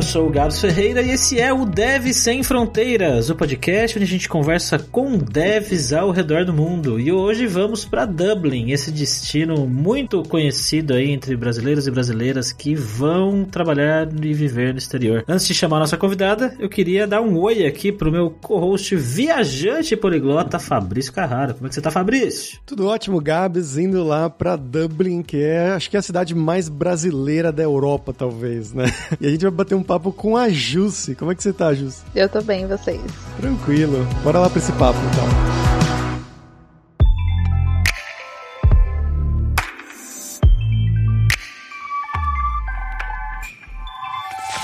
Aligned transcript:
Eu 0.00 0.04
sou 0.04 0.28
o 0.28 0.30
Gabs 0.30 0.58
Ferreira 0.58 1.02
e 1.02 1.10
esse 1.10 1.38
é 1.38 1.52
o 1.52 1.66
Dev 1.66 2.06
Sem 2.14 2.42
Fronteiras, 2.42 3.28
o 3.28 3.36
podcast 3.36 3.98
onde 3.98 4.06
a 4.06 4.10
gente 4.10 4.30
conversa 4.30 4.78
com 4.78 5.18
devs 5.18 5.92
ao 5.92 6.10
redor 6.10 6.46
do 6.46 6.54
mundo. 6.54 6.98
E 6.98 7.12
hoje 7.12 7.46
vamos 7.46 7.84
para 7.84 8.06
Dublin, 8.06 8.70
esse 8.70 8.90
destino 8.90 9.66
muito 9.66 10.22
conhecido 10.22 10.94
aí 10.94 11.10
entre 11.10 11.36
brasileiros 11.36 11.86
e 11.86 11.90
brasileiras 11.90 12.50
que 12.50 12.74
vão 12.74 13.44
trabalhar 13.44 14.08
e 14.24 14.32
viver 14.32 14.72
no 14.72 14.78
exterior. 14.78 15.22
Antes 15.28 15.46
de 15.46 15.52
chamar 15.52 15.76
a 15.76 15.80
nossa 15.80 15.98
convidada, 15.98 16.56
eu 16.58 16.70
queria 16.70 17.06
dar 17.06 17.20
um 17.20 17.36
oi 17.38 17.66
aqui 17.66 17.92
pro 17.92 18.10
meu 18.10 18.30
co-host 18.30 18.96
viajante 18.96 19.94
poliglota 19.98 20.58
Fabrício 20.58 21.12
Carrara. 21.12 21.52
Como 21.52 21.66
é 21.66 21.68
que 21.68 21.74
você 21.74 21.82
tá, 21.82 21.90
Fabrício? 21.90 22.58
Tudo 22.64 22.86
ótimo, 22.86 23.20
Gabs, 23.20 23.76
indo 23.76 24.02
lá 24.02 24.30
para 24.30 24.56
Dublin, 24.56 25.22
que 25.22 25.42
é 25.42 25.72
acho 25.72 25.90
que 25.90 25.96
é 25.96 25.98
a 25.98 26.02
cidade 26.02 26.34
mais 26.34 26.70
brasileira 26.70 27.52
da 27.52 27.62
Europa, 27.62 28.14
talvez, 28.14 28.72
né? 28.72 28.86
E 29.20 29.26
a 29.26 29.30
gente 29.30 29.42
vai 29.42 29.50
bater 29.50 29.74
um 29.74 29.89
papo 29.90 30.12
com 30.12 30.36
a 30.36 30.48
Jussi. 30.48 31.16
Como 31.16 31.32
é 31.32 31.34
que 31.34 31.42
você 31.42 31.52
tá, 31.52 31.74
Jussi? 31.74 32.02
Eu 32.14 32.28
tô 32.28 32.40
bem, 32.40 32.64
vocês? 32.64 33.00
Tranquilo. 33.40 34.06
Bora 34.22 34.38
lá 34.38 34.48
pra 34.48 34.60
esse 34.60 34.70
papo, 34.72 34.98
então. 35.12 35.59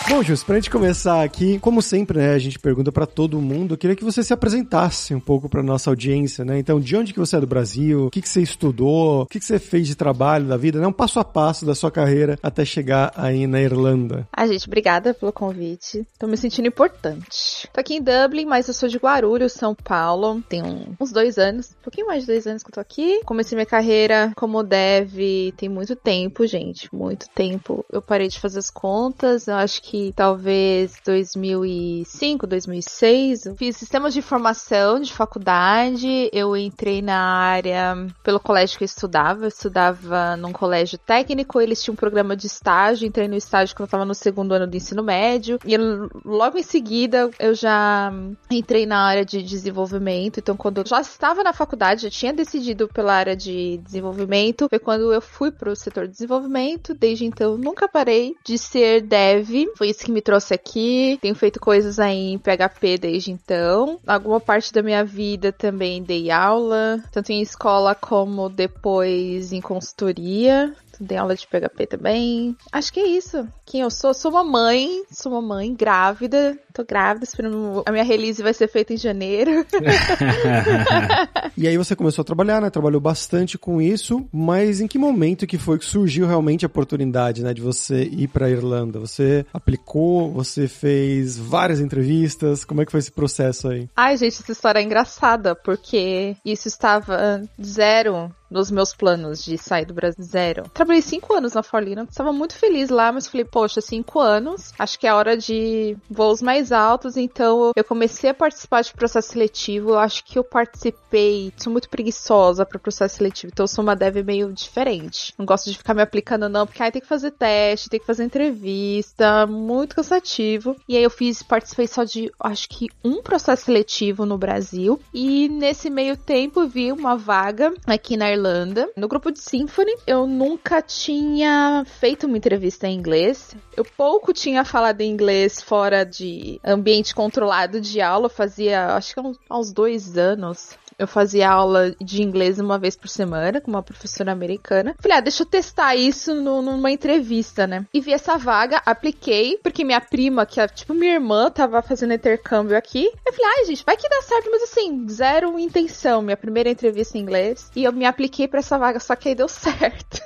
Bom, 0.08 0.22
Jus, 0.22 0.44
pra 0.44 0.54
gente 0.54 0.70
começar 0.70 1.24
aqui, 1.24 1.58
como 1.58 1.82
sempre, 1.82 2.18
né, 2.18 2.32
a 2.32 2.38
gente 2.38 2.60
pergunta 2.60 2.92
para 2.92 3.06
todo 3.06 3.40
mundo, 3.40 3.74
eu 3.74 3.78
queria 3.78 3.96
que 3.96 4.04
você 4.04 4.22
se 4.22 4.32
apresentasse 4.32 5.12
um 5.12 5.18
pouco 5.18 5.48
pra 5.48 5.64
nossa 5.64 5.90
audiência, 5.90 6.44
né? 6.44 6.60
Então, 6.60 6.78
de 6.78 6.96
onde 6.96 7.12
que 7.12 7.18
você 7.18 7.36
é 7.36 7.40
do 7.40 7.46
Brasil? 7.46 8.06
O 8.06 8.10
que 8.10 8.22
que 8.22 8.28
você 8.28 8.40
estudou? 8.40 9.22
O 9.22 9.26
que 9.26 9.40
que 9.40 9.44
você 9.44 9.58
fez 9.58 9.88
de 9.88 9.96
trabalho 9.96 10.46
da 10.46 10.56
vida? 10.56 10.80
Né? 10.80 10.86
Um 10.86 10.92
passo 10.92 11.18
a 11.18 11.24
passo 11.24 11.66
da 11.66 11.74
sua 11.74 11.90
carreira 11.90 12.38
até 12.40 12.64
chegar 12.64 13.12
aí 13.16 13.48
na 13.48 13.60
Irlanda. 13.60 14.28
Ah, 14.32 14.46
gente, 14.46 14.68
obrigada 14.68 15.12
pelo 15.12 15.32
convite. 15.32 16.06
Tô 16.16 16.28
me 16.28 16.36
sentindo 16.36 16.68
importante. 16.68 17.68
Tô 17.72 17.80
aqui 17.80 17.94
em 17.96 18.02
Dublin, 18.02 18.46
mas 18.46 18.68
eu 18.68 18.74
sou 18.74 18.88
de 18.88 18.98
Guarulhos, 18.98 19.54
São 19.54 19.74
Paulo. 19.74 20.40
Tem 20.48 20.62
uns 21.00 21.10
dois 21.10 21.36
anos, 21.36 21.72
um 21.80 21.82
pouquinho 21.82 22.06
mais 22.06 22.20
de 22.20 22.28
dois 22.28 22.46
anos 22.46 22.62
que 22.62 22.70
eu 22.70 22.74
tô 22.74 22.80
aqui. 22.80 23.22
Comecei 23.24 23.56
minha 23.56 23.66
carreira 23.66 24.32
como 24.36 24.62
dev 24.62 25.52
tem 25.56 25.68
muito 25.68 25.96
tempo, 25.96 26.46
gente, 26.46 26.88
muito 26.94 27.28
tempo. 27.34 27.84
Eu 27.92 28.00
parei 28.00 28.28
de 28.28 28.38
fazer 28.38 28.60
as 28.60 28.70
contas, 28.70 29.48
eu 29.48 29.56
acho 29.56 29.82
que 29.82 29.95
que 29.96 30.12
talvez 30.14 30.94
2005, 31.04 32.46
2006. 32.46 33.46
Eu 33.46 33.56
fiz 33.56 33.76
sistemas 33.78 34.12
de 34.12 34.18
informação 34.18 35.00
de 35.00 35.10
faculdade. 35.10 36.28
Eu 36.32 36.54
entrei 36.54 37.00
na 37.00 37.18
área 37.18 38.06
pelo 38.22 38.38
colégio 38.38 38.76
que 38.76 38.84
eu 38.84 38.86
estudava. 38.86 39.44
Eu 39.44 39.48
estudava 39.48 40.36
num 40.36 40.52
colégio 40.52 40.98
técnico. 40.98 41.60
Eles 41.60 41.82
tinham 41.82 41.94
um 41.94 41.96
programa 41.96 42.36
de 42.36 42.46
estágio. 42.46 43.06
Entrei 43.06 43.26
no 43.26 43.36
estágio 43.36 43.74
quando 43.74 43.84
eu 43.84 43.86
estava 43.86 44.04
no 44.04 44.14
segundo 44.14 44.52
ano 44.52 44.66
do 44.66 44.76
ensino 44.76 45.02
médio. 45.02 45.58
E 45.64 45.76
logo 46.24 46.58
em 46.58 46.62
seguida 46.62 47.30
eu 47.38 47.54
já 47.54 48.12
entrei 48.50 48.84
na 48.84 48.98
área 48.98 49.24
de 49.24 49.42
desenvolvimento. 49.42 50.40
Então, 50.40 50.58
quando 50.58 50.78
eu 50.78 50.86
já 50.86 51.00
estava 51.00 51.42
na 51.42 51.54
faculdade, 51.54 52.02
já 52.02 52.10
tinha 52.10 52.34
decidido 52.34 52.86
pela 52.88 53.14
área 53.14 53.34
de 53.34 53.78
desenvolvimento. 53.78 54.68
Foi 54.68 54.78
quando 54.78 55.10
eu 55.10 55.22
fui 55.22 55.50
para 55.50 55.70
o 55.70 55.76
setor 55.76 56.06
de 56.06 56.12
desenvolvimento. 56.12 56.92
Desde 56.92 57.24
então, 57.24 57.56
nunca 57.56 57.88
parei 57.88 58.34
de 58.44 58.58
ser 58.58 59.00
dev. 59.00 59.46
Foi 59.86 59.90
isso 59.90 60.04
que 60.04 60.12
me 60.12 60.20
trouxe 60.20 60.54
aqui. 60.54 61.18
Tenho 61.20 61.34
feito 61.34 61.60
coisas 61.60 61.98
aí 61.98 62.32
em 62.32 62.38
PHP 62.38 62.98
desde 62.98 63.30
então. 63.30 64.00
Alguma 64.06 64.40
parte 64.40 64.72
da 64.72 64.82
minha 64.82 65.04
vida 65.04 65.52
também 65.52 66.02
dei 66.02 66.30
aula, 66.30 67.00
tanto 67.12 67.30
em 67.30 67.40
escola 67.40 67.94
como 67.94 68.48
depois 68.48 69.52
em 69.52 69.60
consultoria. 69.60 70.74
Dei 71.00 71.16
aula 71.16 71.34
de 71.34 71.46
PHP 71.46 71.86
também. 71.86 72.56
Acho 72.72 72.92
que 72.92 73.00
é 73.00 73.06
isso. 73.06 73.46
Quem 73.64 73.80
eu 73.80 73.90
sou? 73.90 74.14
Sou 74.14 74.30
uma 74.30 74.44
mãe. 74.44 75.02
Sou 75.10 75.32
uma 75.32 75.42
mãe 75.42 75.74
grávida. 75.74 76.58
Tô 76.72 76.84
grávida, 76.84 77.24
esperando. 77.24 77.82
A 77.86 77.92
minha 77.92 78.04
release 78.04 78.42
vai 78.42 78.52
ser 78.52 78.68
feita 78.68 78.92
em 78.92 78.96
janeiro. 78.96 79.66
e 81.56 81.66
aí 81.66 81.76
você 81.76 81.96
começou 81.96 82.22
a 82.22 82.24
trabalhar, 82.24 82.60
né? 82.60 82.70
Trabalhou 82.70 83.00
bastante 83.00 83.56
com 83.56 83.80
isso. 83.80 84.26
Mas 84.32 84.80
em 84.80 84.86
que 84.86 84.98
momento 84.98 85.46
que 85.46 85.58
foi 85.58 85.78
que 85.78 85.84
surgiu 85.84 86.26
realmente 86.26 86.64
a 86.64 86.68
oportunidade, 86.68 87.42
né? 87.42 87.54
De 87.54 87.62
você 87.62 88.02
ir 88.02 88.28
pra 88.28 88.50
Irlanda? 88.50 88.98
Você 88.98 89.46
aplicou? 89.52 90.30
Você 90.32 90.68
fez 90.68 91.38
várias 91.38 91.80
entrevistas? 91.80 92.64
Como 92.64 92.82
é 92.82 92.84
que 92.84 92.92
foi 92.92 93.00
esse 93.00 93.12
processo 93.12 93.68
aí? 93.68 93.88
Ai, 93.96 94.16
gente, 94.16 94.40
essa 94.42 94.52
história 94.52 94.78
é 94.78 94.82
engraçada. 94.82 95.54
Porque 95.54 96.36
isso 96.44 96.68
estava 96.68 97.42
zero 97.62 98.30
nos 98.50 98.70
meus 98.70 98.94
planos 98.94 99.44
de 99.44 99.58
sair 99.58 99.84
do 99.84 99.94
Brasil 99.94 100.22
zero. 100.22 100.64
Trabalhei 100.72 101.02
cinco 101.02 101.34
anos 101.34 101.52
na 101.52 101.62
Forlina, 101.62 102.06
estava 102.08 102.32
muito 102.32 102.54
feliz 102.54 102.90
lá, 102.90 103.12
mas 103.12 103.26
falei, 103.26 103.44
poxa, 103.44 103.80
cinco 103.80 104.20
anos, 104.20 104.72
acho 104.78 104.98
que 104.98 105.06
é 105.06 105.12
hora 105.12 105.36
de 105.36 105.96
voos 106.10 106.40
mais 106.42 106.72
altos, 106.72 107.16
então 107.16 107.72
eu 107.74 107.84
comecei 107.84 108.30
a 108.30 108.34
participar 108.34 108.82
de 108.82 108.92
processo 108.92 109.32
seletivo, 109.32 109.90
eu 109.90 109.98
acho 109.98 110.24
que 110.24 110.38
eu 110.38 110.44
participei, 110.44 111.52
sou 111.56 111.72
muito 111.72 111.88
preguiçosa 111.88 112.64
para 112.64 112.78
processo 112.78 113.16
seletivo, 113.16 113.50
então 113.52 113.64
eu 113.64 113.68
sou 113.68 113.82
uma 113.82 113.96
dev 113.96 114.16
meio 114.24 114.52
diferente. 114.52 115.34
Não 115.38 115.46
gosto 115.46 115.70
de 115.70 115.78
ficar 115.78 115.94
me 115.94 116.02
aplicando 116.02 116.48
não, 116.48 116.66
porque 116.66 116.82
aí 116.82 116.90
tem 116.90 117.02
que 117.02 117.08
fazer 117.08 117.32
teste, 117.32 117.88
tem 117.88 118.00
que 118.00 118.06
fazer 118.06 118.24
entrevista, 118.24 119.46
muito 119.46 119.96
cansativo. 119.96 120.76
E 120.88 120.96
aí 120.96 121.02
eu 121.02 121.10
fiz, 121.10 121.42
participei 121.42 121.86
só 121.86 122.04
de, 122.04 122.30
acho 122.40 122.68
que 122.68 122.88
um 123.04 123.22
processo 123.22 123.64
seletivo 123.64 124.24
no 124.24 124.38
Brasil, 124.38 125.00
e 125.12 125.48
nesse 125.48 125.90
meio 125.90 126.16
tempo 126.16 126.66
vi 126.66 126.92
uma 126.92 127.16
vaga 127.16 127.72
aqui 127.86 128.16
na 128.16 128.30
Irlanda. 128.36 128.90
No 128.96 129.08
grupo 129.08 129.32
de 129.32 129.40
Symphony, 129.40 129.94
eu 130.06 130.26
nunca 130.26 130.82
tinha 130.82 131.84
feito 131.98 132.26
uma 132.26 132.36
entrevista 132.36 132.86
em 132.86 132.96
inglês. 132.96 133.56
Eu 133.76 133.84
pouco 133.84 134.32
tinha 134.32 134.64
falado 134.64 135.00
inglês 135.00 135.62
fora 135.62 136.04
de 136.04 136.60
ambiente 136.64 137.14
controlado 137.14 137.80
de 137.80 138.00
aula. 138.00 138.28
fazia, 138.28 138.94
acho 138.94 139.14
que 139.14 139.20
uns 139.50 139.72
dois 139.72 140.16
anos 140.16 140.76
eu 140.98 141.06
fazia 141.06 141.50
aula 141.50 141.94
de 142.00 142.22
inglês 142.22 142.58
uma 142.58 142.78
vez 142.78 142.96
por 142.96 143.08
semana 143.08 143.60
com 143.60 143.70
uma 143.70 143.82
professora 143.82 144.32
americana. 144.32 144.94
Falei, 144.98 145.18
ah, 145.18 145.20
deixa 145.20 145.42
eu 145.42 145.46
testar 145.46 145.94
isso 145.94 146.34
no, 146.34 146.62
numa 146.62 146.90
entrevista, 146.90 147.66
né? 147.66 147.86
E 147.92 148.00
vi 148.00 148.12
essa 148.12 148.38
vaga, 148.38 148.80
apliquei, 148.84 149.58
porque 149.62 149.84
minha 149.84 150.00
prima, 150.00 150.46
que 150.46 150.60
é 150.60 150.66
tipo 150.66 150.94
minha 150.94 151.14
irmã, 151.14 151.50
tava 151.50 151.82
fazendo 151.82 152.14
intercâmbio 152.14 152.76
aqui. 152.76 153.10
Eu 153.26 153.32
falei, 153.32 153.50
ai, 153.58 153.64
gente, 153.66 153.84
vai 153.84 153.96
que 153.96 154.08
dá 154.08 154.22
certo, 154.22 154.50
mas 154.50 154.62
assim, 154.62 155.06
zero 155.08 155.58
intenção. 155.58 156.22
Minha 156.22 156.36
primeira 156.36 156.70
entrevista 156.70 157.18
em 157.18 157.20
inglês. 157.20 157.70
E 157.76 157.84
eu 157.84 157.92
me 157.92 158.06
apliquei 158.06 158.48
para 158.48 158.60
essa 158.60 158.78
vaga, 158.78 158.98
só 158.98 159.14
que 159.14 159.28
aí 159.28 159.34
deu 159.34 159.48
certo. 159.48 160.22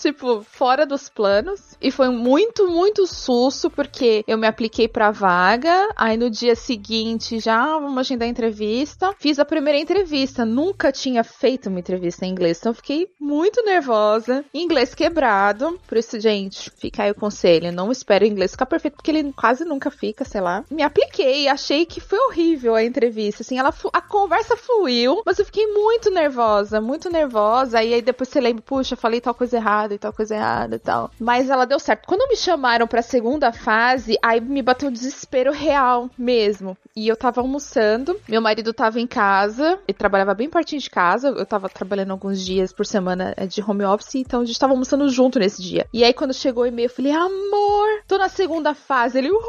tipo, 0.00 0.42
fora 0.42 0.86
dos 0.86 1.08
planos. 1.08 1.76
E 1.80 1.90
foi 1.90 2.10
muito, 2.10 2.68
muito 2.68 3.06
susto, 3.06 3.70
porque 3.70 4.24
eu 4.26 4.38
me 4.38 4.46
apliquei 4.46 4.86
pra 4.86 5.10
vaga. 5.10 5.88
Aí 5.96 6.16
no 6.16 6.30
dia 6.30 6.54
seguinte, 6.54 7.40
já 7.40 7.78
vamos 7.78 7.98
agendar 7.98 8.28
a 8.28 8.30
entrevista. 8.30 9.14
Fiz 9.18 9.38
a 9.38 9.44
primeira 9.44 9.78
entrevista 9.78 10.11
entrevista, 10.12 10.44
nunca 10.44 10.92
tinha 10.92 11.24
feito 11.24 11.70
uma 11.70 11.80
entrevista 11.80 12.26
em 12.26 12.30
inglês, 12.30 12.58
então 12.58 12.74
fiquei 12.74 13.08
muito 13.18 13.64
nervosa, 13.64 14.44
inglês 14.52 14.94
quebrado. 14.94 15.80
Por 15.88 15.96
isso, 15.96 16.20
gente, 16.20 16.70
fica 16.70 17.04
aí 17.04 17.10
o 17.10 17.14
conselho, 17.14 17.72
não 17.72 17.90
espere 17.90 18.26
o 18.26 18.28
inglês 18.28 18.50
ficar 18.50 18.66
perfeito, 18.66 18.96
porque 18.96 19.10
ele 19.10 19.32
quase 19.32 19.64
nunca 19.64 19.90
fica, 19.90 20.22
sei 20.22 20.42
lá. 20.42 20.64
Me 20.70 20.82
apliquei, 20.82 21.48
achei 21.48 21.86
que 21.86 21.98
foi 21.98 22.18
horrível 22.18 22.74
a 22.74 22.84
entrevista, 22.84 23.42
assim, 23.42 23.58
ela 23.58 23.72
a 23.92 24.02
conversa 24.02 24.54
fluiu, 24.54 25.22
mas 25.24 25.38
eu 25.38 25.46
fiquei 25.46 25.66
muito 25.68 26.10
nervosa, 26.10 26.78
muito 26.78 27.10
nervosa, 27.10 27.82
e 27.82 27.94
aí 27.94 28.02
depois 28.02 28.28
você 28.28 28.38
lembra, 28.38 28.62
puxa, 28.62 28.94
falei 28.94 29.20
tal 29.20 29.34
coisa 29.34 29.56
errada 29.56 29.94
e 29.94 29.98
tal 29.98 30.12
coisa 30.12 30.34
errada 30.34 30.76
e 30.76 30.78
tal. 30.78 31.10
Mas 31.18 31.48
ela 31.48 31.64
deu 31.64 31.78
certo. 31.78 32.06
Quando 32.06 32.28
me 32.28 32.36
chamaram 32.36 32.86
pra 32.86 33.00
segunda 33.00 33.50
fase, 33.50 34.18
aí 34.22 34.42
me 34.42 34.60
bateu 34.60 34.90
um 34.90 34.92
desespero 34.92 35.52
real 35.52 36.10
mesmo. 36.18 36.76
E 36.94 37.08
eu 37.08 37.16
tava 37.16 37.40
almoçando, 37.40 38.20
meu 38.28 38.42
marido 38.42 38.74
tava 38.74 39.00
em 39.00 39.06
casa, 39.06 39.78
ele 39.88 40.01
trabalhava 40.02 40.34
bem 40.34 40.50
pertinho 40.50 40.80
de 40.80 40.90
casa. 40.90 41.28
Eu 41.28 41.46
tava 41.46 41.68
trabalhando 41.68 42.10
alguns 42.10 42.44
dias 42.44 42.72
por 42.72 42.84
semana 42.84 43.32
é, 43.36 43.46
de 43.46 43.62
home 43.62 43.84
office, 43.84 44.16
então 44.16 44.40
a 44.40 44.44
gente 44.44 44.58
tava 44.58 44.72
almoçando 44.72 45.08
junto 45.08 45.38
nesse 45.38 45.62
dia. 45.62 45.86
E 45.92 46.02
aí, 46.02 46.12
quando 46.12 46.34
chegou 46.34 46.64
o 46.64 46.66
e-mail, 46.66 46.86
eu 46.86 46.90
falei, 46.90 47.12
amor, 47.12 48.02
tô 48.08 48.18
na 48.18 48.28
segunda 48.28 48.74
fase. 48.74 49.18
Ele, 49.18 49.30
uhul, 49.30 49.42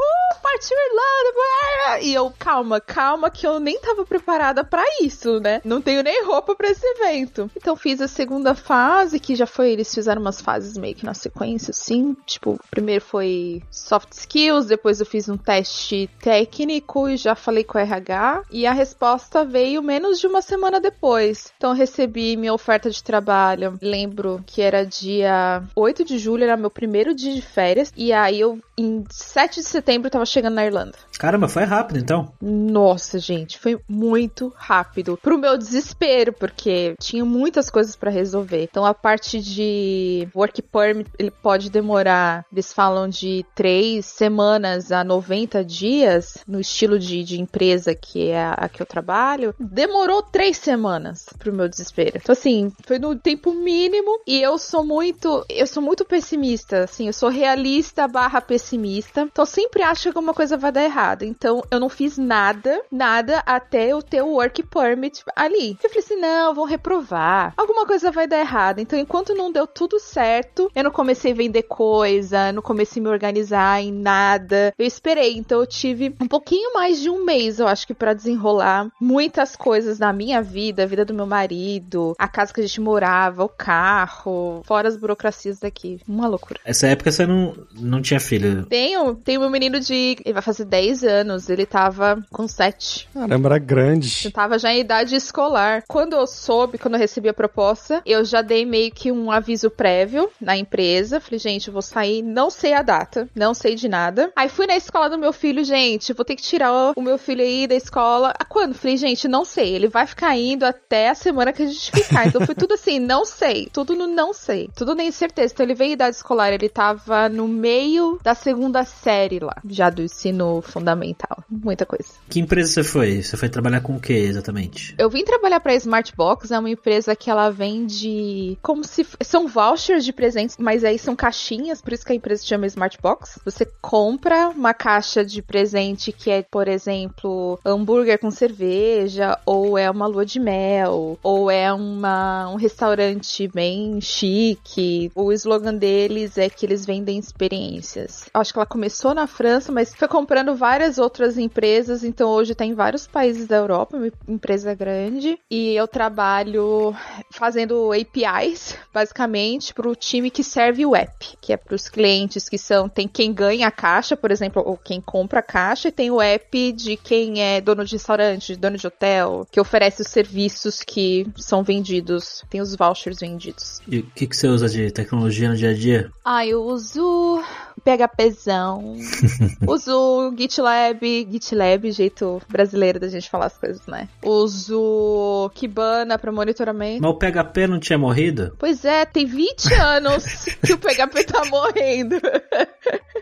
partiu 0.44 0.78
Irlanda. 0.78 2.04
E 2.04 2.14
eu, 2.14 2.32
calma, 2.38 2.80
calma, 2.80 3.32
que 3.32 3.48
eu 3.48 3.60
nem 3.60 3.80
tava 3.80 4.06
preparada 4.06 4.64
para 4.64 4.84
isso, 5.02 5.40
né? 5.40 5.60
Não 5.66 5.82
tenho 5.82 6.04
nem 6.04 6.24
roupa 6.24 6.56
para 6.56 6.70
esse 6.70 6.86
evento. 6.86 7.50
Então 7.56 7.76
fiz 7.76 8.00
a 8.00 8.08
segunda 8.08 8.54
fase, 8.54 9.20
que 9.20 9.36
já 9.36 9.48
foi, 9.48 9.72
eles 9.72 9.94
fizeram 9.94 10.22
umas 10.22 10.40
fases 10.40 10.78
meio 10.78 10.94
que 10.94 11.06
na 11.06 11.16
sequência, 11.16 11.72
assim. 11.72 12.16
Tipo, 12.28 12.60
primeiro 12.70 13.04
foi 13.04 13.64
soft 13.72 14.12
skills, 14.14 14.68
depois 14.68 15.00
eu 15.00 15.06
fiz 15.06 15.28
um 15.28 15.38
teste 15.38 16.08
técnico 16.22 17.10
e 17.10 17.18
já 17.18 17.34
falei 17.34 17.64
com 17.64 17.80
o 17.80 17.82
RH. 17.82 18.44
E 18.52 18.68
a 18.68 18.72
resposta 18.72 19.44
veio 19.44 19.82
menos 19.82 20.20
de 20.20 20.28
uma 20.28 20.43
semana 20.44 20.80
depois. 20.80 21.51
Então 21.57 21.74
recebi 21.74 22.36
minha 22.38 22.54
oferta 22.54 22.90
de 22.90 23.04
trabalho. 23.04 23.78
Lembro 23.81 24.44
que 24.45 24.62
era 24.62 24.86
dia 24.86 25.63
8 25.75 26.06
de 26.06 26.18
julho, 26.18 26.44
era 26.44 26.57
meu 26.57 26.69
primeiro 26.69 27.16
dia 27.16 27.34
de 27.34 27.42
férias. 27.42 27.92
E 27.95 28.13
aí 28.13 28.40
eu, 28.40 28.60
em 28.78 29.04
7 29.10 29.62
de 29.62 29.66
setembro, 29.66 30.10
tava 30.10 30.25
chegando 30.25 30.56
na 30.56 30.66
Irlanda. 30.66 30.98
Caramba, 31.18 31.48
foi 31.48 31.63
rápido 31.63 32.00
então. 32.00 32.34
Nossa, 32.42 33.19
gente, 33.19 33.57
foi 33.57 33.80
muito 33.88 34.51
rápido. 34.56 35.18
Pro 35.22 35.38
meu 35.38 35.57
desespero, 35.57 36.34
porque 36.34 36.96
tinha 37.00 37.24
muitas 37.24 37.69
coisas 37.69 37.96
para 37.96 38.12
resolver. 38.12 38.63
Então 38.63 38.86
a 38.86 38.94
parte 38.94 39.39
de 39.39 40.28
work 40.36 40.62
permit 40.62 41.10
ele 41.18 41.31
pode 41.31 41.69
demorar, 41.69 42.46
eles 42.51 42.74
falam 42.74 43.07
de 43.07 43.46
três 43.56 44.06
semanas 44.06 44.92
a 44.92 45.04
90 45.04 45.63
dias, 45.63 46.38
no 46.48 46.60
estilo 46.60 47.00
de, 47.00 47.24
de 47.24 47.39
empresa 47.39 47.96
que 47.96 48.30
é 48.30 48.44
a, 48.44 48.54
a 48.54 48.69
que 48.69 48.81
eu 48.81 48.86
trabalho, 48.86 49.56
demorou 49.60 50.22
três 50.34 50.58
semanas 50.58 51.28
pro 51.38 51.54
meu 51.54 51.70
desespero. 51.70 52.14
Então, 52.16 52.34
assim, 52.34 52.74
foi 52.88 52.98
no 52.98 53.16
tempo 53.16 53.54
mínimo 53.54 54.20
e 54.26 54.42
eu 54.42 54.58
sou 54.58 54.84
muito, 54.84 55.46
eu 55.48 55.68
sou 55.68 55.82
muito 55.82 56.04
pessimista, 56.04 56.86
assim, 56.86 57.06
eu 57.06 57.14
sou 57.14 57.30
realista 57.30 58.08
barra 58.08 58.42
pessimista. 58.42 59.30
Então, 59.32 59.46
sempre 59.46 59.84
acho 59.84 60.02
que 60.02 60.08
alguma 60.08 60.34
coisa 60.34 60.58
vai 60.58 60.72
dar 60.72 60.84
errado. 60.84 61.22
Então, 61.22 61.64
eu 61.70 61.80
não 61.80 61.88
fiz 61.88 62.18
nada, 62.18 62.82
nada 62.92 63.44
até 63.46 63.90
eu 63.90 64.02
ter 64.02 64.24
o 64.24 64.34
work 64.34 64.64
permit 64.64 65.24
ali. 65.36 65.78
Eu 65.84 65.90
falei 65.90 66.04
assim, 66.04 66.16
não, 66.16 66.56
vão 66.56 66.66
reprovar. 66.66 67.54
Alguma 67.56 67.86
coisa 67.86 68.10
vai 68.10 68.26
dar 68.26 68.40
errado. 68.40 68.80
Então, 68.80 68.98
enquanto 68.98 69.36
não 69.36 69.52
deu 69.52 69.68
tudo 69.68 70.00
certo, 70.00 70.68
eu 70.74 70.84
não 70.84 70.92
comecei 70.92 71.32
a 71.32 71.36
vender 71.36 71.64
coisa, 71.64 72.52
não 72.52 72.64
comecei 72.64 73.00
a 73.00 73.04
me 73.04 73.10
organizar 73.10 73.84
em 73.84 73.92
nada. 73.92 74.74
Eu 74.80 74.86
esperei. 74.88 75.38
Então, 75.38 75.60
eu 75.60 75.68
tive 75.68 76.16
um 76.20 76.28
pouquinho 76.28 76.74
mais 76.74 77.00
de 77.00 77.08
um 77.08 77.24
mês, 77.24 77.60
eu 77.60 77.68
acho 77.68 77.86
que 77.86 77.94
para 77.94 78.16
desenrolar 78.16 78.90
muitas 79.00 79.56
coisas 79.56 80.00
na 80.00 80.12
minha 80.12 80.23
vida, 80.42 80.84
a 80.84 80.86
vida 80.86 81.06
do 81.06 81.14
meu 81.14 81.25
marido, 81.25 82.16
a 82.18 82.28
casa 82.28 82.54
que 82.54 82.62
a 82.62 82.66
gente 82.66 82.81
morava, 82.81 83.44
o 83.44 83.50
carro, 83.50 84.62
fora 84.66 84.88
as 84.88 84.98
burocracias 84.98 85.60
daqui. 85.60 86.00
Uma 86.08 86.28
loucura. 86.28 86.60
Essa 86.66 86.88
época 86.88 87.12
você 87.12 87.25
não, 87.25 87.56
não 87.74 88.02
tinha 88.02 88.20
filho? 88.20 88.66
Tenho, 88.66 89.16
tenho 89.16 89.42
meu 89.42 89.50
menino 89.50 89.80
de. 89.80 90.18
Ele 90.24 90.34
vai 90.34 90.42
fazer 90.42 90.66
10 90.66 91.04
anos, 91.04 91.50
ele 91.50 91.66
tava 91.66 92.24
com 92.31 92.48
7. 92.48 93.10
Caramba, 93.14 93.50
era 93.50 93.60
grande. 93.60 94.22
Eu 94.25 94.31
tava 94.31 94.58
já 94.58 94.72
em 94.74 94.80
idade 94.80 95.16
escolar. 95.16 95.84
Quando 95.88 96.14
eu 96.14 96.28
soube, 96.28 96.78
quando 96.78 96.96
eu 96.96 97.00
recebi 97.00 97.30
a 97.30 97.34
proposta, 97.34 98.02
eu 98.06 98.24
já 98.24 98.42
dei 98.42 98.66
meio 98.66 98.92
que 98.92 99.12
um 99.12 99.31
aviso 99.31 99.70
prévio 99.70 100.30
na 100.40 100.58
empresa. 100.58 101.20
Falei, 101.20 101.40
gente, 101.40 101.68
eu 101.68 101.74
vou 101.74 101.81
sair, 101.81 102.22
não 102.22 102.50
sei 102.50 102.74
a 102.74 102.81
data, 102.81 103.30
não 103.36 103.54
sei 103.54 103.75
de 103.75 103.88
nada. 103.88 104.31
Aí 104.36 104.50
fui 104.50 104.68
na 104.68 104.75
escola 104.75 105.10
do 105.10 105.18
meu 105.18 105.34
filho, 105.34 105.64
gente, 105.64 106.14
vou 106.14 106.25
ter 106.25 106.36
que 106.36 106.42
tirar 106.44 106.94
o 106.96 107.02
meu 107.02 107.18
filho 107.18 107.42
aí 107.42 107.68
da 107.68 107.75
escola. 107.75 108.34
Ah, 108.38 108.46
quando? 108.46 108.74
Falei, 108.74 108.98
gente, 108.98 109.28
não 109.28 109.46
sei. 109.46 109.74
Ele 109.74 109.88
vai 109.88 110.03
ficar 110.08 110.36
indo 110.38 110.66
até 110.66 111.10
a 111.10 111.16
semana 111.16 111.54
que 111.54 111.64
a 111.64 111.68
gente 111.68 111.92
ficar. 111.92 112.28
Então 112.28 112.46
foi 112.46 112.56
tudo 112.56 112.74
assim, 112.74 113.00
não 113.00 113.26
sei. 113.26 113.70
Tudo 113.72 113.96
no 113.96 114.08
não 114.08 114.34
sei. 114.34 114.70
Tudo 114.76 114.96
nem 114.96 115.12
certeza. 115.12 115.54
Então 115.54 115.66
ele 115.66 115.76
veio 115.76 115.94
idade 115.94 116.16
escolar, 116.16 116.52
ele 116.52 116.70
tava 116.70 117.30
no 117.30 117.48
meio 117.48 118.20
da 118.24 118.36
segunda 118.36 118.84
série 118.84 119.40
lá, 119.40 119.56
já 119.68 119.90
do 119.90 120.02
ensino 120.02 120.62
fundamental. 120.62 121.44
Muita 121.50 121.86
coisa. 121.86 122.10
Que 122.30 122.40
empresa 122.40 122.72
você 122.72 122.84
foi? 122.84 123.22
Você 123.22 123.38
foi 123.38 123.50
trabalhar 123.50 123.82
com 123.82 123.96
o 123.96 124.00
que 124.00 124.14
exatamente? 124.14 124.96
Eu 124.98 125.10
vim 125.10 125.24
trabalhar 125.24 125.60
pra 125.60 125.76
Smartbox, 125.76 126.52
é 126.52 126.60
uma 126.60 126.70
empresa 126.70 127.16
que 127.16 127.30
ela 127.30 127.50
vende 127.50 128.58
como 128.62 128.84
se 128.84 129.06
são 129.22 129.48
vouchers 129.48 130.04
de 130.06 130.14
presentes, 130.14 130.58
mas 130.58 130.84
aí 130.84 130.98
são 130.98 131.16
caixinhas, 131.16 131.82
por 131.82 131.94
isso 131.94 132.06
que 132.06 132.12
a 132.12 132.16
empresa 132.16 132.42
se 132.42 132.48
chama 132.48 132.68
Smartbox. 132.68 133.40
Você 133.46 133.66
compra 133.82 134.50
uma 134.50 134.74
caixa 134.74 135.24
de 135.24 135.42
presente 135.42 136.12
que 136.12 136.30
é, 136.30 136.42
por 136.42 136.68
exemplo, 136.68 137.60
hambúrguer 137.66 138.20
com 138.20 138.32
cerveja, 138.32 139.38
ou 139.46 139.78
é 139.78 139.90
uma 139.94 140.07
lua 140.07 140.25
de 140.25 140.40
mel, 140.40 141.18
ou 141.22 141.50
é 141.50 141.72
uma, 141.72 142.50
um 142.50 142.56
restaurante 142.56 143.48
bem 143.48 144.00
chique. 144.01 145.12
O 145.16 145.31
slogan 145.31 145.75
deles 145.75 146.38
é 146.38 146.50
que 146.50 146.66
eles 146.66 146.86
vendem 146.86 147.18
experiências. 147.18 148.30
Acho 148.34 148.54
que 148.54 148.60
ela 148.60 148.66
começou 148.66 149.13
na 149.13 149.28
França, 149.28 149.72
mas 149.72 149.94
foi 149.94 150.07
comprando 150.07 150.56
várias 150.56 150.98
outras 150.98 151.38
empresas, 151.38 152.04
então 152.04 152.30
hoje 152.30 152.56
tá 152.56 152.66
em 152.66 152.74
vários 152.74 153.07
países 153.07 153.48
da 153.48 153.57
Europa, 153.57 153.98
uma 153.98 154.12
empresa 154.28 154.74
grande. 154.74 155.38
E 155.50 155.74
eu 155.75 155.88
trabalho 155.88 156.96
fazendo 157.31 157.92
APIs, 157.92 158.78
basicamente, 158.94 159.74
para 159.74 159.88
o 159.88 159.96
time 159.96 160.30
que 160.30 160.44
serve 160.44 160.86
o 160.86 160.96
app, 160.96 161.38
que 161.42 161.54
é 161.54 161.57
para 161.57 161.75
os 161.75 161.89
clientes 161.89 162.50
que 162.50 162.57
são 162.57 162.89
tem 162.89 163.07
quem 163.07 163.34
ganha 163.34 163.68
a 163.68 163.72
caixa, 163.72 164.16
por 164.16 164.31
exemplo, 164.31 164.63
ou 164.66 164.78
quem 164.78 165.01
compra 165.01 165.39
a 165.39 165.44
caixa, 165.44 165.88
e 165.88 165.92
tem 165.92 166.12
o 166.12 166.22
app 166.22 166.72
de 166.72 166.98
quem 166.98 167.42
é 167.42 167.62
dono 167.62 167.86
de 167.86 167.94
restaurante, 167.94 168.56
dono 168.56 168.78
de 168.78 168.88
hotel, 168.88 169.48
que 169.51 169.60
oferece 169.60 169.83
os 169.88 170.08
serviços 170.08 170.82
que 170.82 171.28
são 171.38 171.64
vendidos, 171.64 172.44
tem 172.50 172.62
os 172.62 172.76
vouchers 172.76 173.20
vendidos. 173.20 173.82
E 173.88 174.00
o 174.00 174.04
que, 174.04 174.28
que 174.28 174.36
você 174.36 174.48
usa 174.48 174.70
de 174.70 174.92
tecnologia 174.92 175.50
no 175.50 175.56
dia 175.56 175.72
a 175.72 175.74
dia? 175.74 176.12
Ah, 176.24 176.46
eu 176.46 176.64
uso 176.64 177.42
PHPzão. 177.84 178.96
Uso 179.68 180.34
GitLab, 180.38 181.28
GitLab, 181.30 181.92
jeito 181.92 182.42
brasileiro 182.48 183.00
da 183.00 183.08
gente 183.08 183.30
falar 183.30 183.48
as 183.48 183.58
coisas, 183.58 183.86
né? 183.88 184.08
Uso 184.24 185.52
Kibana 185.54 186.18
para 186.18 186.32
monitoramento. 186.32 187.02
Mas 187.02 187.12
o 187.12 187.18
PHP 187.18 187.68
não 187.68 187.80
tinha 187.80 187.98
morrido? 187.98 188.56
Pois 188.58 188.86
é, 188.86 189.06
tem 189.06 189.26
20 189.26 189.74
anos 189.76 190.46
que 190.66 190.74
o 190.74 190.78
PHP 190.78 191.24
tá 191.26 191.46
morrendo. 191.46 192.16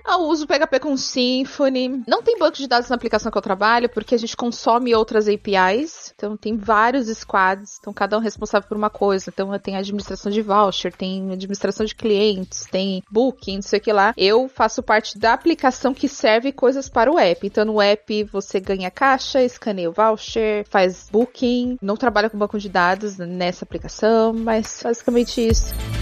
Eu 0.08 0.22
uso 0.28 0.48
PHP 0.48 0.80
com 0.80 0.98
Symfony. 0.98 2.04
Não 2.08 2.22
tem 2.22 2.38
banco 2.38 2.58
de 2.58 2.68
dados 2.68 2.90
na 2.90 2.96
aplicação 2.96 3.32
que 3.32 3.38
eu 3.38 3.42
trabalho, 3.42 3.88
porque 3.88 4.16
a 4.16 4.18
gente 4.18 4.36
consome 4.36 4.94
outras 4.94 5.28
APIs. 5.28 6.14
Então 6.16 6.36
tem 6.36 6.58
vários 6.58 7.08
squads, 7.08 7.78
então 7.80 7.94
cada 7.94 8.18
um 8.18 8.22
responsável 8.22 8.68
por 8.68 8.76
uma 8.76 8.90
coisa. 8.90 9.30
Então 9.30 9.58
tem 9.60 9.78
administração 9.78 10.32
de 10.32 10.42
voucher, 10.42 10.92
tem 10.92 11.32
administração 11.32 11.86
de 11.86 11.96
clientes, 11.96 12.66
tem 12.70 13.04
booking, 13.10 13.56
não 13.56 13.62
sei 13.62 13.80
o 13.80 13.82
que 13.82 13.94
lá. 13.94 14.14
Eu 14.18 14.50
faço 14.54 14.84
parte 14.84 15.18
da 15.18 15.34
aplicação 15.34 15.94
que 15.94 16.08
serve 16.08 16.52
coisas 16.52 16.90
para 16.90 17.12
o 17.12 17.18
app. 17.18 17.46
Então 17.46 17.66
no 17.66 17.82
app 17.82 18.24
você 18.26 18.60
ganha 18.60 18.92
caixa, 18.92 19.42
escaneia 19.42 19.90
o 19.90 19.94
voucher, 19.94 20.66
faz 20.70 21.08
booking. 21.12 21.78
Não 21.82 21.96
trabalho 21.96 22.30
com 22.30 22.38
banco 22.38 22.60
de 22.60 22.70
dados 22.70 23.18
nessa 23.18 23.66
aplicação, 23.66 24.34
mas 24.34 24.80
basicamente 24.84 25.48
isso. 25.48 26.01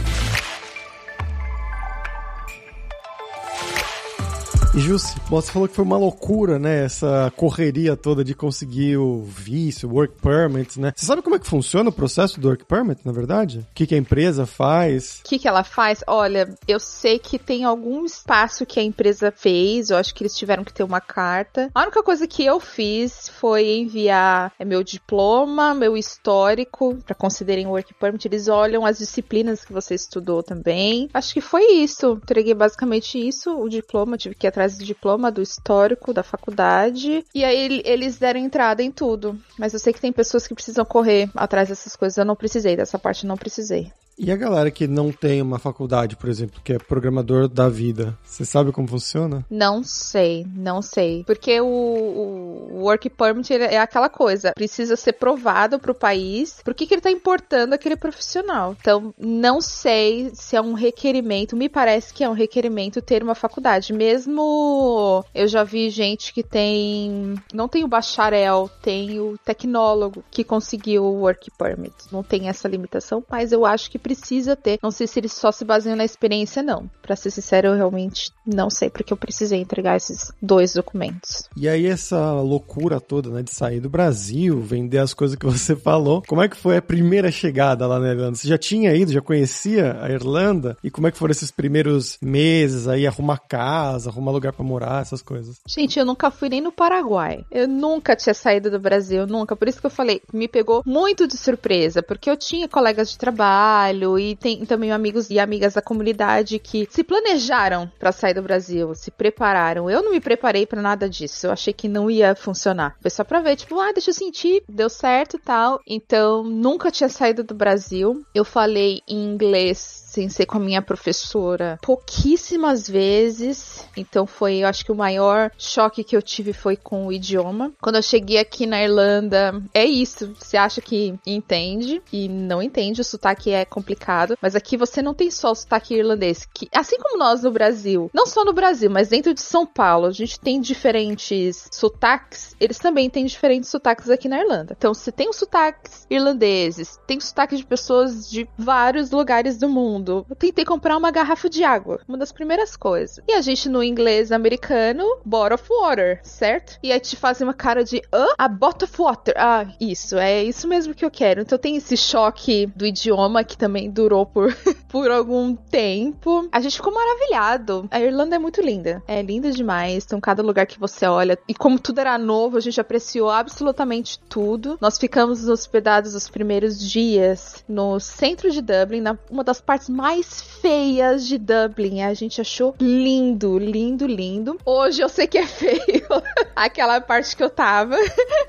E 4.75 4.79
Jussi, 4.79 5.15
você 5.27 5.51
falou 5.51 5.67
que 5.67 5.73
foi 5.73 5.83
uma 5.83 5.97
loucura, 5.97 6.59
né? 6.59 6.85
Essa 6.85 7.33
correria 7.35 7.97
toda 7.97 8.23
de 8.23 8.35
conseguir 8.35 8.97
o 8.97 9.23
visto, 9.23 9.87
o 9.87 9.95
work 9.95 10.21
permit, 10.21 10.79
né? 10.79 10.93
Você 10.95 11.07
sabe 11.07 11.23
como 11.23 11.35
é 11.35 11.39
que 11.39 11.47
funciona 11.47 11.89
o 11.89 11.93
processo 11.93 12.39
do 12.39 12.47
work 12.47 12.65
permit, 12.65 13.01
na 13.03 13.11
verdade? 13.11 13.59
O 13.59 13.73
que, 13.73 13.87
que 13.87 13.95
a 13.95 13.97
empresa 13.97 14.45
faz? 14.45 15.21
O 15.25 15.29
que, 15.29 15.39
que 15.39 15.47
ela 15.47 15.63
faz? 15.63 16.03
Olha, 16.05 16.55
eu 16.67 16.79
sei 16.79 17.17
que 17.17 17.39
tem 17.39 17.63
algum 17.63 18.05
espaço 18.05 18.63
que 18.63 18.79
a 18.79 18.83
empresa 18.83 19.33
fez, 19.35 19.89
eu 19.89 19.97
acho 19.97 20.13
que 20.13 20.21
eles 20.21 20.37
tiveram 20.37 20.63
que 20.63 20.73
ter 20.73 20.83
uma 20.83 21.01
carta. 21.01 21.71
A 21.73 21.81
única 21.81 22.03
coisa 22.03 22.27
que 22.27 22.45
eu 22.45 22.59
fiz 22.59 23.27
foi 23.27 23.79
enviar 23.79 24.53
meu 24.63 24.83
diploma, 24.83 25.73
meu 25.73 25.97
histórico, 25.97 26.95
para 27.07 27.15
considerem 27.15 27.65
o 27.65 27.71
work 27.71 27.91
permit. 27.95 28.27
Eles 28.27 28.47
olham 28.47 28.85
as 28.85 28.99
disciplinas 28.99 29.65
que 29.65 29.73
você 29.73 29.95
estudou 29.95 30.43
também. 30.43 31.09
Acho 31.11 31.33
que 31.33 31.41
foi 31.41 31.63
isso. 31.73 32.19
Entreguei 32.21 32.53
basicamente 32.53 33.17
isso, 33.17 33.59
o 33.59 33.67
diploma, 33.67 34.15
tive 34.15 34.35
que 34.35 34.45
ir 34.45 34.58
atrás 34.59 34.77
do 34.77 34.83
diploma, 34.83 35.31
do 35.31 35.41
histórico 35.41 36.13
da 36.13 36.21
faculdade. 36.21 37.25
E 37.33 37.45
aí 37.45 37.81
eles 37.85 38.17
deram 38.17 38.39
entrada 38.39 38.83
em 38.83 38.91
tudo. 38.91 39.39
Mas 39.57 39.73
eu 39.73 39.79
sei 39.79 39.93
que 39.93 40.01
tem 40.01 40.11
pessoas 40.11 40.45
que 40.45 40.53
precisam 40.53 40.83
correr 40.83 41.29
atrás 41.33 41.69
dessas 41.69 41.95
coisas. 41.95 42.17
Eu 42.17 42.25
não 42.25 42.35
precisei, 42.35 42.75
dessa 42.75 42.99
parte 42.99 43.25
não 43.25 43.37
precisei. 43.37 43.91
E 44.21 44.33
a 44.33 44.35
galera 44.35 44.69
que 44.69 44.85
não 44.85 45.13
tem 45.13 45.41
uma 45.41 45.57
faculdade, 45.57 46.17
por 46.17 46.27
exemplo, 46.27 46.59
que 46.61 46.73
é 46.73 46.77
programador 46.77 47.47
da 47.47 47.69
vida, 47.69 48.17
você 48.21 48.43
sabe 48.43 48.73
como 48.73 48.85
funciona? 48.85 49.45
Não 49.49 49.81
sei, 49.81 50.45
não 50.53 50.81
sei. 50.81 51.23
Porque 51.23 51.61
o, 51.61 51.65
o 51.65 52.79
Work 52.81 53.09
Permit 53.11 53.53
é 53.53 53.77
aquela 53.77 54.09
coisa, 54.09 54.51
precisa 54.51 54.97
ser 54.97 55.13
provado 55.13 55.79
para 55.79 55.93
o 55.93 55.95
país 55.95 56.59
por 56.65 56.73
que, 56.73 56.85
que 56.85 56.93
ele 56.93 56.99
está 56.99 57.09
importando 57.09 57.73
aquele 57.73 57.95
profissional. 57.95 58.75
Então, 58.81 59.13
não 59.17 59.61
sei 59.61 60.31
se 60.33 60.53
é 60.57 60.61
um 60.61 60.73
requerimento, 60.73 61.55
me 61.55 61.69
parece 61.69 62.13
que 62.13 62.21
é 62.21 62.29
um 62.29 62.33
requerimento 62.33 63.01
ter 63.01 63.23
uma 63.23 63.35
faculdade. 63.35 63.93
Mesmo 63.93 65.23
eu 65.33 65.47
já 65.47 65.63
vi 65.63 65.89
gente 65.89 66.33
que 66.33 66.43
tem. 66.43 67.35
Não 67.53 67.69
tem 67.69 67.85
o 67.85 67.87
bacharel, 67.87 68.69
tem 68.81 69.17
o 69.21 69.37
tecnólogo 69.45 70.25
que 70.29 70.43
conseguiu 70.43 71.05
o 71.05 71.21
Work 71.21 71.51
Permit. 71.57 71.95
Não 72.11 72.21
tem 72.21 72.49
essa 72.49 72.67
limitação, 72.67 73.23
mas 73.29 73.53
eu 73.53 73.65
acho 73.65 73.89
que 73.89 74.08
precisa 74.09 74.55
ter. 74.55 74.79
Não 74.81 74.89
sei 74.89 75.05
se 75.05 75.19
eles 75.19 75.33
só 75.33 75.51
se 75.51 75.63
baseiam 75.63 75.95
na 75.95 76.03
experiência, 76.03 76.63
não. 76.63 76.89
Pra 77.01 77.15
ser 77.15 77.29
sincero, 77.29 77.67
eu 77.69 77.75
realmente 77.75 78.31
não 78.45 78.69
sei 78.69 78.89
porque 78.89 79.13
eu 79.13 79.17
precisei 79.17 79.59
entregar 79.61 79.97
esses 79.97 80.31
dois 80.41 80.73
documentos. 80.73 81.47
E 81.55 81.69
aí, 81.69 81.85
essa 81.85 82.33
loucura 82.33 82.99
toda, 82.99 83.29
né, 83.29 83.43
de 83.43 83.53
sair 83.53 83.79
do 83.79 83.89
Brasil, 83.89 84.59
vender 84.61 84.97
as 84.97 85.13
coisas 85.13 85.37
que 85.37 85.45
você 85.45 85.75
falou. 85.75 86.23
Como 86.27 86.41
é 86.41 86.49
que 86.49 86.57
foi 86.57 86.77
a 86.77 86.81
primeira 86.81 87.31
chegada 87.31 87.85
lá 87.85 87.99
na 87.99 88.09
Irlanda? 88.09 88.35
Você 88.35 88.47
já 88.47 88.57
tinha 88.57 88.95
ido, 88.95 89.11
já 89.11 89.21
conhecia 89.21 89.97
a 90.01 90.09
Irlanda? 90.09 90.75
E 90.83 90.89
como 90.89 91.07
é 91.07 91.11
que 91.11 91.17
foram 91.17 91.31
esses 91.31 91.51
primeiros 91.51 92.17
meses 92.21 92.87
aí, 92.87 93.05
arrumar 93.05 93.37
casa, 93.37 94.09
arrumar 94.09 94.31
lugar 94.31 94.53
para 94.53 94.65
morar, 94.65 95.01
essas 95.01 95.21
coisas? 95.21 95.57
Gente, 95.67 95.99
eu 95.99 96.05
nunca 96.05 96.31
fui 96.31 96.49
nem 96.49 96.61
no 96.61 96.71
Paraguai. 96.71 97.45
Eu 97.51 97.67
nunca 97.67 98.15
tinha 98.15 98.33
saído 98.33 98.71
do 98.71 98.79
Brasil, 98.79 99.27
nunca. 99.27 99.55
Por 99.55 99.67
isso 99.67 99.79
que 99.79 99.85
eu 99.85 99.91
falei, 99.91 100.21
me 100.33 100.47
pegou 100.47 100.81
muito 100.85 101.27
de 101.27 101.37
surpresa, 101.37 102.01
porque 102.01 102.29
eu 102.29 102.37
tinha 102.37 102.67
colegas 102.67 103.11
de 103.11 103.17
trabalho, 103.17 103.98
trabalho 103.99 104.17
e 104.17 104.35
tem 104.35 104.65
também 104.65 104.91
amigos 104.91 105.29
e 105.29 105.39
amigas 105.39 105.73
da 105.73 105.81
comunidade 105.81 106.57
que 106.59 106.87
se 106.89 107.03
planejaram 107.03 107.91
para 107.99 108.11
sair 108.11 108.33
do 108.33 108.41
Brasil, 108.41 108.95
se 108.95 109.11
prepararam. 109.11 109.89
Eu 109.89 110.01
não 110.01 110.11
me 110.11 110.19
preparei 110.19 110.65
para 110.65 110.81
nada 110.81 111.09
disso. 111.09 111.47
Eu 111.47 111.51
achei 111.51 111.73
que 111.73 111.87
não 111.87 112.09
ia 112.09 112.35
funcionar. 112.35 112.95
Foi 113.01 113.11
só 113.11 113.23
pra 113.23 113.41
ver, 113.41 113.55
tipo, 113.55 113.79
ah, 113.79 113.91
deixa 113.91 114.09
eu 114.09 114.13
sentir, 114.13 114.63
deu 114.67 114.89
certo 114.89 115.35
e 115.35 115.39
tal. 115.39 115.79
Então, 115.85 116.43
nunca 116.43 116.91
tinha 116.91 117.09
saído 117.09 117.43
do 117.43 117.53
Brasil. 117.53 118.23
Eu 118.33 118.45
falei 118.45 119.01
em 119.07 119.25
inglês 119.25 120.08
sem 120.09 120.27
ser 120.27 120.47
com 120.47 120.57
a 120.57 120.59
minha 120.61 120.81
professora 120.81 121.77
pouquíssimas 121.81 122.89
vezes. 122.89 123.87
Então 123.95 124.25
foi, 124.25 124.57
eu 124.57 124.67
acho 124.67 124.83
que 124.83 124.91
o 124.91 124.95
maior 124.95 125.51
choque 125.57 126.03
que 126.03 126.17
eu 126.17 126.21
tive 126.21 126.51
foi 126.51 126.75
com 126.75 127.05
o 127.05 127.13
idioma. 127.13 127.71
Quando 127.79 127.97
eu 127.97 128.01
cheguei 128.01 128.39
aqui 128.39 128.65
na 128.65 128.81
Irlanda, 128.83 129.61
é 129.71 129.85
isso. 129.85 130.33
Você 130.39 130.57
acha 130.57 130.81
que 130.81 131.13
entende 131.25 132.01
e 132.11 132.27
não 132.27 132.61
entende, 132.61 133.01
o 133.01 133.03
sotaque 133.03 133.51
é 133.51 133.63
complicado, 133.63 134.35
mas 134.41 134.55
aqui 134.55 134.75
você 134.75 135.01
não 135.01 135.13
tem 135.13 135.29
só 135.29 135.51
o 135.51 135.55
sotaque 135.55 135.93
irlandês, 135.93 136.47
que 136.53 136.67
assim 136.73 136.97
como 136.97 137.19
nós 137.19 137.43
no 137.43 137.51
Brasil, 137.51 138.09
não 138.13 138.25
só 138.25 138.43
no 138.43 138.53
Brasil, 138.53 138.89
mas 138.89 139.09
dentro 139.09 139.33
de 139.33 139.41
São 139.41 139.65
Paulo, 139.65 140.07
a 140.07 140.11
gente 140.11 140.39
tem 140.39 140.59
diferentes 140.59 141.67
sotaques, 141.71 142.55
eles 142.59 142.79
também 142.79 143.09
têm 143.09 143.25
diferentes 143.25 143.69
sotaques 143.69 144.09
aqui 144.09 144.27
na 144.27 144.39
Irlanda. 144.39 144.75
Então, 144.77 144.93
se 144.93 145.11
tem 145.11 145.29
os 145.29 145.35
sotaques 145.35 146.07
irlandeses, 146.09 146.99
tem 147.05 147.19
sotaques 147.19 147.59
de 147.59 147.65
pessoas 147.65 148.29
de 148.29 148.49
vários 148.57 149.11
lugares 149.11 149.57
do 149.57 149.69
mundo 149.69 149.98
mundo. 149.99 150.25
Eu 150.29 150.35
tentei 150.35 150.65
comprar 150.65 150.97
uma 150.97 151.11
garrafa 151.11 151.49
de 151.49 151.63
água, 151.63 151.99
uma 152.07 152.17
das 152.17 152.31
primeiras 152.31 152.75
coisas. 152.75 153.19
E 153.27 153.33
a 153.33 153.41
gente 153.41 153.69
no 153.69 153.83
inglês 153.83 154.31
americano, 154.31 155.03
bottle 155.25 155.55
of 155.55 155.65
water, 155.69 156.19
certo? 156.23 156.79
E 156.81 156.91
aí 156.91 156.99
te 156.99 157.15
fazem 157.15 157.45
uma 157.45 157.53
cara 157.53 157.83
de, 157.83 158.01
hã? 158.13 158.27
A 158.37 158.47
bottle 158.47 158.87
of 158.87 159.01
water. 159.01 159.33
Ah, 159.37 159.67
isso, 159.79 160.17
é 160.17 160.43
isso 160.43 160.67
mesmo 160.67 160.93
que 160.93 161.03
eu 161.03 161.11
quero. 161.11 161.41
Então 161.41 161.57
tem 161.57 161.75
esse 161.75 161.97
choque 161.97 162.67
do 162.67 162.85
idioma 162.85 163.43
que 163.43 163.57
também 163.57 163.89
durou 163.89 164.25
por, 164.25 164.55
por 164.87 165.11
algum 165.11 165.55
tempo. 165.55 166.47
A 166.51 166.59
gente 166.59 166.77
ficou 166.77 166.93
maravilhado. 166.93 167.87
A 167.91 167.99
Irlanda 167.99 168.35
é 168.35 168.39
muito 168.39 168.61
linda. 168.61 169.03
É 169.07 169.21
linda 169.21 169.51
demais. 169.51 170.05
Então 170.05 170.21
cada 170.21 170.41
lugar 170.41 170.65
que 170.65 170.79
você 170.79 171.05
olha. 171.05 171.37
E 171.47 171.53
como 171.53 171.79
tudo 171.79 171.99
era 171.99 172.17
novo, 172.17 172.57
a 172.57 172.61
gente 172.61 172.79
apreciou 172.79 173.29
absolutamente 173.29 174.19
tudo. 174.29 174.77
Nós 174.79 174.97
ficamos 174.97 175.47
hospedados 175.47 176.15
os 176.15 176.29
primeiros 176.29 176.79
dias 176.79 177.63
no 177.67 177.99
centro 177.99 178.49
de 178.49 178.61
Dublin, 178.61 179.01
na 179.01 179.17
uma 179.29 179.43
das 179.43 179.59
partes 179.59 179.88
mais 179.89 180.41
feias 180.61 181.27
de 181.27 181.37
Dublin. 181.37 182.03
A 182.03 182.13
gente 182.13 182.39
achou 182.39 182.75
lindo, 182.79 183.57
lindo, 183.57 184.05
lindo. 184.05 184.57
Hoje 184.65 185.01
eu 185.01 185.09
sei 185.09 185.27
que 185.27 185.37
é 185.37 185.45
feio 185.45 186.07
aquela 186.55 187.01
parte 187.01 187.35
que 187.35 187.43
eu 187.43 187.49
tava, 187.49 187.95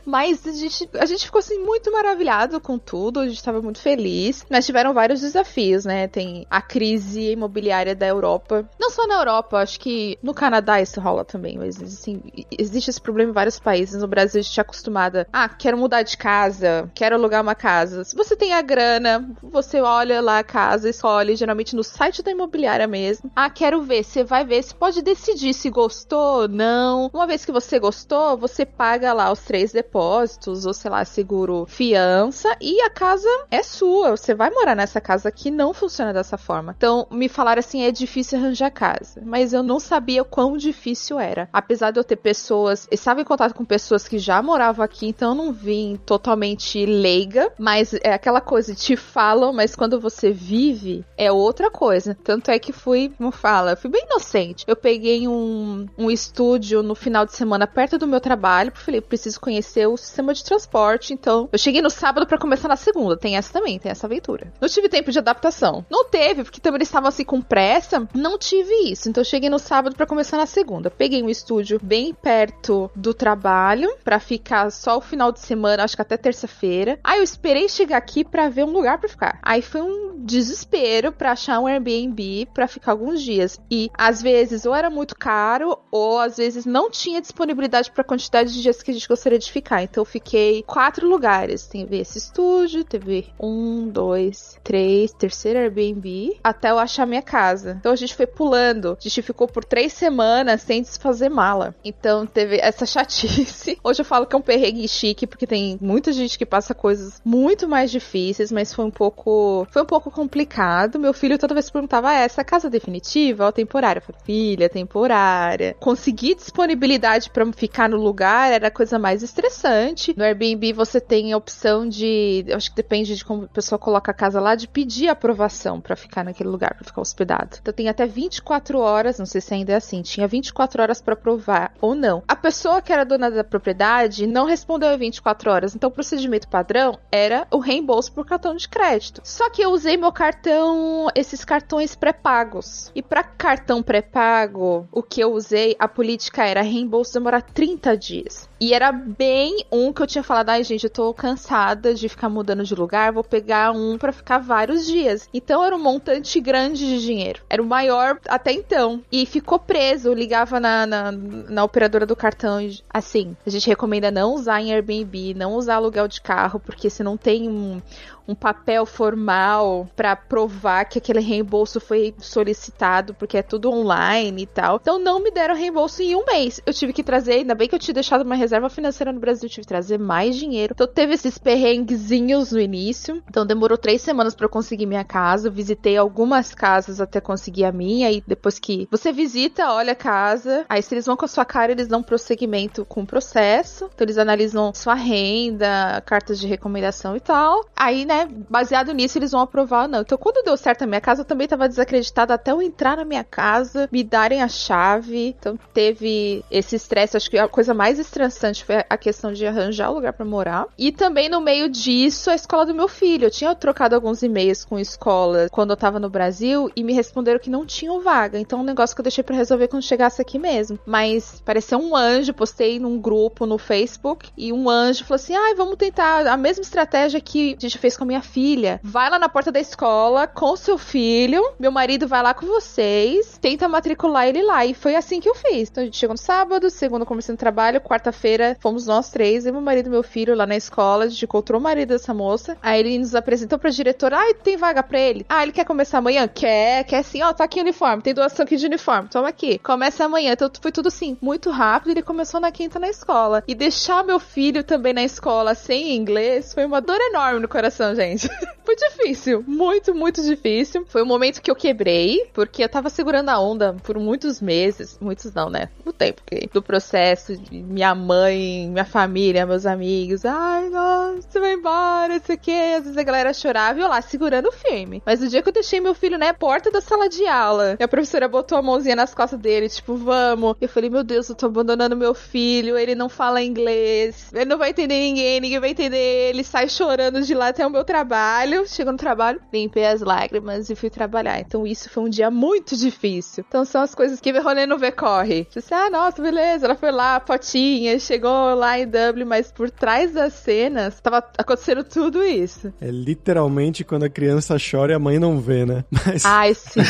mas 0.05 0.47
a 0.47 0.53
gente, 0.53 0.89
a 0.95 1.07
gente 1.07 1.25
ficou 1.25 1.39
assim 1.39 1.59
muito 1.59 1.91
maravilhado 1.91 2.61
com 2.61 2.79
tudo. 2.79 3.21
A 3.21 3.29
gente 3.29 3.43
tava 3.43 3.63
muito 3.63 3.81
feliz. 3.81 4.45
Mas 4.51 4.67
tiveram 4.67 4.93
vários 4.93 5.21
desafios, 5.21 5.85
né? 5.85 6.07
Tem 6.09 6.47
a 6.51 6.61
crise 6.61 7.33
imobiliária 7.33 7.95
da 7.95 8.07
Europa. 8.07 8.69
Não 8.79 8.91
só 8.91 9.07
na 9.07 9.15
Europa, 9.15 9.59
acho 9.59 9.81
que 9.81 10.19
no 10.23 10.35
Canadá 10.35 10.81
isso 10.81 11.01
rola 11.01 11.25
também, 11.25 11.57
mas 11.59 11.81
assim, 11.83 12.21
existe 12.59 12.91
esse 12.91 13.01
problema 13.01 13.31
em 13.31 13.35
vários 13.35 13.59
países. 13.59 14.01
No 14.01 14.09
Brasil 14.09 14.41
a 14.41 14.43
gente 14.43 14.59
é 14.59 14.63
acostumada, 14.63 15.27
ah, 15.33 15.49
quero 15.49 15.79
mudar 15.79 16.03
de 16.03 16.17
casa, 16.17 16.91
quero 16.95 17.15
alugar 17.15 17.43
uma 17.43 17.55
casa. 17.55 18.05
Se 18.05 18.17
você 18.17 18.37
tem 18.37 18.53
a 18.53 18.63
grana, 18.63 19.29
você 19.43 19.81
olha 19.81 20.21
lá 20.21 20.39
a 20.39 20.45
casa, 20.45 20.89
escolhe 20.89 21.30
ali 21.31 21.37
geralmente 21.37 21.77
no 21.77 21.85
site 21.85 22.23
da 22.23 22.31
imobiliária 22.31 22.87
mesmo. 22.87 23.31
Ah, 23.35 23.49
quero 23.49 23.83
ver. 23.83 24.05
Você 24.05 24.25
vai 24.25 24.45
ver, 24.45 24.63
você 24.63 24.75
pode 24.75 25.03
decidir 25.03 25.55
se 25.55 25.71
gostou 25.71 26.43
ou 26.43 26.49
não. 26.49 27.11
Uma 27.13 27.27
vez 27.27 27.45
que 27.45 27.53
você 27.53 27.79
gostou, 27.79 28.37
você 28.37 28.67
paga 28.67 29.13
lá 29.13 29.31
os 29.31 29.41
três 29.41 29.73
depósitos, 29.73 30.67
ou 30.67 30.75
sei 30.75 30.91
lá, 30.91 31.05
seguro 31.05 31.67
fiança, 31.67 32.57
e 32.61 32.81
a 32.83 32.91
casa 32.91 33.29
é 33.51 33.63
sua. 33.63 34.17
Você 34.17 34.35
vai 34.35 34.51
morar 34.51 34.75
nessa 34.75 35.01
casa 35.01 35.31
que 35.31 35.51
não 35.51 35.73
funciona 35.73 36.13
dessa 36.13 36.37
forma. 36.37 36.75
Então, 36.77 37.07
me 37.11 37.29
falaram 37.29 37.61
assim: 37.61 37.83
é 37.83 37.91
difícil 37.91 38.39
arranjar 38.39 38.71
casa. 38.71 39.23
Mas 39.25 39.53
eu 39.53 39.63
não 39.63 39.79
sabia 39.79 40.25
quão 40.25 40.57
difícil 40.57 41.19
era. 41.19 41.49
Apesar 41.53 41.91
de 41.91 42.01
eu 42.01 42.05
ter 42.05 42.17
pessoas, 42.17 42.87
eu 42.91 42.95
estava 42.95 43.21
em 43.21 43.25
contato 43.25 43.55
com 43.55 43.65
pessoas 43.65 44.09
que 44.09 44.19
já 44.19 44.43
moravam 44.43 44.85
aqui, 44.85 45.07
então 45.07 45.31
eu 45.31 45.35
não 45.35 45.53
vim 45.53 45.99
totalmente 46.05 46.85
leiga. 46.85 47.53
Mas 47.59 47.95
é 47.95 48.13
aquela 48.13 48.41
coisa, 48.41 48.75
te 48.75 48.97
falam, 48.97 49.53
mas 49.53 49.77
quando 49.77 50.01
você 50.01 50.31
vive, 50.31 51.05
é 51.21 51.31
outra 51.31 51.71
coisa. 51.71 52.17
Tanto 52.25 52.51
é 52.51 52.59
que 52.59 52.73
fui, 52.73 53.13
como 53.19 53.31
fala, 53.31 53.77
fui 53.77 53.91
bem 53.91 54.05
inocente. 54.07 54.65
Eu 54.67 54.75
peguei 54.75 55.29
um, 55.29 55.87
um 55.99 56.11
estúdio 56.11 56.83
no 56.83 56.95
final 56.95 57.27
de 57.27 57.35
semana 57.35 57.67
perto 57.67 57.99
do 57.99 58.07
meu 58.07 58.21
trabalho, 58.21 58.73
porque 58.73 58.87
falei, 58.87 59.01
preciso 59.03 59.39
conhecer 59.39 59.87
o 59.87 59.99
sistema 59.99 60.33
de 60.33 60.43
transporte. 60.43 61.13
Então, 61.13 61.47
eu 61.53 61.59
cheguei 61.59 61.83
no 61.83 61.91
sábado 61.91 62.27
para 62.27 62.39
começar 62.39 62.69
na 62.69 62.77
segunda. 62.77 63.19
Tem 63.19 63.37
essa 63.37 63.53
também, 63.53 63.79
tem 63.79 63.93
essa 63.93 64.07
aventura. 64.07 64.51
Não 64.59 64.67
tive 64.67 64.89
tempo 64.89 65.13
de 65.13 65.19
adaptação. 65.19 65.85
Não 65.91 66.07
teve, 66.07 66.43
porque 66.43 66.59
também 66.59 66.79
eles 66.79 66.89
estavam 66.89 67.11
assim 67.11 67.25
com 67.25 67.43
pressa. 67.43 68.09
Não 68.15 68.39
tive 68.39 68.73
isso. 68.91 69.11
Então, 69.11 69.21
eu 69.21 69.27
cheguei 69.27 69.51
no 69.51 69.59
sábado 69.59 69.95
para 69.95 70.07
começar 70.07 70.39
na 70.39 70.47
segunda. 70.47 70.91
Peguei 70.91 71.23
um 71.23 71.29
estúdio 71.29 71.79
bem 71.83 72.15
perto 72.15 72.91
do 72.97 73.13
trabalho 73.13 73.95
para 74.03 74.19
ficar 74.19 74.73
só 74.73 74.97
o 74.97 75.03
final 75.03 75.31
de 75.31 75.41
semana, 75.41 75.85
acho 75.85 75.97
que 75.97 76.03
até 76.03 76.17
terça-feira. 76.17 76.99
Aí 77.05 77.19
eu 77.19 77.25
esperei 77.25 77.69
chegar 77.69 77.99
aqui 77.99 78.25
para 78.25 78.49
ver 78.49 78.65
um 78.65 78.73
lugar 78.73 78.99
para 78.99 79.09
ficar. 79.09 79.39
Aí 79.43 79.61
foi 79.61 79.83
um 79.83 80.25
desespero 80.25 81.10
dinheiro 81.11 81.13
para 81.13 81.33
achar 81.33 81.61
um 81.61 81.67
Airbnb 81.67 82.49
para 82.55 82.67
ficar 82.67 82.93
alguns 82.93 83.23
dias. 83.23 83.61
E 83.71 83.91
às 83.97 84.23
vezes 84.23 84.65
ou 84.65 84.75
era 84.75 84.89
muito 84.89 85.17
caro 85.17 85.79
ou 85.91 86.19
às 86.19 86.37
vezes 86.37 86.65
não 86.65 86.91
tinha 86.91 87.21
disponibilidade 87.21 87.91
para 87.91 88.03
a 88.03 88.05
quantidade 88.05 88.53
de 88.53 88.63
dias 88.63 88.83
que 88.83 88.91
a 88.91 88.95
gente 88.95 89.09
gostaria 89.09 89.39
de 89.39 89.51
ficar. 89.51 89.83
Então 89.83 90.03
eu 90.03 90.07
fiquei 90.07 90.63
quatro 90.63 91.09
lugares. 91.09 91.67
Teve 91.67 91.99
esse 91.99 92.19
estúdio, 92.19 92.85
teve 92.85 93.29
um, 93.39 93.89
dois, 93.89 94.59
três, 94.63 95.13
terceiro 95.13 95.59
Airbnb, 95.59 96.39
até 96.43 96.71
eu 96.71 96.79
achar 96.79 97.07
minha 97.07 97.23
casa. 97.23 97.77
Então 97.79 97.93
a 97.93 97.97
gente 97.97 98.15
foi 98.15 98.27
pulando. 98.27 98.97
A 98.99 99.03
gente 99.03 99.23
ficou 99.23 99.49
por 99.49 99.65
três 99.65 99.93
semanas 99.93 100.63
sem 100.63 100.83
desfazer 100.83 101.29
mala. 101.29 101.75
Então 101.85 102.27
teve 102.27 102.59
essa 102.59 102.87
chatice. 102.87 103.79
Hoje 103.83 104.01
eu 104.01 104.05
falo 104.05 104.27
que 104.27 104.35
é 104.35 104.39
um 104.39 104.43
perrengue 104.43 104.87
chique 104.89 105.27
porque 105.27 105.47
tem 105.47 105.79
muita 105.81 106.13
gente 106.13 106.39
que 106.39 106.47
passa 106.47 106.75
coisas 106.75 107.21
muito 107.25 107.69
mais 107.69 107.91
difíceis, 107.91 108.53
mas 108.53 108.73
foi 108.73 108.85
um 108.85 108.91
pouco 108.91 109.67
foi 109.71 109.83
um 109.83 109.87
pouco 109.87 110.11
complicado 110.11 111.00
meu 111.01 111.13
filho 111.13 111.39
toda 111.39 111.55
vez 111.55 111.71
perguntava: 111.71 112.11
ah, 112.11 112.15
essa 112.15 112.45
casa 112.45 112.71
definitiva 112.71 113.47
ou 113.47 113.53
temporária? 113.53 114.01
Eu 114.01 114.05
falei, 114.05 114.21
filha, 114.25 114.69
temporária. 114.69 115.75
Conseguir 115.81 116.35
disponibilidade 116.35 117.31
para 117.31 117.51
ficar 117.53 117.89
no 117.89 117.97
lugar 117.97 118.53
era 118.53 118.69
a 118.69 118.71
coisa 118.71 118.99
mais 118.99 119.23
estressante. 119.23 120.15
No 120.17 120.25
Airbnb 120.25 120.73
você 120.73 121.01
tem 121.01 121.33
a 121.33 121.37
opção 121.37 121.89
de. 121.89 122.45
Acho 122.53 122.71
que 122.71 122.77
depende 122.77 123.17
de 123.17 123.25
como 123.25 123.45
a 123.45 123.49
pessoa 123.49 123.79
coloca 123.79 124.11
a 124.11 124.15
casa 124.15 124.41
lá, 124.41 124.55
de 124.55 124.69
pedir 124.69 125.09
aprovação 125.09 125.81
para 125.81 125.97
ficar 125.97 126.25
naquele 126.25 126.49
lugar, 126.49 126.75
para 126.75 126.85
ficar 126.85 127.01
hospedado. 127.01 127.59
Então 127.61 127.73
tem 127.73 127.89
até 127.89 128.07
24 128.07 128.79
horas, 128.79 129.19
não 129.19 129.27
sei 129.27 129.41
se 129.41 129.55
ainda 129.55 129.73
é 129.73 129.77
assim, 129.77 130.03
tinha 130.03 130.27
24 130.27 130.83
horas 130.83 131.01
para 131.01 131.15
aprovar 131.15 131.73
ou 131.81 131.95
não. 131.95 132.23
A 132.29 132.37
pessoa 132.37 132.83
que 132.83 132.93
era 132.93 133.05
dona 133.05 133.31
da 133.31 133.45
propriedade 133.45 134.27
não 134.27 134.45
respondeu 134.45 134.93
em 134.93 134.99
24 134.99 135.51
horas, 135.51 135.75
então 135.75 135.89
o 135.89 135.93
procedimento 135.93 136.49
padrão 136.49 136.99
era 137.11 137.47
o 137.51 137.59
reembolso 137.59 138.13
por 138.13 138.27
cartão 138.27 138.55
de 138.55 138.69
crédito. 138.69 139.21
Só 139.25 139.49
que 139.51 139.63
eu 139.63 139.71
usei 139.71 139.97
meu 139.97 140.13
cartão 140.13 140.90
esses 141.15 141.45
cartões 141.45 141.95
pré-pagos. 141.95 142.91
E 142.95 143.03
para 143.03 143.23
cartão 143.23 143.83
pré-pago, 143.83 144.89
o 144.91 145.03
que 145.03 145.21
eu 145.21 145.33
usei, 145.33 145.77
a 145.79 145.87
política 145.87 146.45
era 146.45 146.63
reembolso 146.63 147.15
demorar 147.15 147.43
30 147.43 147.97
dias. 147.97 148.50
E 148.61 148.75
era 148.75 148.93
bem 148.93 149.65
um 149.73 149.91
que 149.91 150.03
eu 150.03 150.07
tinha 150.07 150.23
falado, 150.23 150.51
ai 150.51 150.63
gente, 150.63 150.85
eu 150.85 150.91
tô 150.91 151.15
cansada 151.15 151.95
de 151.95 152.09
ficar 152.11 152.29
mudando 152.29 152.63
de 152.63 152.75
lugar, 152.75 153.11
vou 153.11 153.25
pegar 153.25 153.73
um 153.73 153.97
para 153.97 154.13
ficar 154.13 154.37
vários 154.39 154.87
dias. 154.87 155.29
Então 155.33 155.65
era 155.65 155.75
um 155.75 155.83
montante 155.83 156.39
grande 156.41 156.87
de 156.87 157.01
dinheiro. 157.01 157.43
Era 157.49 157.63
o 157.63 157.67
maior 157.67 158.19
até 158.29 158.53
então. 158.53 159.03
E 159.11 159.25
ficou 159.25 159.59
preso, 159.59 160.13
ligava 160.13 160.61
na, 160.61 160.87
na, 160.87 161.11
na 161.13 161.65
operadora 161.65 162.05
do 162.05 162.15
cartão. 162.15 162.61
E, 162.61 162.83
assim, 162.93 163.35
a 163.47 163.51
gente 163.51 163.67
recomenda 163.67 164.11
não 164.11 164.35
usar 164.35 164.61
em 164.61 164.75
Airbnb, 164.75 165.33
não 165.35 165.55
usar 165.55 165.77
aluguel 165.77 166.07
de 166.07 166.21
carro, 166.21 166.61
porque 166.61 166.91
se 166.91 167.03
não 167.03 167.17
tem 167.17 167.49
um, 167.49 167.81
um 168.29 168.35
papel 168.35 168.87
formal 168.87 169.89
para 169.97 170.15
provar 170.15 170.85
que 170.85 170.99
aquele 170.99 171.21
reembolso 171.21 171.81
foi 171.81 172.15
solicitado, 172.19 173.15
porque 173.15 173.39
é 173.39 173.43
tudo 173.43 173.71
online 173.71 174.43
e 174.43 174.47
tal. 174.47 174.79
Então 174.81 174.99
não 174.99 175.21
me 175.21 175.31
deram 175.31 175.55
reembolso 175.55 176.03
em 176.03 176.15
um 176.15 176.25
mês. 176.25 176.61
Eu 176.65 176.73
tive 176.73 176.93
que 176.93 177.03
trazer, 177.03 177.33
ainda 177.33 177.55
bem 177.55 177.69
que 177.69 177.75
eu 177.75 177.79
tinha 177.79 177.95
deixado 177.95 178.23
uma 178.23 178.37
financeira 178.71 179.13
no 179.13 179.21
Brasil, 179.21 179.47
eu 179.47 179.51
tive 179.51 179.63
que 179.63 179.69
trazer 179.69 179.99
mais 179.99 180.37
dinheiro. 180.37 180.75
Então 180.75 180.87
teve 180.87 181.15
esses 181.15 181.39
perrenguezinhos 181.39 182.53
no 182.53 182.61
início. 182.61 183.23
Então 183.29 183.47
demorou 183.47 183.79
três 183.79 184.03
semanas 184.03 184.35
para 184.35 184.49
conseguir 184.49 184.87
minha 184.87 185.05
casa. 185.05 185.49
Eu 185.49 185.53
visitei 185.53 185.97
algumas 185.97 186.55
casas 186.55 187.01
até 187.01 187.21
conseguir 187.21 187.65
a 187.65 187.73
minha. 187.73 188.11
E 188.11 188.23
depois 188.27 188.59
que 188.59 188.89
você 188.91 189.13
visita, 189.13 189.73
olha 189.73 189.93
a 189.93 189.97
casa. 189.97 190.65
Aí 190.69 190.83
se 190.83 190.95
eles 190.95 191.07
vão 191.07 191.17
com 191.17 191.25
a 191.25 191.29
sua 191.29 191.45
cara, 191.45 191.73
eles 191.73 191.89
dão 191.89 192.03
prosseguimento 192.03 192.85
com 192.85 193.03
o 193.03 193.07
processo. 193.07 193.89
Então 193.95 194.05
eles 194.05 194.19
analisam 194.19 194.73
sua 194.75 194.95
renda, 194.95 196.03
cartas 196.05 196.39
de 196.39 196.47
recomendação 196.47 197.17
e 197.17 197.21
tal. 197.21 197.65
Aí 197.77 198.05
né, 198.05 198.29
baseado 198.49 198.93
nisso, 198.93 199.19
eles 199.19 199.33
vão 199.33 199.41
aprovar 199.41 199.83
ou 199.83 199.89
não. 199.89 200.01
Então, 200.01 200.19
quando 200.19 200.45
deu 200.45 200.57
certo 200.57 200.83
a 200.83 200.87
minha 200.87 201.01
casa, 201.01 201.23
eu 201.23 201.25
também 201.25 201.47
tava 201.47 201.69
desacreditada 201.69 202.35
até 202.35 202.53
eu 202.53 202.63
entrar 202.63 202.97
na 202.97 203.05
minha 203.05 203.25
casa, 203.25 203.89
me 203.93 204.03
darem 204.03 204.43
a 204.43 204.49
chave. 204.49 205.29
Então, 205.29 205.59
teve 205.73 206.45
esse 206.51 206.77
estresse. 206.77 207.17
Acho 207.17 207.31
que 207.31 207.39
a 207.39 207.49
coisa 207.49 207.75
mais 207.75 207.99
estressante 207.99 208.40
foi 208.65 208.85
a 208.89 208.97
questão 208.97 209.33
de 209.33 209.47
arranjar 209.47 209.91
o 209.91 209.95
lugar 209.95 210.13
para 210.13 210.25
morar. 210.25 210.67
E 210.79 210.93
também, 210.93 211.29
no 211.29 211.41
meio 211.41 211.69
disso, 211.69 212.31
a 212.31 212.35
escola 212.35 212.67
do 212.67 212.75
meu 212.75 212.89
filho. 212.89 213.27
Eu 213.27 213.31
tinha 213.31 213.55
trocado 213.55 213.95
alguns 213.95 214.23
e-mails 214.23 214.65
com 214.65 214.79
escolas 214.79 215.51
quando 215.51 215.71
eu 215.71 215.77
tava 215.77 215.99
no 215.99 216.09
Brasil 216.09 216.71
e 216.75 216.83
me 216.83 216.93
responderam 216.93 217.39
que 217.39 217.51
não 217.51 217.67
tinham 217.67 218.01
vaga. 218.01 218.39
Então, 218.39 218.61
um 218.61 218.65
negócio 218.65 218.95
que 218.95 219.01
eu 219.01 219.05
deixei 219.05 219.23
para 219.23 219.37
resolver 219.37 219.69
quando 219.69 219.83
chegasse 219.83 220.21
aqui 220.21 220.39
mesmo. 220.39 220.79
Mas 220.87 221.43
pareceu 221.45 221.79
um 221.79 221.95
anjo. 221.95 222.33
Postei 222.33 222.79
num 222.79 222.99
grupo 222.99 223.47
no 223.47 223.59
Facebook 223.59 224.31
e 224.37 224.53
um 224.53 224.69
anjo 224.69 225.05
falou 225.05 225.17
assim: 225.17 225.35
ai, 225.35 225.55
vamos 225.55 225.77
tentar 225.77 226.27
a 226.27 226.37
mesma 226.37 226.63
estratégia 226.63 227.21
que 227.21 227.57
a 227.59 227.61
gente 227.61 227.79
fez 227.79 227.97
com 227.97 228.05
a 228.05 228.07
minha 228.07 228.23
filha. 228.23 228.81
Vai 228.83 229.11
lá 229.11 229.19
na 229.19 229.29
porta 229.29 229.53
da 229.53 229.61
escola 229.61 230.27
com 230.27 230.57
seu 230.57 230.79
filho, 230.79 231.43
meu 231.59 231.71
marido 231.71 232.09
vai 232.09 232.23
lá 232.23 232.33
com 232.33 232.47
vocês, 232.47 233.39
tenta 233.41 233.69
matricular 233.69 234.27
ele 234.27 234.43
lá. 234.43 234.65
E 234.65 234.75
foi 234.75 234.97
assim 234.97 235.21
que 235.21 235.29
eu 235.29 235.35
fiz. 235.35 235.69
Então 235.69 235.83
a 235.83 235.85
gente 235.85 235.97
chegou 235.97 236.15
no 236.15 236.19
sábado, 236.19 236.71
segundo 236.71 237.07
comecei 237.07 237.33
no 237.33 237.39
trabalho, 237.39 237.81
quarta-feira 237.81 238.30
fomos 238.61 238.87
nós 238.87 239.11
três, 239.11 239.47
eu, 239.47 239.53
meu 239.53 239.63
marido 239.63 239.87
e 239.87 239.91
meu 239.91 240.03
filho 240.03 240.35
lá 240.35 240.47
na 240.47 240.57
escola, 240.57 241.05
a 241.05 241.09
gente 241.09 241.25
encontrou 241.25 241.61
o 241.61 241.63
marido 241.63 241.89
dessa 241.89 242.13
moça. 242.15 242.57
Aí 242.63 242.81
ele 242.81 242.99
nos 242.99 243.15
apresentou 243.15 243.59
pra 243.59 243.71
diretora: 243.71 244.19
ai, 244.19 244.35
tem 244.35 244.57
vaga 244.57 244.83
pra 244.83 244.99
ele? 244.99 245.25
Ah, 245.29 245.43
ele 245.43 245.53
quer 245.53 245.65
começar 245.65 245.99
amanhã? 245.99 246.29
Quer, 246.29 246.85
quer 246.85 247.03
sim, 247.03 247.23
ó, 247.23 247.33
tá 247.33 247.45
aqui 247.45 247.59
o 247.59 247.63
uniforme, 247.63 248.03
tem 248.03 248.15
doação 248.15 248.45
aqui 248.45 248.57
de 248.57 248.67
uniforme, 248.67 249.09
toma 249.09 249.29
aqui. 249.29 249.59
Começa 249.59 250.05
amanhã. 250.05 250.33
Então 250.33 250.51
foi 250.61 250.73
tudo 250.73 250.89
assim, 250.89 251.17
muito 251.21 251.51
rápido. 251.51 251.91
Ele 251.91 252.03
começou 252.03 252.41
na 252.41 252.51
quinta 252.51 252.79
na 252.79 252.89
escola. 252.89 253.43
E 253.47 253.55
deixar 253.55 254.05
meu 254.05 254.19
filho 254.19 254.63
também 254.65 254.93
na 254.93 255.03
escola 255.03 255.55
sem 255.55 255.97
inglês 255.97 256.55
foi 256.55 256.65
uma 256.65 256.81
dor 256.81 256.99
enorme 257.01 257.41
no 257.41 257.49
coração, 257.49 257.95
gente. 257.95 258.29
foi 258.65 258.77
difícil, 258.77 259.45
muito, 259.47 259.95
muito 259.95 260.23
difícil. 260.23 260.85
Foi 260.89 261.03
um 261.03 261.07
momento 261.07 261.41
que 261.41 261.51
eu 261.51 261.57
quebrei, 261.57 262.29
porque 262.33 262.63
eu 262.63 262.69
tava 262.69 262.89
segurando 262.91 263.29
a 263.29 263.39
onda 263.39 263.77
por 263.83 263.99
muitos 263.99 264.41
meses, 264.41 264.99
muitos 265.01 265.33
não, 265.33 265.51
né? 265.51 265.69
O 265.85 265.93
tempo 265.93 266.23
que, 266.25 266.49
do 266.53 266.63
processo, 266.63 267.33
minha 267.51 267.95
mãe, 267.95 268.20
minha 268.27 268.85
família, 268.85 269.47
meus 269.47 269.67
amigos, 269.67 270.25
ai, 270.25 270.69
nossa, 270.69 271.23
você 271.23 271.41
vai 271.41 271.55
embora, 271.55 272.17
isso 272.17 272.33
aqui, 272.33 272.53
às 272.53 272.85
vezes 272.85 272.97
a 272.97 273.03
galera 273.03 273.33
chorava 273.33 273.79
e 273.79 273.83
eu 273.83 273.89
lá 273.89 274.01
segurando 274.03 274.53
firme. 274.53 275.03
Mas 275.05 275.23
o 275.23 275.29
dia 275.29 275.43
que 275.43 275.49
eu 275.49 275.53
deixei 275.53 275.81
meu 275.81 275.95
filho, 275.95 276.19
né, 276.19 276.33
porta 276.33 276.71
da 276.71 276.81
sala 276.81 277.09
de 277.09 277.27
aula, 277.27 277.77
a 277.81 277.89
professora 277.89 278.29
botou 278.29 278.59
a 278.59 278.63
mãozinha 278.63 278.97
nas 278.97 279.15
costas 279.15 279.39
dele, 279.39 279.69
tipo, 279.69 279.95
vamos. 279.97 280.57
Eu 280.61 280.69
falei, 280.69 280.91
meu 280.91 281.03
Deus, 281.03 281.29
eu 281.29 281.35
tô 281.35 281.47
abandonando 281.47 281.97
meu 281.97 282.15
filho, 282.15 282.77
ele 282.77 282.95
não 282.95 283.09
fala 283.09 283.43
inglês, 283.43 284.31
ele 284.33 284.45
não 284.45 284.59
vai 284.59 284.71
entender 284.71 284.99
ninguém, 284.99 285.41
ninguém 285.41 285.61
vai 285.61 285.71
entender 285.71 286.31
ele, 286.31 286.45
sai 286.45 286.69
chorando 286.69 287.23
de 287.23 287.35
lá 287.35 287.49
até 287.49 287.67
o 287.67 287.71
meu 287.71 287.85
trabalho. 287.85 288.67
Chegou 288.67 288.93
no 288.93 288.99
trabalho, 288.99 289.41
limpei 289.53 289.87
as 289.87 290.01
lágrimas 290.01 290.71
e 290.71 290.75
fui 290.75 290.91
trabalhar. 290.91 291.41
Então 291.41 291.67
isso 291.67 291.89
foi 291.91 292.05
um 292.05 292.09
dia 292.09 292.31
muito 292.31 292.77
difícil. 292.77 293.45
Então 293.49 293.65
são 293.65 293.83
as 293.83 293.95
coisas 293.95 294.21
que 294.21 294.33
me 294.33 294.39
rolê 294.39 294.67
no 294.67 294.79
V 294.79 294.93
corre. 294.93 295.47
Disse, 295.51 295.73
ah, 295.75 295.91
nossa, 295.91 296.23
beleza, 296.23 296.67
ela 296.67 296.75
foi 296.75 296.91
lá, 296.91 297.21
potinha, 297.21 297.99
chegou 298.11 298.55
lá 298.57 298.77
em 298.77 298.89
Dublin, 298.89 299.25
mas 299.25 299.53
por 299.53 299.71
trás 299.71 300.13
das 300.13 300.33
cenas 300.33 301.01
tava 301.01 301.19
acontecendo 301.39 301.85
tudo 301.85 302.25
isso. 302.25 302.73
É 302.81 302.91
literalmente 302.91 303.85
quando 303.85 304.03
a 304.03 304.09
criança 304.09 304.57
chora 304.59 304.93
e 304.93 304.95
a 304.97 304.99
mãe 304.99 305.17
não 305.17 305.39
vê, 305.39 305.65
né? 305.65 305.85
Mas... 306.07 306.25
Ai, 306.25 306.55
sim. 306.55 306.81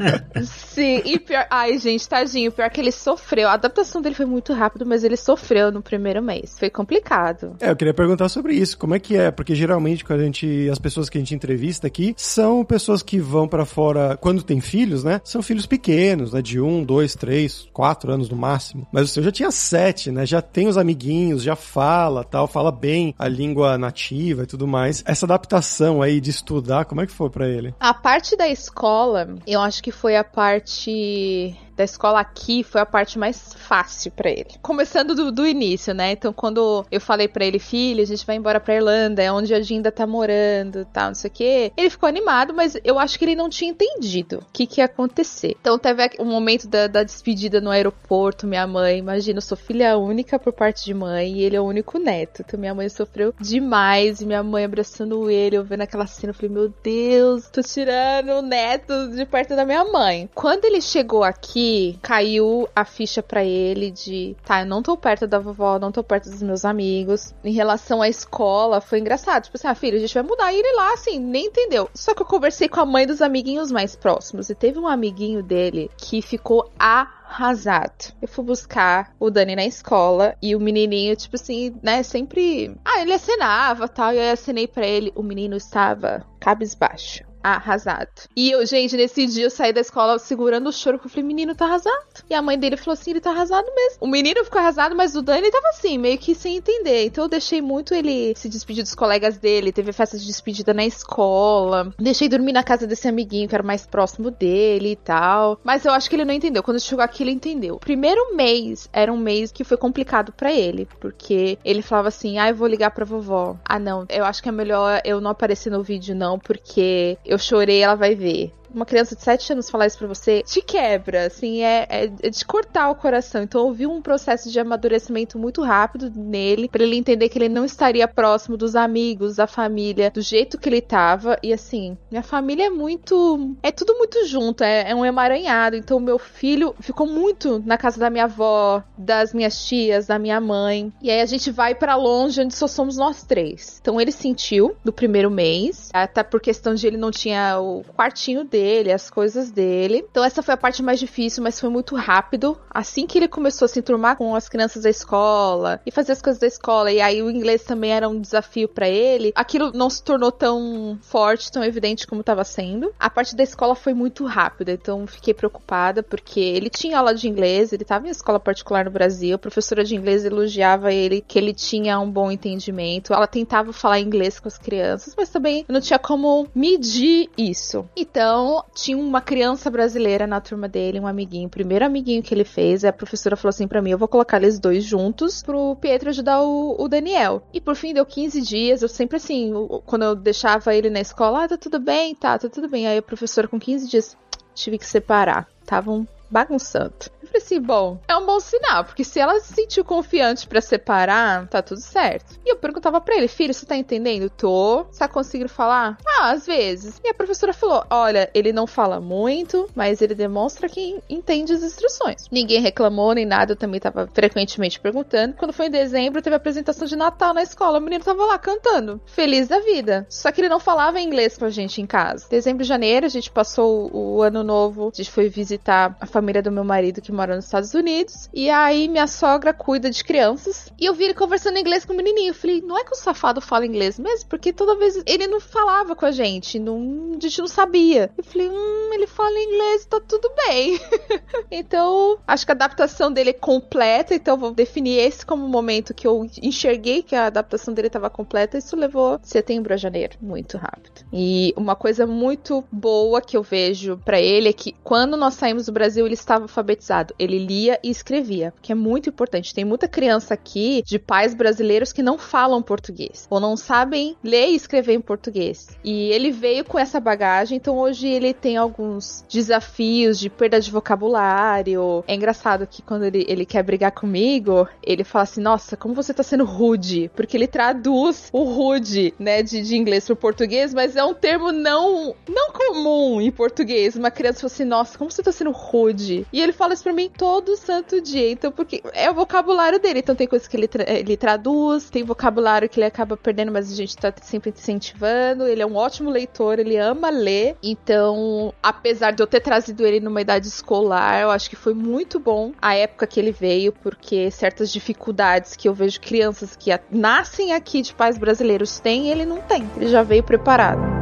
sim, 0.42 1.02
e 1.04 1.18
pior. 1.18 1.46
Ai, 1.50 1.76
gente, 1.78 2.08
tadinho, 2.08 2.50
pior 2.50 2.70
que 2.70 2.80
ele 2.80 2.92
sofreu. 2.92 3.48
A 3.48 3.54
adaptação 3.54 4.00
dele 4.00 4.14
foi 4.14 4.24
muito 4.24 4.52
rápido, 4.54 4.86
mas 4.86 5.02
ele 5.02 5.16
sofreu 5.16 5.72
no 5.72 5.82
primeiro 5.82 6.22
mês. 6.22 6.56
Foi 6.58 6.70
complicado. 6.70 7.56
É, 7.60 7.70
eu 7.70 7.76
queria 7.76 7.92
perguntar 7.92 8.28
sobre 8.28 8.54
isso. 8.54 8.78
Como 8.78 8.94
é 8.94 8.98
que 8.98 9.16
é? 9.16 9.30
Porque 9.30 9.54
geralmente 9.54 10.04
quando 10.04 10.20
a 10.20 10.24
gente. 10.24 10.68
As 10.70 10.78
pessoas 10.78 11.08
que 11.08 11.18
a 11.18 11.20
gente 11.20 11.34
entrevista 11.34 11.86
aqui 11.86 12.14
são 12.16 12.64
pessoas 12.64 13.02
que 13.02 13.18
vão 13.18 13.48
para 13.48 13.64
fora 13.64 14.16
quando 14.20 14.42
tem 14.42 14.60
filhos, 14.60 15.02
né? 15.04 15.20
São 15.24 15.42
filhos 15.42 15.66
pequenos, 15.66 16.32
né? 16.32 16.40
De 16.40 16.60
um, 16.60 16.84
dois, 16.84 17.14
três, 17.14 17.68
quatro 17.72 18.12
anos 18.12 18.28
no 18.28 18.36
máximo. 18.36 18.86
Mas 18.92 19.04
o 19.04 19.08
seu 19.08 19.22
já 19.22 19.32
tinha 19.32 19.50
sete, 19.50 20.10
né? 20.10 20.24
Já 20.24 20.40
tem 20.40 20.59
os 20.68 20.76
amiguinhos, 20.76 21.42
já 21.42 21.56
fala 21.56 22.24
tal, 22.24 22.46
fala 22.46 22.72
bem 22.72 23.14
a 23.18 23.28
língua 23.28 23.76
nativa 23.78 24.42
e 24.42 24.46
tudo 24.46 24.66
mais. 24.66 25.02
Essa 25.06 25.26
adaptação 25.26 26.02
aí 26.02 26.20
de 26.20 26.30
estudar, 26.30 26.84
como 26.84 27.00
é 27.00 27.06
que 27.06 27.12
foi 27.12 27.30
para 27.30 27.48
ele? 27.48 27.74
A 27.78 27.94
parte 27.94 28.36
da 28.36 28.48
escola, 28.48 29.36
eu 29.46 29.60
acho 29.60 29.82
que 29.82 29.90
foi 29.90 30.16
a 30.16 30.24
parte 30.24 31.56
da 31.80 31.84
escola 31.84 32.20
aqui 32.20 32.62
foi 32.62 32.80
a 32.80 32.86
parte 32.86 33.18
mais 33.18 33.54
fácil 33.54 34.12
para 34.12 34.30
ele. 34.30 34.50
Começando 34.60 35.14
do, 35.14 35.32
do, 35.32 35.46
início, 35.46 35.94
né? 35.94 36.12
Então, 36.12 36.32
quando 36.32 36.84
eu 36.90 37.00
falei 37.00 37.26
para 37.26 37.44
ele, 37.44 37.58
filho, 37.58 38.02
a 38.02 38.06
gente 38.06 38.26
vai 38.26 38.36
embora 38.36 38.60
pra 38.60 38.74
Irlanda, 38.74 39.22
é 39.22 39.32
onde 39.32 39.54
a 39.54 39.60
Dinda 39.60 39.90
tá 39.90 40.06
morando, 40.06 40.86
tal, 40.92 41.08
não 41.08 41.14
sei 41.14 41.30
o 41.30 41.32
quê. 41.32 41.72
Ele 41.76 41.90
ficou 41.90 42.08
animado, 42.08 42.52
mas 42.54 42.76
eu 42.84 42.98
acho 42.98 43.18
que 43.18 43.24
ele 43.24 43.34
não 43.34 43.48
tinha 43.48 43.70
entendido 43.70 44.38
o 44.38 44.52
que, 44.52 44.66
que 44.66 44.80
ia 44.80 44.84
acontecer. 44.84 45.56
Então, 45.60 45.78
teve 45.78 46.10
o 46.18 46.22
um 46.22 46.26
momento 46.26 46.68
da, 46.68 46.86
da, 46.86 47.02
despedida 47.02 47.60
no 47.60 47.70
aeroporto, 47.70 48.46
minha 48.46 48.66
mãe, 48.66 48.98
imagina, 48.98 49.38
eu 49.38 49.42
sou 49.42 49.56
filha 49.56 49.96
única 49.96 50.38
por 50.38 50.52
parte 50.52 50.84
de 50.84 50.92
mãe 50.92 51.32
e 51.32 51.42
ele 51.42 51.56
é 51.56 51.60
o 51.60 51.64
único 51.64 51.98
neto. 51.98 52.42
Então, 52.46 52.60
minha 52.60 52.74
mãe 52.74 52.88
sofreu 52.88 53.34
demais 53.40 54.20
minha 54.22 54.42
mãe 54.42 54.64
abraçando 54.64 55.30
ele, 55.30 55.56
eu 55.56 55.64
vendo 55.64 55.82
aquela 55.82 56.06
cena, 56.06 56.30
eu 56.30 56.34
falei, 56.34 56.50
meu 56.50 56.72
Deus, 56.82 57.48
tô 57.48 57.62
tirando 57.62 58.30
o 58.30 58.42
neto 58.42 59.08
de 59.10 59.24
perto 59.24 59.56
da 59.56 59.64
minha 59.64 59.84
mãe. 59.84 60.28
Quando 60.34 60.64
ele 60.64 60.80
chegou 60.80 61.22
aqui, 61.22 61.69
caiu 62.02 62.68
a 62.74 62.84
ficha 62.84 63.22
para 63.22 63.44
ele 63.44 63.90
de, 63.90 64.36
tá, 64.44 64.60
eu 64.60 64.66
não 64.66 64.82
tô 64.82 64.96
perto 64.96 65.26
da 65.26 65.38
vovó, 65.38 65.78
não 65.78 65.92
tô 65.92 66.02
perto 66.02 66.30
dos 66.30 66.42
meus 66.42 66.64
amigos. 66.64 67.34
Em 67.44 67.52
relação 67.52 68.02
à 68.02 68.08
escola, 68.08 68.80
foi 68.80 68.98
engraçado. 68.98 69.44
Tipo 69.44 69.56
assim, 69.56 69.68
ah, 69.68 69.74
filho, 69.74 69.96
a 69.96 70.00
gente 70.00 70.14
vai 70.14 70.22
mudar. 70.22 70.52
E 70.52 70.58
ele 70.58 70.76
lá, 70.76 70.92
assim, 70.94 71.18
nem 71.18 71.46
entendeu. 71.46 71.88
Só 71.94 72.14
que 72.14 72.22
eu 72.22 72.26
conversei 72.26 72.68
com 72.68 72.80
a 72.80 72.86
mãe 72.86 73.06
dos 73.06 73.22
amiguinhos 73.22 73.70
mais 73.70 73.96
próximos 73.96 74.50
e 74.50 74.54
teve 74.54 74.78
um 74.78 74.86
amiguinho 74.86 75.42
dele 75.42 75.90
que 75.96 76.22
ficou 76.22 76.70
a 76.78 77.20
arrasado. 77.30 78.12
Eu 78.20 78.26
fui 78.26 78.44
buscar 78.44 79.14
o 79.20 79.30
Dani 79.30 79.54
na 79.54 79.64
escola 79.64 80.34
e 80.42 80.56
o 80.56 80.60
menininho, 80.60 81.14
tipo 81.14 81.36
assim, 81.36 81.74
né, 81.80 82.02
sempre. 82.02 82.74
Ah, 82.84 83.00
ele 83.00 83.12
acenava 83.12 83.88
tal, 83.88 84.12
e 84.12 84.18
eu 84.18 84.32
acenei 84.32 84.66
para 84.66 84.86
ele. 84.86 85.12
O 85.14 85.22
menino 85.22 85.56
estava 85.56 86.26
cabisbaixo 86.40 87.29
arrasado. 87.42 88.10
E 88.36 88.50
eu, 88.50 88.64
gente, 88.66 88.96
nesse 88.96 89.26
dia 89.26 89.44
eu 89.44 89.50
saí 89.50 89.72
da 89.72 89.80
escola 89.80 90.18
segurando 90.18 90.68
o 90.68 90.72
choro, 90.72 90.98
porque 90.98 91.08
eu 91.08 91.10
falei, 91.10 91.26
menino 91.26 91.54
tá 91.54 91.66
arrasado. 91.66 92.04
E 92.28 92.34
a 92.34 92.42
mãe 92.42 92.58
dele 92.58 92.76
falou 92.76 92.94
assim, 92.94 93.10
ele 93.10 93.20
tá 93.20 93.30
arrasado 93.30 93.66
mesmo. 93.74 93.98
O 94.00 94.06
menino 94.06 94.44
ficou 94.44 94.60
arrasado, 94.60 94.94
mas 94.94 95.14
o 95.14 95.22
Dani 95.22 95.50
tava 95.50 95.68
assim, 95.68 95.98
meio 95.98 96.18
que 96.18 96.34
sem 96.34 96.56
entender. 96.56 97.06
Então 97.06 97.24
eu 97.24 97.28
deixei 97.28 97.60
muito 97.60 97.94
ele 97.94 98.34
se 98.36 98.48
despedir 98.48 98.82
dos 98.82 98.94
colegas 98.94 99.38
dele, 99.38 99.72
teve 99.72 99.92
festa 99.92 100.18
de 100.18 100.26
despedida 100.26 100.74
na 100.74 100.84
escola. 100.84 101.92
Deixei 101.98 102.28
dormir 102.28 102.52
na 102.52 102.62
casa 102.62 102.86
desse 102.86 103.08
amiguinho 103.08 103.48
que 103.48 103.54
era 103.54 103.64
mais 103.64 103.86
próximo 103.86 104.30
dele 104.30 104.92
e 104.92 104.96
tal. 104.96 105.58
Mas 105.64 105.84
eu 105.84 105.92
acho 105.92 106.08
que 106.08 106.16
ele 106.16 106.24
não 106.24 106.34
entendeu. 106.34 106.62
Quando 106.62 106.80
chegou 106.80 107.04
aqui, 107.04 107.22
ele 107.22 107.32
entendeu. 107.32 107.76
O 107.76 107.80
primeiro 107.80 108.34
mês 108.34 108.88
era 108.92 109.12
um 109.12 109.16
mês 109.16 109.52
que 109.52 109.64
foi 109.64 109.76
complicado 109.76 110.32
para 110.32 110.52
ele, 110.52 110.86
porque 111.00 111.58
ele 111.64 111.82
falava 111.82 112.08
assim, 112.08 112.38
ah, 112.38 112.48
eu 112.48 112.54
vou 112.54 112.66
ligar 112.68 112.90
pra 112.90 113.04
vovó. 113.04 113.56
Ah, 113.64 113.78
não, 113.78 114.06
eu 114.08 114.24
acho 114.24 114.42
que 114.42 114.48
é 114.48 114.52
melhor 114.52 115.00
eu 115.04 115.20
não 115.20 115.30
aparecer 115.30 115.70
no 115.70 115.82
vídeo 115.82 116.14
não, 116.14 116.38
porque 116.38 117.18
eu 117.30 117.38
chorei, 117.38 117.80
ela 117.80 117.94
vai 117.94 118.14
ver 118.14 118.52
uma 118.74 118.86
criança 118.86 119.16
de 119.16 119.22
7 119.22 119.52
anos 119.52 119.70
falar 119.70 119.86
isso 119.86 119.98
pra 119.98 120.06
você, 120.06 120.42
te 120.42 120.62
quebra, 120.62 121.26
assim, 121.26 121.62
é, 121.62 121.86
é, 121.88 122.04
é 122.22 122.30
de 122.30 122.44
cortar 122.44 122.90
o 122.90 122.94
coração. 122.94 123.42
Então 123.42 123.66
houve 123.66 123.86
um 123.86 124.00
processo 124.00 124.50
de 124.50 124.58
amadurecimento 124.58 125.38
muito 125.38 125.62
rápido 125.62 126.10
nele, 126.14 126.68
para 126.68 126.82
ele 126.82 126.96
entender 126.96 127.28
que 127.28 127.38
ele 127.38 127.48
não 127.48 127.64
estaria 127.64 128.06
próximo 128.06 128.56
dos 128.56 128.76
amigos, 128.76 129.36
da 129.36 129.46
família, 129.46 130.10
do 130.10 130.20
jeito 130.20 130.58
que 130.58 130.68
ele 130.68 130.80
tava. 130.80 131.36
E 131.42 131.52
assim, 131.52 131.96
minha 132.10 132.22
família 132.22 132.66
é 132.66 132.70
muito. 132.70 133.56
É 133.62 133.70
tudo 133.70 133.96
muito 133.96 134.26
junto, 134.26 134.62
é, 134.62 134.90
é 134.90 134.94
um 134.94 135.04
emaranhado. 135.04 135.76
Então 135.76 135.98
meu 136.00 136.18
filho 136.18 136.74
ficou 136.80 137.06
muito 137.06 137.62
na 137.64 137.76
casa 137.76 137.98
da 137.98 138.10
minha 138.10 138.24
avó, 138.24 138.82
das 138.96 139.34
minhas 139.34 139.66
tias, 139.66 140.06
da 140.06 140.18
minha 140.18 140.40
mãe. 140.40 140.92
E 141.02 141.10
aí 141.10 141.20
a 141.20 141.26
gente 141.26 141.50
vai 141.50 141.74
para 141.74 141.96
longe, 141.96 142.40
onde 142.40 142.54
só 142.54 142.66
somos 142.66 142.96
nós 142.96 143.22
três. 143.22 143.78
Então 143.80 144.00
ele 144.00 144.12
sentiu 144.12 144.76
no 144.84 144.92
primeiro 144.92 145.30
mês, 145.30 145.90
até 145.92 146.22
por 146.22 146.40
questão 146.40 146.74
de 146.74 146.86
ele 146.86 146.96
não 146.96 147.10
tinha 147.10 147.58
o 147.60 147.84
quartinho 147.96 148.44
dele 148.44 148.59
dele, 148.60 148.92
as 148.92 149.08
coisas 149.08 149.50
dele. 149.50 150.04
Então 150.10 150.22
essa 150.22 150.42
foi 150.42 150.52
a 150.52 150.56
parte 150.56 150.82
mais 150.82 151.00
difícil, 151.00 151.42
mas 151.42 151.58
foi 151.58 151.70
muito 151.70 151.96
rápido. 151.96 152.58
Assim 152.68 153.06
que 153.06 153.16
ele 153.16 153.28
começou 153.28 153.64
a 153.64 153.68
se 153.68 153.78
enturmar 153.78 154.16
com 154.16 154.34
as 154.34 154.48
crianças 154.48 154.82
da 154.82 154.90
escola 154.90 155.80
e 155.86 155.90
fazer 155.90 156.12
as 156.12 156.20
coisas 156.20 156.38
da 156.38 156.46
escola, 156.46 156.92
e 156.92 157.00
aí 157.00 157.22
o 157.22 157.30
inglês 157.30 157.64
também 157.64 157.92
era 157.92 158.08
um 158.08 158.20
desafio 158.20 158.68
para 158.68 158.88
ele, 158.88 159.32
aquilo 159.34 159.72
não 159.72 159.88
se 159.88 160.02
tornou 160.02 160.30
tão 160.30 160.98
forte, 161.00 161.50
tão 161.50 161.64
evidente 161.64 162.06
como 162.06 162.20
estava 162.20 162.44
sendo. 162.44 162.92
A 162.98 163.08
parte 163.08 163.34
da 163.34 163.42
escola 163.42 163.74
foi 163.74 163.94
muito 163.94 164.26
rápida, 164.26 164.72
então 164.72 165.06
fiquei 165.06 165.32
preocupada 165.32 166.02
porque 166.02 166.40
ele 166.40 166.68
tinha 166.68 166.98
aula 166.98 167.14
de 167.14 167.28
inglês, 167.28 167.72
ele 167.72 167.82
estava 167.82 168.06
em 168.06 168.10
escola 168.10 168.38
particular 168.38 168.84
no 168.84 168.90
Brasil, 168.90 169.36
a 169.36 169.38
professora 169.38 169.84
de 169.84 169.96
inglês 169.96 170.24
elogiava 170.24 170.92
ele 170.92 171.24
que 171.26 171.38
ele 171.38 171.54
tinha 171.54 171.98
um 171.98 172.10
bom 172.10 172.30
entendimento. 172.30 173.14
Ela 173.14 173.26
tentava 173.26 173.72
falar 173.72 174.00
inglês 174.00 174.38
com 174.38 174.48
as 174.48 174.58
crianças, 174.58 175.14
mas 175.16 175.30
também 175.30 175.64
não 175.68 175.80
tinha 175.80 175.98
como 175.98 176.46
medir 176.54 177.30
isso. 177.38 177.88
Então, 177.96 178.49
Tinha 178.74 178.96
uma 178.96 179.20
criança 179.20 179.70
brasileira 179.70 180.26
na 180.26 180.40
turma 180.40 180.68
dele, 180.68 181.00
um 181.00 181.06
amiguinho, 181.06 181.46
o 181.46 181.50
primeiro 181.50 181.84
amiguinho 181.84 182.22
que 182.22 182.32
ele 182.34 182.44
fez, 182.44 182.84
a 182.84 182.92
professora 182.92 183.36
falou 183.36 183.50
assim 183.50 183.68
para 183.68 183.82
mim: 183.82 183.90
eu 183.90 183.98
vou 183.98 184.08
colocar 184.08 184.36
eles 184.38 184.58
dois 184.58 184.84
juntos 184.84 185.42
pro 185.42 185.76
Pietro 185.76 186.08
ajudar 186.08 186.42
o, 186.42 186.76
o, 186.78 186.88
Daniel. 186.88 187.42
E 187.52 187.60
por 187.60 187.74
fim, 187.74 187.94
deu 187.94 188.06
15 188.06 188.40
dias, 188.40 188.82
eu 188.82 188.88
sempre 188.88 189.16
assim, 189.16 189.52
quando 189.86 190.04
eu 190.04 190.14
deixava 190.14 190.74
ele 190.74 190.90
na 190.90 191.00
escola, 191.00 191.44
ah, 191.44 191.48
tá 191.48 191.56
tudo 191.56 191.78
bem, 191.78 192.14
tá, 192.14 192.38
tá 192.38 192.48
tudo 192.48 192.68
bem. 192.68 192.86
Aí 192.86 192.98
a 192.98 193.02
professora, 193.02 193.48
com 193.48 193.58
15 193.58 193.88
dias, 193.88 194.16
tive 194.54 194.78
que 194.78 194.86
separar. 194.86 195.48
Estavam 195.62 196.06
bagunçando 196.30 196.94
falei 197.30 197.44
assim, 197.44 197.60
bom, 197.60 197.98
é 198.08 198.16
um 198.16 198.26
bom 198.26 198.40
sinal, 198.40 198.84
porque 198.84 199.04
se 199.04 199.18
ela 199.18 199.38
se 199.40 199.54
sentiu 199.54 199.84
confiante 199.84 200.46
para 200.46 200.60
separar, 200.60 201.46
tá 201.48 201.62
tudo 201.62 201.80
certo. 201.80 202.38
E 202.44 202.50
eu 202.50 202.56
perguntava 202.56 203.00
para 203.00 203.16
ele, 203.16 203.28
filho, 203.28 203.54
você 203.54 203.64
tá 203.64 203.76
entendendo? 203.76 204.28
Tô. 204.30 204.84
Você 204.84 204.98
tá 204.98 205.08
conseguindo 205.08 205.48
falar? 205.48 205.96
Ah, 206.06 206.30
às 206.30 206.46
vezes. 206.46 207.00
E 207.04 207.08
a 207.08 207.14
professora 207.14 207.52
falou, 207.52 207.84
olha, 207.90 208.30
ele 208.34 208.52
não 208.52 208.66
fala 208.66 209.00
muito, 209.00 209.68
mas 209.74 210.02
ele 210.02 210.14
demonstra 210.14 210.68
que 210.68 211.00
entende 211.08 211.52
as 211.52 211.62
instruções. 211.62 212.26
Ninguém 212.30 212.60
reclamou 212.60 213.14
nem 213.14 213.26
nada, 213.26 213.52
eu 213.52 213.56
também 213.56 213.80
tava 213.80 214.08
frequentemente 214.12 214.80
perguntando. 214.80 215.34
Quando 215.34 215.52
foi 215.52 215.66
em 215.66 215.70
dezembro, 215.70 216.22
teve 216.22 216.34
a 216.34 216.36
apresentação 216.36 216.86
de 216.86 216.96
Natal 216.96 217.32
na 217.32 217.42
escola, 217.42 217.78
o 217.78 217.80
menino 217.80 218.04
tava 218.04 218.24
lá 218.24 218.38
cantando, 218.38 219.00
feliz 219.06 219.48
da 219.48 219.60
vida. 219.60 220.06
Só 220.08 220.30
que 220.32 220.40
ele 220.40 220.48
não 220.48 220.60
falava 220.60 221.00
inglês 221.00 221.38
com 221.38 221.44
a 221.44 221.50
gente 221.50 221.80
em 221.80 221.86
casa. 221.86 222.26
Dezembro 222.28 222.64
e 222.64 222.66
janeiro, 222.66 223.06
a 223.06 223.08
gente 223.08 223.30
passou 223.30 223.90
o 223.94 224.22
ano 224.22 224.42
novo, 224.42 224.90
a 224.92 224.96
gente 224.96 225.10
foi 225.10 225.28
visitar 225.28 225.96
a 226.00 226.06
família 226.06 226.42
do 226.42 226.50
meu 226.50 226.64
marido 226.64 227.00
que 227.00 227.12
mora 227.20 227.36
nos 227.36 227.44
Estados 227.44 227.74
Unidos. 227.74 228.30
E 228.32 228.48
aí 228.48 228.88
minha 228.88 229.06
sogra 229.06 229.52
cuida 229.52 229.90
de 229.90 230.02
crianças. 230.02 230.72
E 230.78 230.86
eu 230.86 230.94
vi 230.94 231.04
ele 231.04 231.14
conversando 231.14 231.58
inglês 231.58 231.84
com 231.84 231.92
o 231.92 231.96
menininho. 231.96 232.30
Eu 232.30 232.34
falei, 232.34 232.62
não 232.62 232.78
é 232.78 232.84
que 232.84 232.92
o 232.92 232.96
safado 232.96 233.42
fala 233.42 233.66
inglês 233.66 233.98
mesmo? 233.98 234.28
Porque 234.28 234.52
toda 234.52 234.76
vez 234.76 235.02
ele 235.04 235.26
não 235.26 235.38
falava 235.38 235.94
com 235.94 236.06
a 236.06 236.10
gente. 236.10 236.58
Não, 236.58 237.12
a 237.14 237.20
gente 237.20 237.38
não 237.40 237.46
sabia. 237.46 238.10
Eu 238.16 238.24
falei, 238.24 238.48
hum, 238.48 238.90
ele 238.94 239.06
fala 239.06 239.38
inglês, 239.38 239.84
tá 239.84 240.00
tudo 240.00 240.32
bem. 240.46 240.80
então, 241.50 242.18
acho 242.26 242.46
que 242.46 242.52
a 242.52 242.54
adaptação 242.54 243.12
dele 243.12 243.30
é 243.30 243.34
completa. 243.34 244.14
Então, 244.14 244.38
vou 244.38 244.52
definir 244.52 244.98
esse 244.98 245.26
como 245.26 245.44
o 245.44 245.48
momento 245.48 245.92
que 245.92 246.06
eu 246.06 246.26
enxerguei 246.42 247.02
que 247.02 247.14
a 247.14 247.26
adaptação 247.26 247.74
dele 247.74 247.88
estava 247.88 248.08
completa. 248.08 248.56
Isso 248.56 248.74
levou 248.76 249.20
setembro 249.22 249.74
a 249.74 249.76
janeiro, 249.76 250.16
muito 250.22 250.56
rápido. 250.56 251.04
E 251.12 251.52
uma 251.54 251.76
coisa 251.76 252.06
muito 252.06 252.64
boa 252.72 253.20
que 253.20 253.36
eu 253.36 253.42
vejo 253.42 253.98
para 254.04 254.20
ele 254.20 254.48
é 254.48 254.52
que 254.52 254.74
quando 254.82 255.16
nós 255.18 255.34
saímos 255.34 255.66
do 255.66 255.72
Brasil, 255.72 256.06
ele 256.06 256.14
estava 256.14 256.44
alfabetizado 256.44 257.09
ele 257.18 257.38
lia 257.38 257.78
e 257.82 257.90
escrevia, 257.90 258.52
que 258.62 258.72
é 258.72 258.74
muito 258.74 259.08
importante. 259.08 259.54
Tem 259.54 259.64
muita 259.64 259.88
criança 259.88 260.34
aqui 260.34 260.82
de 260.84 260.98
pais 260.98 261.34
brasileiros 261.34 261.92
que 261.92 262.02
não 262.02 262.18
falam 262.18 262.62
português 262.62 263.26
ou 263.30 263.40
não 263.40 263.56
sabem 263.56 264.16
ler 264.22 264.48
e 264.48 264.54
escrever 264.54 264.94
em 264.94 265.00
português. 265.00 265.68
E 265.84 266.10
ele 266.10 266.30
veio 266.30 266.64
com 266.64 266.78
essa 266.78 267.00
bagagem, 267.00 267.56
então 267.56 267.78
hoje 267.78 268.08
ele 268.08 268.32
tem 268.32 268.56
alguns 268.56 269.24
desafios 269.28 270.18
de 270.18 270.28
perda 270.28 270.60
de 270.60 270.70
vocabulário. 270.70 272.04
É 272.06 272.14
engraçado 272.14 272.66
que 272.66 272.82
quando 272.82 273.04
ele, 273.04 273.24
ele 273.28 273.46
quer 273.46 273.62
brigar 273.62 273.92
comigo, 273.92 274.68
ele 274.82 275.04
fala 275.04 275.24
assim: 275.24 275.40
Nossa, 275.40 275.76
como 275.76 275.94
você 275.94 276.12
tá 276.12 276.22
sendo 276.22 276.44
rude? 276.44 277.10
Porque 277.14 277.36
ele 277.36 277.46
traduz 277.46 278.28
o 278.32 278.44
rude, 278.44 279.14
né, 279.18 279.42
de, 279.42 279.62
de 279.62 279.76
inglês 279.76 280.06
pro 280.06 280.16
português, 280.16 280.74
mas 280.74 280.96
é 280.96 281.04
um 281.04 281.14
termo 281.14 281.52
não, 281.52 282.14
não 282.28 282.52
comum 282.52 283.20
em 283.20 283.30
português. 283.30 283.96
Uma 283.96 284.10
criança 284.10 284.40
fala 284.40 284.52
assim: 284.52 284.64
Nossa, 284.64 284.98
como 284.98 285.10
você 285.10 285.22
tá 285.22 285.32
sendo 285.32 285.50
rude? 285.50 286.26
E 286.32 286.40
ele 286.40 286.52
fala 286.52 286.74
isso 286.74 286.82
pra 286.82 286.92
mim 286.92 286.99
mim 287.00 287.10
todo 287.16 287.56
santo 287.56 288.00
dia. 288.00 288.30
Então, 288.30 288.52
porque 288.52 288.82
é 288.92 289.10
o 289.10 289.14
vocabulário 289.14 289.78
dele. 289.78 290.00
Então, 290.00 290.14
tem 290.14 290.26
coisas 290.26 290.46
que 290.46 290.56
ele, 290.56 290.68
tra 290.68 290.84
ele 290.88 291.16
traduz, 291.16 291.88
tem 291.88 292.02
vocabulário 292.02 292.68
que 292.68 292.78
ele 292.78 292.86
acaba 292.86 293.16
perdendo, 293.16 293.52
mas 293.52 293.72
a 293.72 293.74
gente 293.74 293.96
tá 293.96 294.12
sempre 294.22 294.50
incentivando. 294.50 295.46
Ele 295.46 295.62
é 295.62 295.66
um 295.66 295.76
ótimo 295.76 296.10
leitor, 296.10 296.58
ele 296.58 296.76
ama 296.76 297.10
ler. 297.10 297.56
Então, 297.62 298.52
apesar 298.62 299.12
de 299.12 299.22
eu 299.22 299.26
ter 299.26 299.40
trazido 299.40 299.86
ele 299.86 300.00
numa 300.00 300.20
idade 300.20 300.46
escolar, 300.46 301.20
eu 301.20 301.30
acho 301.30 301.48
que 301.48 301.56
foi 301.56 301.74
muito 301.74 302.18
bom 302.18 302.52
a 302.60 302.74
época 302.74 303.06
que 303.06 303.18
ele 303.18 303.32
veio, 303.32 303.72
porque 303.72 304.30
certas 304.30 304.72
dificuldades 304.72 305.56
que 305.56 305.68
eu 305.68 305.74
vejo 305.74 306.00
crianças 306.00 306.56
que 306.56 306.70
nascem 306.90 307.52
aqui 307.52 307.82
de 307.82 307.94
pais 307.94 308.18
brasileiros 308.18 308.78
têm, 308.80 309.08
ele 309.08 309.24
não 309.24 309.40
tem. 309.40 309.68
Ele 309.76 309.88
já 309.88 310.02
veio 310.02 310.22
preparado. 310.22 310.99